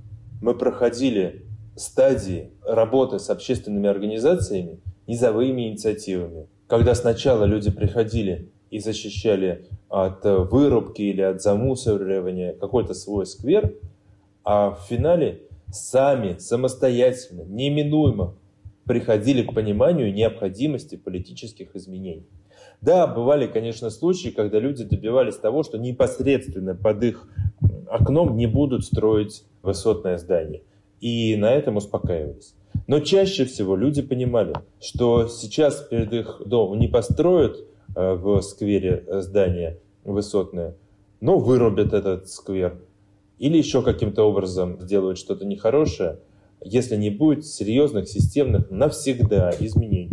мы 0.41 0.55
проходили 0.55 1.45
стадии 1.75 2.51
работы 2.65 3.19
с 3.19 3.29
общественными 3.29 3.89
организациями, 3.89 4.79
низовыми 5.07 5.69
инициативами, 5.69 6.47
когда 6.67 6.95
сначала 6.95 7.45
люди 7.45 7.71
приходили 7.71 8.51
и 8.69 8.79
защищали 8.79 9.67
от 9.89 10.23
вырубки 10.23 11.01
или 11.01 11.21
от 11.21 11.41
замусоривания 11.41 12.53
какой-то 12.53 12.93
свой 12.93 13.25
сквер, 13.25 13.73
а 14.43 14.71
в 14.71 14.81
финале 14.89 15.43
сами, 15.71 16.37
самостоятельно, 16.39 17.43
неминуемо 17.43 18.35
приходили 18.85 19.43
к 19.43 19.53
пониманию 19.53 20.13
необходимости 20.13 20.95
политических 20.95 21.75
изменений. 21.75 22.25
Да, 22.81 23.07
бывали, 23.07 23.47
конечно, 23.47 23.89
случаи, 23.89 24.29
когда 24.29 24.59
люди 24.59 24.83
добивались 24.83 25.35
того, 25.35 25.63
что 25.63 25.77
непосредственно 25.77 26.75
под 26.75 27.03
их 27.03 27.27
окном 27.89 28.35
не 28.35 28.47
будут 28.47 28.85
строить 28.85 29.43
высотное 29.61 30.17
здание. 30.17 30.61
И 30.99 31.35
на 31.35 31.51
этом 31.51 31.77
успокаивались. 31.77 32.55
Но 32.87 32.99
чаще 32.99 33.45
всего 33.45 33.75
люди 33.75 34.01
понимали, 34.01 34.53
что 34.79 35.27
сейчас 35.27 35.81
перед 35.81 36.13
их 36.13 36.41
домом 36.45 36.79
не 36.79 36.87
построят 36.87 37.57
э, 37.95 38.13
в 38.13 38.41
сквере 38.41 39.03
здание 39.21 39.79
высотное, 40.03 40.75
но 41.19 41.37
вырубят 41.37 41.93
этот 41.93 42.29
сквер. 42.29 42.79
Или 43.39 43.57
еще 43.57 43.81
каким-то 43.81 44.23
образом 44.23 44.79
сделают 44.81 45.17
что-то 45.17 45.45
нехорошее, 45.45 46.19
если 46.63 46.95
не 46.95 47.09
будет 47.09 47.45
серьезных, 47.45 48.07
системных, 48.07 48.71
навсегда 48.71 49.53
изменений. 49.59 50.09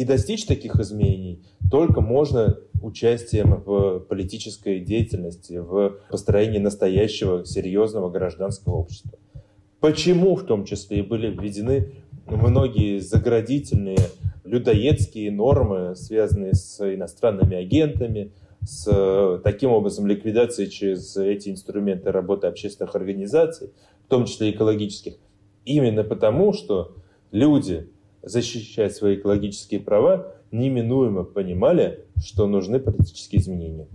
И 0.00 0.04
достичь 0.06 0.46
таких 0.46 0.76
изменений 0.76 1.42
только 1.70 2.00
можно 2.00 2.56
участием 2.80 3.62
в 3.66 3.98
политической 3.98 4.80
деятельности, 4.80 5.58
в 5.58 5.98
построении 6.10 6.56
настоящего 6.56 7.44
серьезного 7.44 8.08
гражданского 8.08 8.76
общества. 8.76 9.18
Почему 9.78 10.36
в 10.36 10.44
том 10.44 10.64
числе 10.64 11.00
и 11.00 11.02
были 11.02 11.30
введены 11.30 11.92
многие 12.24 13.00
заградительные 13.00 13.98
людоедские 14.44 15.30
нормы, 15.30 15.94
связанные 15.96 16.54
с 16.54 16.80
иностранными 16.80 17.58
агентами, 17.58 18.32
с 18.62 19.38
таким 19.44 19.70
образом 19.70 20.06
ликвидацией 20.06 20.70
через 20.70 21.14
эти 21.18 21.50
инструменты 21.50 22.10
работы 22.10 22.46
общественных 22.46 22.94
организаций, 22.94 23.68
в 24.06 24.08
том 24.08 24.24
числе 24.24 24.50
экологических, 24.50 25.16
именно 25.66 26.04
потому, 26.04 26.54
что 26.54 26.96
люди, 27.32 27.90
защищая 28.22 28.90
свои 28.90 29.16
экологические 29.16 29.80
права, 29.80 30.34
неминуемо 30.50 31.24
понимали, 31.24 32.04
что 32.22 32.46
нужны 32.46 32.78
политические 32.80 33.40
изменения. 33.40 33.88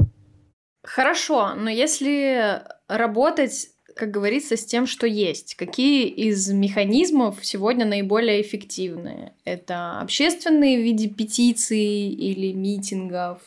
Хорошо, 0.84 1.56
но 1.56 1.70
если 1.70 2.62
работать, 2.88 3.70
как 3.96 4.12
говорится, 4.12 4.56
с 4.56 4.66
тем, 4.66 4.86
что 4.86 5.08
есть, 5.08 5.56
какие 5.56 6.08
из 6.08 6.52
механизмов 6.52 7.44
сегодня 7.44 7.86
наиболее 7.86 8.42
эффективны? 8.42 9.34
Это 9.46 10.00
общественные 10.00 10.78
в 10.78 10.84
виде 10.84 11.10
петиций 11.10 12.10
или 12.10 12.54
митингов, 12.54 13.42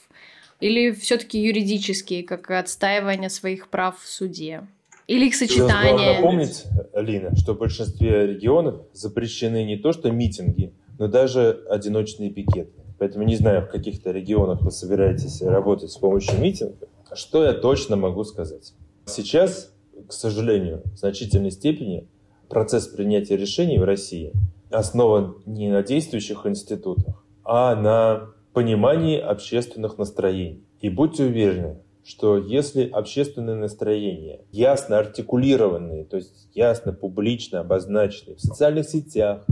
или 0.61 0.91
все-таки 0.91 1.41
юридические, 1.41 2.25
как 2.25 2.51
отстаивание 2.51 3.31
своих 3.31 3.69
прав 3.69 4.01
в 4.01 4.09
суде? 4.09 4.67
Или 5.09 5.27
их 5.27 5.35
сочетание? 5.35 6.21
Главное 6.21 6.21
помнить, 6.21 6.65
Алина, 6.93 7.35
что 7.35 7.55
в 7.55 7.59
большинстве 7.59 8.27
регионов 8.27 8.83
запрещены 8.93 9.65
не 9.65 9.77
то 9.77 9.93
что 9.93 10.11
митинги, 10.11 10.75
но 10.99 11.09
даже 11.09 11.65
одиночные 11.71 12.31
пикеты. 12.31 12.73
Поэтому 12.99 13.25
не 13.25 13.37
знаю, 13.37 13.63
в 13.63 13.71
каких-то 13.71 14.11
регионах 14.11 14.61
вы 14.61 14.71
собираетесь 14.71 15.41
работать 15.41 15.91
с 15.91 15.97
помощью 15.97 16.39
митинга. 16.39 16.89
Что 17.15 17.45
я 17.45 17.55
точно 17.55 17.97
могу 17.97 18.23
сказать? 18.25 18.75
Сейчас, 19.07 19.73
к 20.07 20.13
сожалению, 20.13 20.83
в 20.85 20.99
значительной 20.99 21.53
степени 21.53 22.07
процесс 22.51 22.87
принятия 22.87 23.37
решений 23.37 23.79
в 23.79 23.85
России 23.85 24.33
основан 24.71 25.37
не 25.47 25.71
на 25.71 25.83
действующих 25.83 26.45
институтах, 26.45 27.25
а 27.45 27.75
на 27.75 28.29
понимании 28.53 29.19
общественных 29.19 29.97
настроений. 29.97 30.63
И 30.83 30.91
будьте 30.91 31.25
уверены, 31.25 31.79
что 32.09 32.39
если 32.39 32.89
общественные 32.89 33.57
настроения 33.57 34.41
ясно 34.51 34.99
артикулированные, 34.99 36.07
то 36.07 36.17
есть 36.17 36.49
ясно, 36.55 36.95
публично 36.95 37.61
обозначены 37.61 38.35
в 38.35 38.41
социальных 38.41 38.89
сетях, 38.89 39.45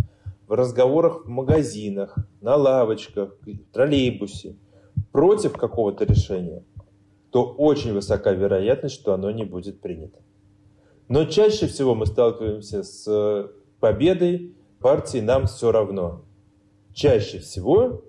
в 0.46 0.52
разговорах 0.54 1.26
в 1.26 1.28
магазинах, 1.28 2.16
на 2.40 2.56
лавочках, 2.56 3.36
в 3.42 3.72
троллейбусе 3.74 4.56
против 5.12 5.52
какого-то 5.52 6.06
решения, 6.06 6.64
то 7.30 7.44
очень 7.44 7.92
высока 7.92 8.32
вероятность, 8.32 8.94
что 8.94 9.12
оно 9.12 9.30
не 9.30 9.44
будет 9.44 9.82
принято. 9.82 10.20
Но 11.08 11.26
чаще 11.26 11.66
всего 11.66 11.94
мы 11.94 12.06
сталкиваемся 12.06 12.82
с 12.82 13.50
победой 13.80 14.54
партии 14.80 15.18
«Нам 15.18 15.44
все 15.44 15.72
равно». 15.72 16.24
Чаще 16.94 17.38
всего 17.38 18.02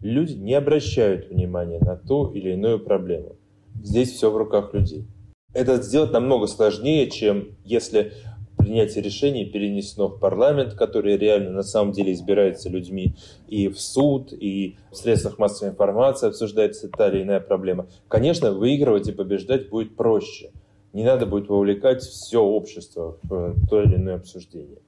люди 0.00 0.32
не 0.32 0.54
обращают 0.54 1.30
внимания 1.30 1.78
на 1.78 1.94
ту 1.94 2.32
или 2.32 2.54
иную 2.54 2.80
проблему. 2.80 3.36
Здесь 3.82 4.12
все 4.12 4.30
в 4.30 4.36
руках 4.36 4.72
людей. 4.74 5.06
Это 5.54 5.82
сделать 5.82 6.12
намного 6.12 6.46
сложнее, 6.46 7.10
чем 7.10 7.56
если 7.64 8.12
принятие 8.56 9.02
решений 9.02 9.44
перенесено 9.44 10.08
в 10.08 10.20
парламент, 10.20 10.74
который 10.74 11.16
реально 11.16 11.50
на 11.50 11.62
самом 11.62 11.92
деле 11.92 12.12
избирается 12.12 12.68
людьми, 12.68 13.16
и 13.48 13.68
в 13.68 13.80
суд, 13.80 14.32
и 14.32 14.76
в 14.90 14.96
средствах 14.96 15.38
массовой 15.38 15.72
информации 15.72 16.28
обсуждается 16.28 16.88
та 16.88 17.08
или 17.08 17.22
иная 17.22 17.40
проблема. 17.40 17.88
Конечно, 18.08 18.52
выигрывать 18.52 19.08
и 19.08 19.12
побеждать 19.12 19.68
будет 19.68 19.96
проще. 19.96 20.52
Не 20.92 21.04
надо 21.04 21.26
будет 21.26 21.48
вовлекать 21.48 22.02
все 22.02 22.40
общество 22.40 23.18
в 23.22 23.56
то 23.68 23.82
или 23.82 23.96
иное 23.96 24.16
обсуждение. 24.16 24.78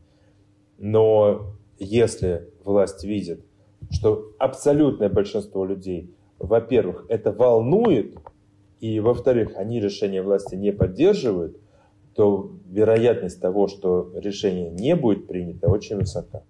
Но 0.78 1.54
если 1.78 2.48
власть 2.64 3.04
видит, 3.04 3.44
что 3.90 4.30
абсолютное 4.38 5.08
большинство 5.08 5.64
людей, 5.64 6.14
во-первых, 6.38 7.06
это 7.08 7.32
волнует, 7.32 8.16
и, 8.84 9.00
во-вторых, 9.00 9.52
они 9.56 9.80
решение 9.80 10.20
власти 10.20 10.56
не 10.56 10.70
поддерживают, 10.70 11.56
то 12.14 12.50
вероятность 12.66 13.40
того, 13.40 13.66
что 13.66 14.12
решение 14.14 14.70
не 14.70 14.94
будет 14.94 15.26
принято, 15.26 15.70
очень 15.70 15.96
высока. 15.96 16.42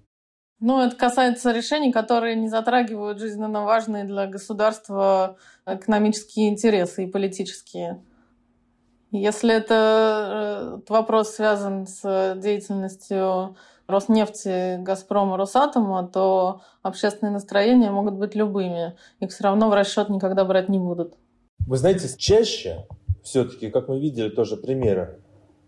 Ну, 0.59 0.80
это 0.80 0.97
касается 0.97 1.53
решений, 1.53 1.93
которые 1.93 2.35
не 2.35 2.49
затрагивают 2.49 3.20
жизненно 3.20 3.64
важные 3.64 4.03
для 4.03 4.26
государства 4.26 5.37
экономические 5.64 6.49
интересы 6.49 7.05
и 7.05 7.11
политические. 7.11 8.03
Если 9.12 9.55
это 9.55 10.74
этот 10.74 10.91
вопрос 10.91 11.37
связан 11.37 11.87
с 11.87 12.35
деятельностью 12.43 13.55
Роснефти, 13.87 14.82
Газпрома, 14.82 15.37
Росатома, 15.37 16.09
то 16.09 16.62
общественные 16.82 17.32
настроения 17.32 17.93
могут 17.93 18.14
быть 18.14 18.35
любыми. 18.35 18.97
Их 19.20 19.30
все 19.30 19.45
равно 19.45 19.70
в 19.70 19.74
расчет 19.74 20.09
никогда 20.09 20.45
брать 20.45 20.68
не 20.68 20.80
будут. 20.80 21.14
Вы 21.67 21.79
знаете, 21.79 22.09
чаще 22.19 22.87
все-таки, 23.23 23.71
как 23.71 23.89
мы 23.89 23.99
видели 23.99 24.29
тоже 24.29 24.57
примеры, 24.59 25.19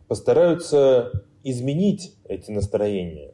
постараются 0.09 1.11
изменить 1.43 2.15
эти 2.29 2.51
настроения 2.51 3.33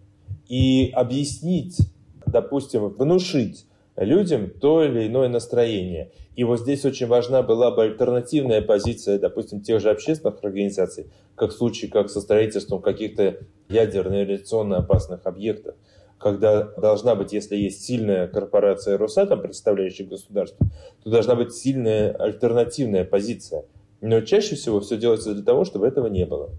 и 0.49 0.91
объяснить, 0.95 1.79
допустим, 2.25 2.89
внушить 2.91 3.67
людям 3.97 4.49
то 4.49 4.85
или 4.85 5.09
иное 5.09 5.29
настроение. 5.29 6.13
И 6.37 6.45
вот 6.45 6.61
здесь 6.61 6.85
очень 6.85 7.09
важна 7.09 7.43
была 7.43 7.73
бы 7.73 7.83
альтернативная 7.83 8.63
позиция, 8.63 9.19
допустим, 9.19 9.61
тех 9.61 9.81
же 9.81 9.91
общественных 9.91 10.43
организаций, 10.45 11.11
как 11.35 11.51
в 11.51 11.57
случае 11.57 11.91
как 11.91 12.11
со 12.11 12.21
строительством 12.21 12.81
каких-то 12.81 13.39
ядерно 13.69 14.21
радиационно 14.21 14.79
опасных 14.79 15.27
объектов, 15.27 15.75
когда 16.23 16.63
должна 16.63 17.15
быть, 17.15 17.33
если 17.33 17.57
есть 17.57 17.85
сильная 17.85 18.29
корпорация 18.29 18.97
Росатом, 18.97 19.43
представляющая 19.43 20.07
государство, 20.07 20.67
то 21.03 21.11
должна 21.11 21.35
быть 21.35 21.53
сильная 21.55 22.13
альтернативная 22.13 23.05
позиция– 23.05 23.65
но 24.03 24.21
чаще 24.21 24.57
всего 24.57 24.81
все 24.81 24.99
делается 24.99 25.33
для 25.33 25.45
того, 25.45 25.65
чтобы 25.65 25.87
этого 25.87 26.09
не 26.09 26.27
было. 26.27 26.51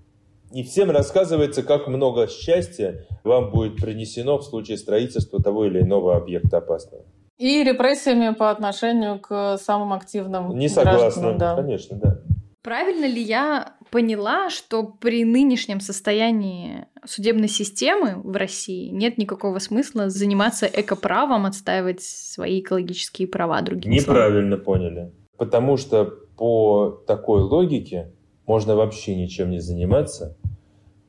И 0.53 0.63
всем 0.63 0.91
рассказывается, 0.91 1.61
как 1.61 1.87
много 1.87 2.27
счастья 2.27 3.05
вам 3.23 3.51
будет 3.51 3.75
принесено 3.75 4.37
в 4.37 4.43
случае 4.43 4.77
строительства 4.77 5.41
того 5.43 5.65
или 5.65 5.81
иного 5.81 6.15
объекта 6.15 6.57
опасного. 6.57 7.03
И 7.37 7.63
репрессиями 7.63 8.33
по 8.33 8.49
отношению 8.49 9.19
к 9.19 9.57
самым 9.57 9.91
активным 9.91 10.57
Не 10.57 10.69
согласна, 10.69 11.37
да. 11.37 11.55
конечно, 11.55 11.97
да. 11.97 12.21
Правильно 12.61 13.05
ли 13.05 13.21
я 13.21 13.73
поняла, 13.93 14.49
что 14.49 14.83
при 14.83 15.23
нынешнем 15.23 15.79
состоянии 15.79 16.87
судебной 17.05 17.47
системы 17.47 18.19
в 18.23 18.35
России 18.35 18.89
нет 18.89 19.19
никакого 19.19 19.59
смысла 19.59 20.09
заниматься 20.09 20.65
экоправом, 20.65 21.45
отстаивать 21.45 22.01
свои 22.01 22.61
экологические 22.61 23.27
права 23.27 23.61
другим 23.61 23.91
Неправильно 23.91 24.55
словом? 24.55 24.63
поняли. 24.65 25.11
Потому 25.37 25.77
что 25.77 26.05
по 26.05 27.03
такой 27.05 27.43
логике 27.43 28.11
можно 28.47 28.75
вообще 28.75 29.15
ничем 29.15 29.51
не 29.51 29.59
заниматься, 29.59 30.35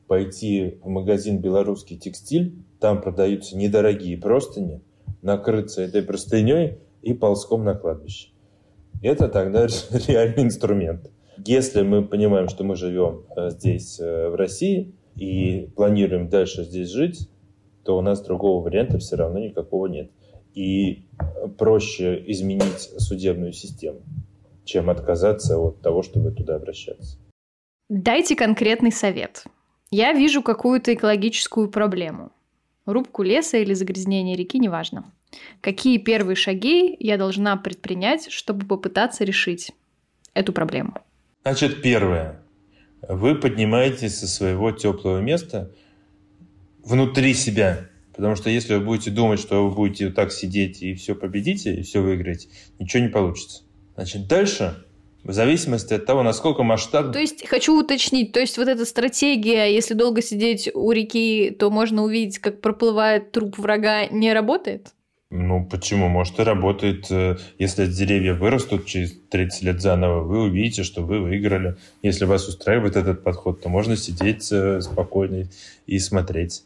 пойти 0.05 0.77
в 0.83 0.87
магазин 0.87 1.39
«Белорусский 1.39 1.97
текстиль», 1.97 2.53
там 2.79 3.01
продаются 3.01 3.57
недорогие 3.57 4.15
простыни, 4.15 4.83
накрыться 5.23 5.81
этой 5.81 6.03
простыней 6.03 6.77
и 7.01 7.15
ползком 7.15 7.63
на 7.63 7.73
кладбище. 7.73 8.29
Это 9.01 9.27
тогда 9.27 9.65
реальный 10.07 10.43
инструмент. 10.43 11.09
Если 11.45 11.81
мы 11.81 12.03
понимаем, 12.03 12.47
что 12.49 12.63
мы 12.63 12.75
живем 12.75 13.23
э, 13.35 13.49
здесь, 13.49 13.99
э, 13.99 14.29
в 14.29 14.35
России, 14.35 14.93
и 15.15 15.69
планируем 15.75 16.29
дальше 16.29 16.63
здесь 16.63 16.89
жить, 16.89 17.29
то 17.83 17.97
у 17.97 18.01
нас 18.01 18.21
другого 18.21 18.63
варианта 18.63 18.97
все 18.99 19.15
равно 19.15 19.39
никакого 19.39 19.87
нет. 19.87 20.11
И 20.53 21.05
проще 21.57 22.23
изменить 22.27 22.89
судебную 22.97 23.53
систему 23.53 24.01
чем 24.65 24.89
отказаться 24.89 25.57
от 25.57 25.81
того, 25.81 26.01
чтобы 26.01 26.31
туда 26.31 26.55
обращаться. 26.55 27.17
Дайте 27.87 28.35
конкретный 28.35 28.91
совет. 28.91 29.45
Я 29.91 30.13
вижу 30.13 30.41
какую-то 30.41 30.93
экологическую 30.93 31.69
проблему. 31.69 32.31
Рубку 32.85 33.23
леса 33.23 33.57
или 33.57 33.73
загрязнение 33.73 34.35
реки, 34.35 34.59
неважно. 34.59 35.11
Какие 35.61 35.97
первые 35.97 36.35
шаги 36.35 36.95
я 36.99 37.17
должна 37.17 37.55
предпринять, 37.57 38.31
чтобы 38.31 38.65
попытаться 38.65 39.23
решить 39.23 39.71
эту 40.33 40.51
проблему? 40.53 40.95
Значит, 41.45 41.83
первое. 41.83 42.41
Вы 43.07 43.35
поднимаетесь 43.35 44.17
со 44.17 44.27
своего 44.27 44.71
теплого 44.71 45.19
места 45.19 45.71
внутри 46.83 47.35
себя. 47.35 47.87
Потому 48.15 48.35
что 48.35 48.49
если 48.49 48.73
вы 48.73 48.79
будете 48.79 49.11
думать, 49.11 49.39
что 49.39 49.63
вы 49.63 49.75
будете 49.75 50.07
вот 50.07 50.15
так 50.15 50.31
сидеть 50.31 50.81
и 50.81 50.95
все 50.95 51.13
победите, 51.13 51.75
и 51.75 51.83
все 51.83 52.01
выиграете, 52.01 52.47
ничего 52.79 53.03
не 53.03 53.09
получится. 53.09 53.61
Значит, 53.93 54.27
дальше 54.27 54.83
в 55.23 55.33
зависимости 55.33 55.93
от 55.93 56.07
того, 56.07 56.23
насколько 56.23 56.63
масштаб... 56.63 57.13
То 57.13 57.19
есть, 57.19 57.47
хочу 57.47 57.79
уточнить, 57.79 58.31
то 58.31 58.39
есть 58.39 58.57
вот 58.57 58.67
эта 58.67 58.83
стратегия, 58.83 59.65
если 59.65 59.93
долго 59.93 60.23
сидеть 60.23 60.71
у 60.73 60.91
реки, 60.91 61.51
то 61.51 61.69
можно 61.69 62.03
увидеть, 62.03 62.39
как 62.39 62.59
проплывает 62.59 63.31
труп 63.31 63.59
врага, 63.59 64.07
не 64.07 64.33
работает? 64.33 64.94
Ну, 65.37 65.65
почему? 65.65 66.07
Может, 66.07 66.39
и 66.39 66.43
работает. 66.43 67.07
Э, 67.11 67.37
если 67.59 67.85
деревья 67.87 68.33
вырастут 68.33 68.85
через 68.85 69.13
30 69.29 69.63
лет 69.63 69.81
заново, 69.81 70.21
вы 70.21 70.43
увидите, 70.43 70.83
что 70.83 71.01
вы 71.03 71.19
выиграли. 71.19 71.75
Если 72.01 72.25
вас 72.25 72.47
устраивает 72.47 72.95
этот 72.95 73.23
подход, 73.23 73.61
то 73.61 73.69
можно 73.69 73.97
сидеть 73.97 74.49
э, 74.51 74.79
спокойно 74.81 75.47
и 75.87 75.99
смотреть. 75.99 76.63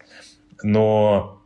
Но 0.62 1.42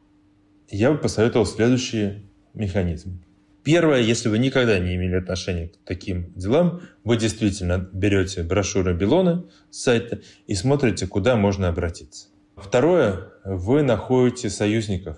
я 0.69 0.91
бы 0.91 0.97
посоветовал 0.97 1.45
следующий 1.45 2.23
механизм. 2.53 3.23
Первое, 3.63 4.01
если 4.01 4.27
вы 4.27 4.39
никогда 4.39 4.77
не 4.77 4.95
имели 4.95 5.15
отношения 5.15 5.69
к 5.69 5.77
таким 5.85 6.33
делам, 6.35 6.81
вы 7.05 7.15
действительно 7.15 7.89
берете 7.93 8.43
брошюры 8.43 8.93
Белона 8.93 9.45
с 9.71 9.83
сайта 9.83 10.19
и 10.47 10.55
смотрите, 10.55 11.07
куда 11.07 11.37
можно 11.37 11.69
обратиться. 11.69 12.27
Второе, 12.57 13.29
вы 13.45 13.81
находите 13.81 14.49
союзников, 14.49 15.17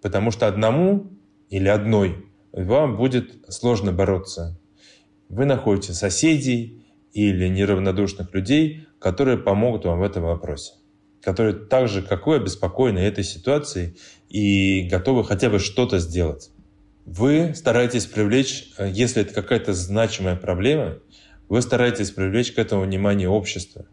потому 0.00 0.30
что 0.30 0.46
одному 0.46 1.10
или 1.50 1.68
одной 1.68 2.26
вам 2.52 2.96
будет 2.96 3.44
сложно 3.48 3.92
бороться. 3.92 4.58
Вы 5.28 5.44
находите 5.44 5.92
соседей 5.92 6.84
или 7.12 7.48
неравнодушных 7.48 8.32
людей, 8.34 8.86
которые 8.98 9.38
помогут 9.38 9.84
вам 9.84 10.00
в 10.00 10.02
этом 10.02 10.24
вопросе, 10.24 10.72
которые 11.20 11.54
так 11.54 11.88
же, 11.88 12.02
как 12.02 12.26
вы, 12.26 12.36
обеспокоены 12.36 12.98
этой 12.98 13.24
ситуацией 13.24 13.96
и 14.28 14.88
готовы 14.88 15.24
хотя 15.24 15.50
бы 15.50 15.58
что-то 15.58 15.98
сделать. 15.98 16.50
Вы 17.04 17.54
стараетесь 17.54 18.06
привлечь, 18.06 18.72
э, 18.78 18.90
если 18.90 19.22
это 19.22 19.32
какая-то 19.32 19.72
значимая 19.72 20.36
проблема, 20.36 20.98
вы 21.48 21.62
стараетесь 21.62 22.10
привлечь 22.10 22.52
к 22.52 22.58
этому 22.58 22.82
внимание 22.82 23.28
общества 23.28 23.86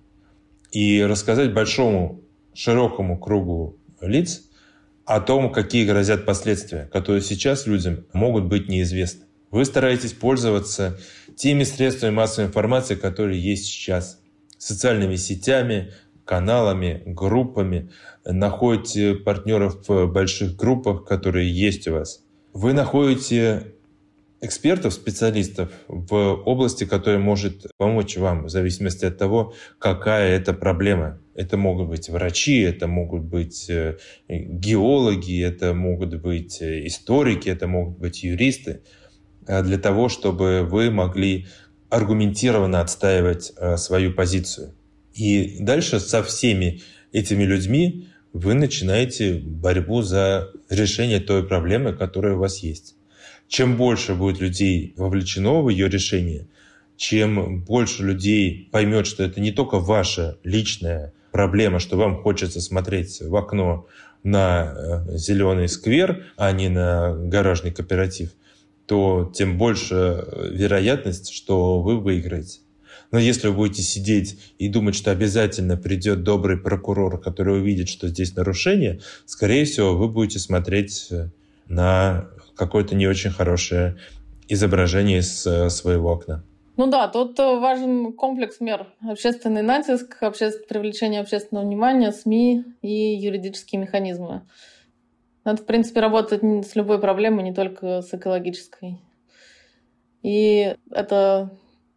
и 0.72 1.04
рассказать 1.04 1.54
большому, 1.54 2.24
широкому 2.54 3.20
кругу 3.20 3.78
лиц 4.02 4.50
о 5.06 5.20
том, 5.20 5.52
какие 5.52 5.86
грозят 5.86 6.26
последствия, 6.26 6.90
которые 6.92 7.22
сейчас 7.22 7.68
людям 7.68 8.06
могут 8.14 8.46
быть 8.46 8.70
неизвестны. 8.70 9.26
Вы 9.52 9.66
стараетесь 9.66 10.14
пользоваться 10.14 10.98
теми 11.36 11.64
средствами 11.64 12.12
массовой 12.12 12.48
информации, 12.48 12.96
которые 12.96 13.42
есть 13.42 13.66
сейчас. 13.66 14.20
Социальными 14.58 15.16
сетями, 15.16 15.92
каналами, 16.26 17.04
группами. 17.06 17.92
Находите 18.26 19.14
партнеров 19.16 19.88
в 19.88 20.08
больших 20.08 20.56
группах, 20.56 21.06
которые 21.06 21.52
есть 21.54 21.88
у 21.88 21.94
вас 21.94 22.24
вы 22.54 22.74
находите 22.74 23.74
экспертов, 24.40 24.94
специалистов 24.94 25.72
в 25.88 26.16
области, 26.46 26.86
которая 26.86 27.20
может 27.20 27.66
помочь 27.78 28.18
вам 28.18 28.46
в 28.46 28.50
зависимости 28.50 29.06
от 29.06 29.18
того, 29.18 29.54
какая 29.80 30.36
это 30.38 30.54
проблема. 30.54 31.20
Это 31.36 31.58
могут 31.58 31.90
быть 31.90 32.10
врачи, 32.10 32.60
это 32.60 32.88
могут 32.88 33.24
быть 33.24 33.70
э, 33.70 33.98
геологи, 34.28 35.42
это 35.42 35.74
могут 35.74 36.22
быть 36.22 36.62
э, 36.62 36.86
историки, 36.86 37.50
это 37.50 37.68
могут 37.68 37.98
быть 37.98 38.24
юристы, 38.24 38.82
э, 39.48 39.64
для 39.64 39.78
того, 39.78 40.10
чтобы 40.10 40.64
вы 40.64 40.92
могли 40.92 41.48
аргументированно 41.90 42.82
отстаивать 42.82 43.54
свою 43.78 44.14
позицию. 44.14 44.74
И 45.14 45.58
дальше 45.60 46.00
со 46.00 46.24
всеми 46.24 46.82
этими 47.12 47.44
людьми 47.44 48.08
вы 48.34 48.56
начинаете 48.56 49.36
борьбу 49.36 50.02
за 50.02 50.50
решение 50.70 51.20
той 51.20 51.48
проблемы, 51.48 51.94
которая 51.94 52.34
у 52.34 52.40
вас 52.40 52.60
есть. 52.60 52.96
Чем 53.48 53.78
больше 53.78 54.16
будет 54.16 54.40
людей 54.40 54.94
вовлечено 54.98 55.62
в 55.62 55.70
ее 55.70 55.88
решение, 55.88 56.48
чем 56.98 57.62
больше 57.62 58.04
людей 58.04 58.70
поймет, 58.72 59.06
что 59.06 59.24
это 59.24 59.40
не 59.40 59.52
только 59.52 59.78
ваша 59.78 60.40
личная 60.44 61.14
проблема, 61.34 61.80
что 61.80 61.98
вам 61.98 62.22
хочется 62.22 62.62
смотреть 62.62 63.20
в 63.20 63.36
окно 63.36 63.88
на 64.24 64.74
э, 64.74 65.18
зеленый 65.18 65.68
сквер, 65.68 66.28
а 66.38 66.52
не 66.54 66.70
на 66.70 67.14
гаражный 67.14 67.72
кооператив, 67.72 68.30
то 68.86 69.34
тем 69.36 69.58
больше 69.58 69.96
э, 69.96 70.50
вероятность, 70.52 71.34
что 71.34 71.82
вы 71.82 72.00
выиграете. 72.00 72.60
Но 73.12 73.20
если 73.20 73.48
вы 73.48 73.56
будете 73.56 73.82
сидеть 73.82 74.40
и 74.60 74.70
думать, 74.70 74.96
что 74.96 75.12
обязательно 75.12 75.76
придет 75.76 76.24
добрый 76.24 76.58
прокурор, 76.58 77.20
который 77.20 77.60
увидит, 77.60 77.90
что 77.90 78.08
здесь 78.08 78.36
нарушение, 78.36 79.02
скорее 79.26 79.66
всего, 79.66 79.98
вы 79.98 80.08
будете 80.08 80.40
смотреть 80.40 81.08
э, 81.10 81.30
на 81.68 82.28
какое-то 82.56 82.94
не 82.96 83.08
очень 83.08 83.32
хорошее 83.32 83.98
изображение 84.48 85.20
из 85.20 85.42
своего 85.74 86.12
окна. 86.12 86.44
Ну 86.76 86.88
да, 86.88 87.08
тут 87.08 87.40
э, 87.40 87.60
важен 87.60 88.14
комплекс 88.14 88.60
мер. 88.60 88.88
Общественный 89.08 89.62
натиск, 89.62 90.18
общественное 90.22 90.68
привлечение 90.68 91.22
общественного 91.22 91.66
внимания, 91.66 92.12
СМИ 92.12 92.66
и 92.82 93.16
юридические 93.16 93.82
механизмы. 93.82 94.42
Надо, 95.46 95.62
в 95.62 95.66
принципе, 95.66 96.00
работать 96.00 96.42
с 96.44 96.76
любой 96.76 97.00
проблемой, 97.00 97.44
не 97.44 97.54
только 97.54 98.02
с 98.02 98.14
экологической. 98.14 99.00
И 100.24 100.76
это 100.90 101.52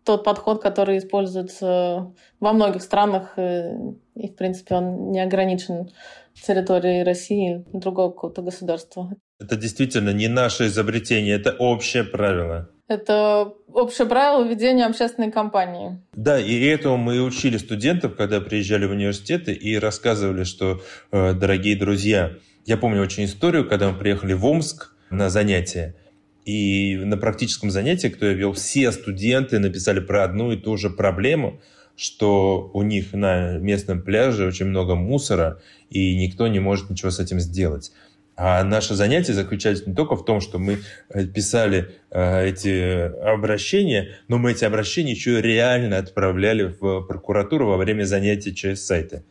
тот 0.05 0.25
подход, 0.25 0.63
который 0.63 0.99
используется 0.99 2.13
во 2.41 2.53
многих 2.53 2.83
странах, 2.83 3.39
э, 3.39 3.77
и, 4.15 4.29
в 4.29 4.37
принципе, 4.37 4.75
он 4.75 5.11
не 5.11 5.21
ограничен 5.21 5.91
территорией 6.35 7.03
России 7.03 7.65
или 7.73 7.81
другого 7.81 8.11
какого-то 8.11 8.43
государства. 8.43 9.11
Это 9.41 9.57
действительно 9.57 10.11
не 10.11 10.29
наше 10.29 10.67
изобретение, 10.67 11.37
это 11.37 11.57
общее 11.59 12.05
правило. 12.05 12.71
Это 12.89 13.53
общее 13.73 14.07
правило 14.07 14.45
ведения 14.47 14.87
общественной 14.87 15.33
кампании. 15.33 15.99
Да, 16.13 16.39
и 16.39 16.65
этому 16.65 16.97
мы 16.97 17.21
учили 17.21 17.57
студентов, 17.57 18.15
когда 18.15 18.41
приезжали 18.41 18.87
в 18.87 18.93
университеты 18.93 19.53
и 19.53 19.77
рассказывали, 19.77 20.45
что, 20.45 20.81
э, 21.11 21.33
дорогие 21.33 21.77
друзья, 21.77 22.35
я 22.65 22.77
помню 22.77 23.03
очень 23.03 23.25
историю, 23.25 23.69
когда 23.69 23.91
мы 23.91 23.99
приехали 23.99 24.35
в 24.35 24.45
Омск 24.47 24.95
на 25.11 25.31
занятия, 25.31 25.97
и 26.45 26.97
на 26.97 27.17
практическом 27.17 27.73
занятии, 27.73 28.07
кто 28.07 28.27
я 28.27 28.33
вел, 28.33 28.53
все 28.53 28.93
студенты 28.93 29.59
написали 29.59 29.99
про 29.99 30.23
одну 30.23 30.53
и 30.53 30.57
ту 30.57 30.77
же 30.77 30.91
проблему, 30.91 31.61
что 31.97 32.71
у 32.73 32.83
них 32.83 33.13
на 33.13 33.59
местном 33.59 34.01
пляже 34.01 34.47
очень 34.47 34.67
много 34.67 34.95
мусора, 34.95 35.61
и 35.91 36.17
никто 36.17 36.47
не 36.47 36.61
может 36.61 36.89
ничего 36.89 37.11
с 37.11 37.19
этим 37.19 37.41
сделать. 37.41 37.91
А 38.37 38.63
наши 38.65 38.95
занятия 38.95 39.33
заключались 39.33 39.87
не 39.87 39.95
только 39.95 40.15
в 40.15 40.25
том, 40.25 40.41
что 40.41 40.59
мы 40.59 40.79
э, 41.09 41.25
писали 41.25 41.95
э, 42.11 42.49
эти 42.49 43.11
обращения, 43.25 44.17
но 44.29 44.37
мы 44.37 44.53
эти 44.53 44.65
обращения 44.65 45.13
еще 45.13 45.41
реально 45.41 45.99
отправляли 45.99 46.75
в 46.79 47.01
прокуратуру 47.03 47.67
во 47.67 47.79
время 47.79 48.05
занятий 48.05 48.55
через 48.55 48.85
сайты 48.85 49.25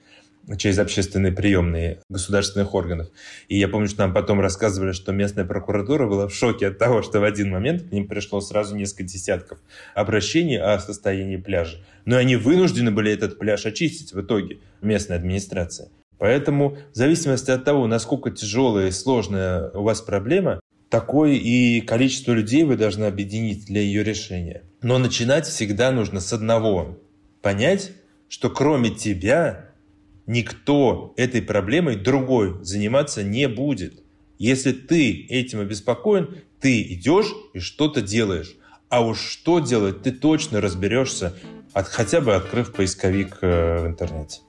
через 0.58 0.78
общественные 0.78 1.32
приемные 1.32 2.00
государственных 2.10 2.74
органов. 2.74 3.08
И 3.48 3.58
я 3.58 3.68
помню, 3.68 3.88
что 3.88 4.02
нам 4.02 4.14
потом 4.14 4.40
рассказывали, 4.40 4.92
что 4.92 5.12
местная 5.12 5.46
прокуратура 5.46 6.08
была 6.08 6.28
в 6.28 6.34
шоке 6.34 6.68
от 6.68 6.78
того, 6.78 7.02
что 7.02 7.20
в 7.20 7.24
один 7.24 7.50
момент 7.50 7.84
к 7.84 7.92
ним 7.92 8.08
пришло 8.08 8.42
сразу 8.42 8.76
несколько 8.76 9.04
десятков 9.04 9.60
обращений 9.96 10.60
о 10.60 10.78
состоянии 10.80 11.38
пляжа. 11.38 11.78
Но 12.06 12.18
они 12.18 12.36
вынуждены 12.36 12.92
были 12.92 13.12
этот 13.12 13.40
пляж 13.40 13.66
очистить 13.66 14.14
в 14.14 14.22
итоге, 14.22 14.60
местная 14.82 15.18
администрация. 15.18 15.90
Поэтому 16.18 16.78
в 16.94 16.96
зависимости 16.96 17.52
от 17.52 17.66
того, 17.66 17.88
насколько 17.88 18.32
тяжелая 18.32 18.88
и 18.88 18.92
сложная 18.92 19.70
у 19.72 19.84
вас 19.84 20.02
проблема, 20.02 20.62
такое 20.90 21.34
и 21.34 21.82
количество 21.82 22.32
людей 22.32 22.64
вы 22.64 22.78
должны 22.78 23.06
объединить 23.06 23.66
для 23.66 23.82
ее 23.82 24.04
решения. 24.04 24.64
Но 24.82 24.98
начинать 24.98 25.46
всегда 25.46 25.92
нужно 25.92 26.20
с 26.20 26.32
одного. 26.32 26.98
Понять, 27.42 27.92
что 28.30 28.50
кроме 28.50 28.92
тебя 28.92 29.70
никто 30.26 31.14
этой 31.18 31.42
проблемой 31.42 31.96
другой 31.96 32.64
заниматься 32.64 33.24
не 33.24 33.48
будет. 33.48 34.02
Если 34.38 34.72
ты 34.72 35.26
этим 35.28 35.60
обеспокоен, 35.60 36.42
ты 36.60 36.82
идешь 36.82 37.32
и 37.54 37.60
что-то 37.60 38.02
делаешь. 38.02 38.56
А 38.90 39.06
уж 39.06 39.20
что 39.20 39.60
делать, 39.60 40.04
ты 40.04 40.12
точно 40.12 40.62
разберешься, 40.62 41.34
от, 41.74 41.88
хотя 41.88 42.22
бы 42.22 42.36
открыв 42.36 42.74
поисковик 42.74 43.40
э, 43.42 43.80
в 43.84 43.88
интернете. 43.88 44.40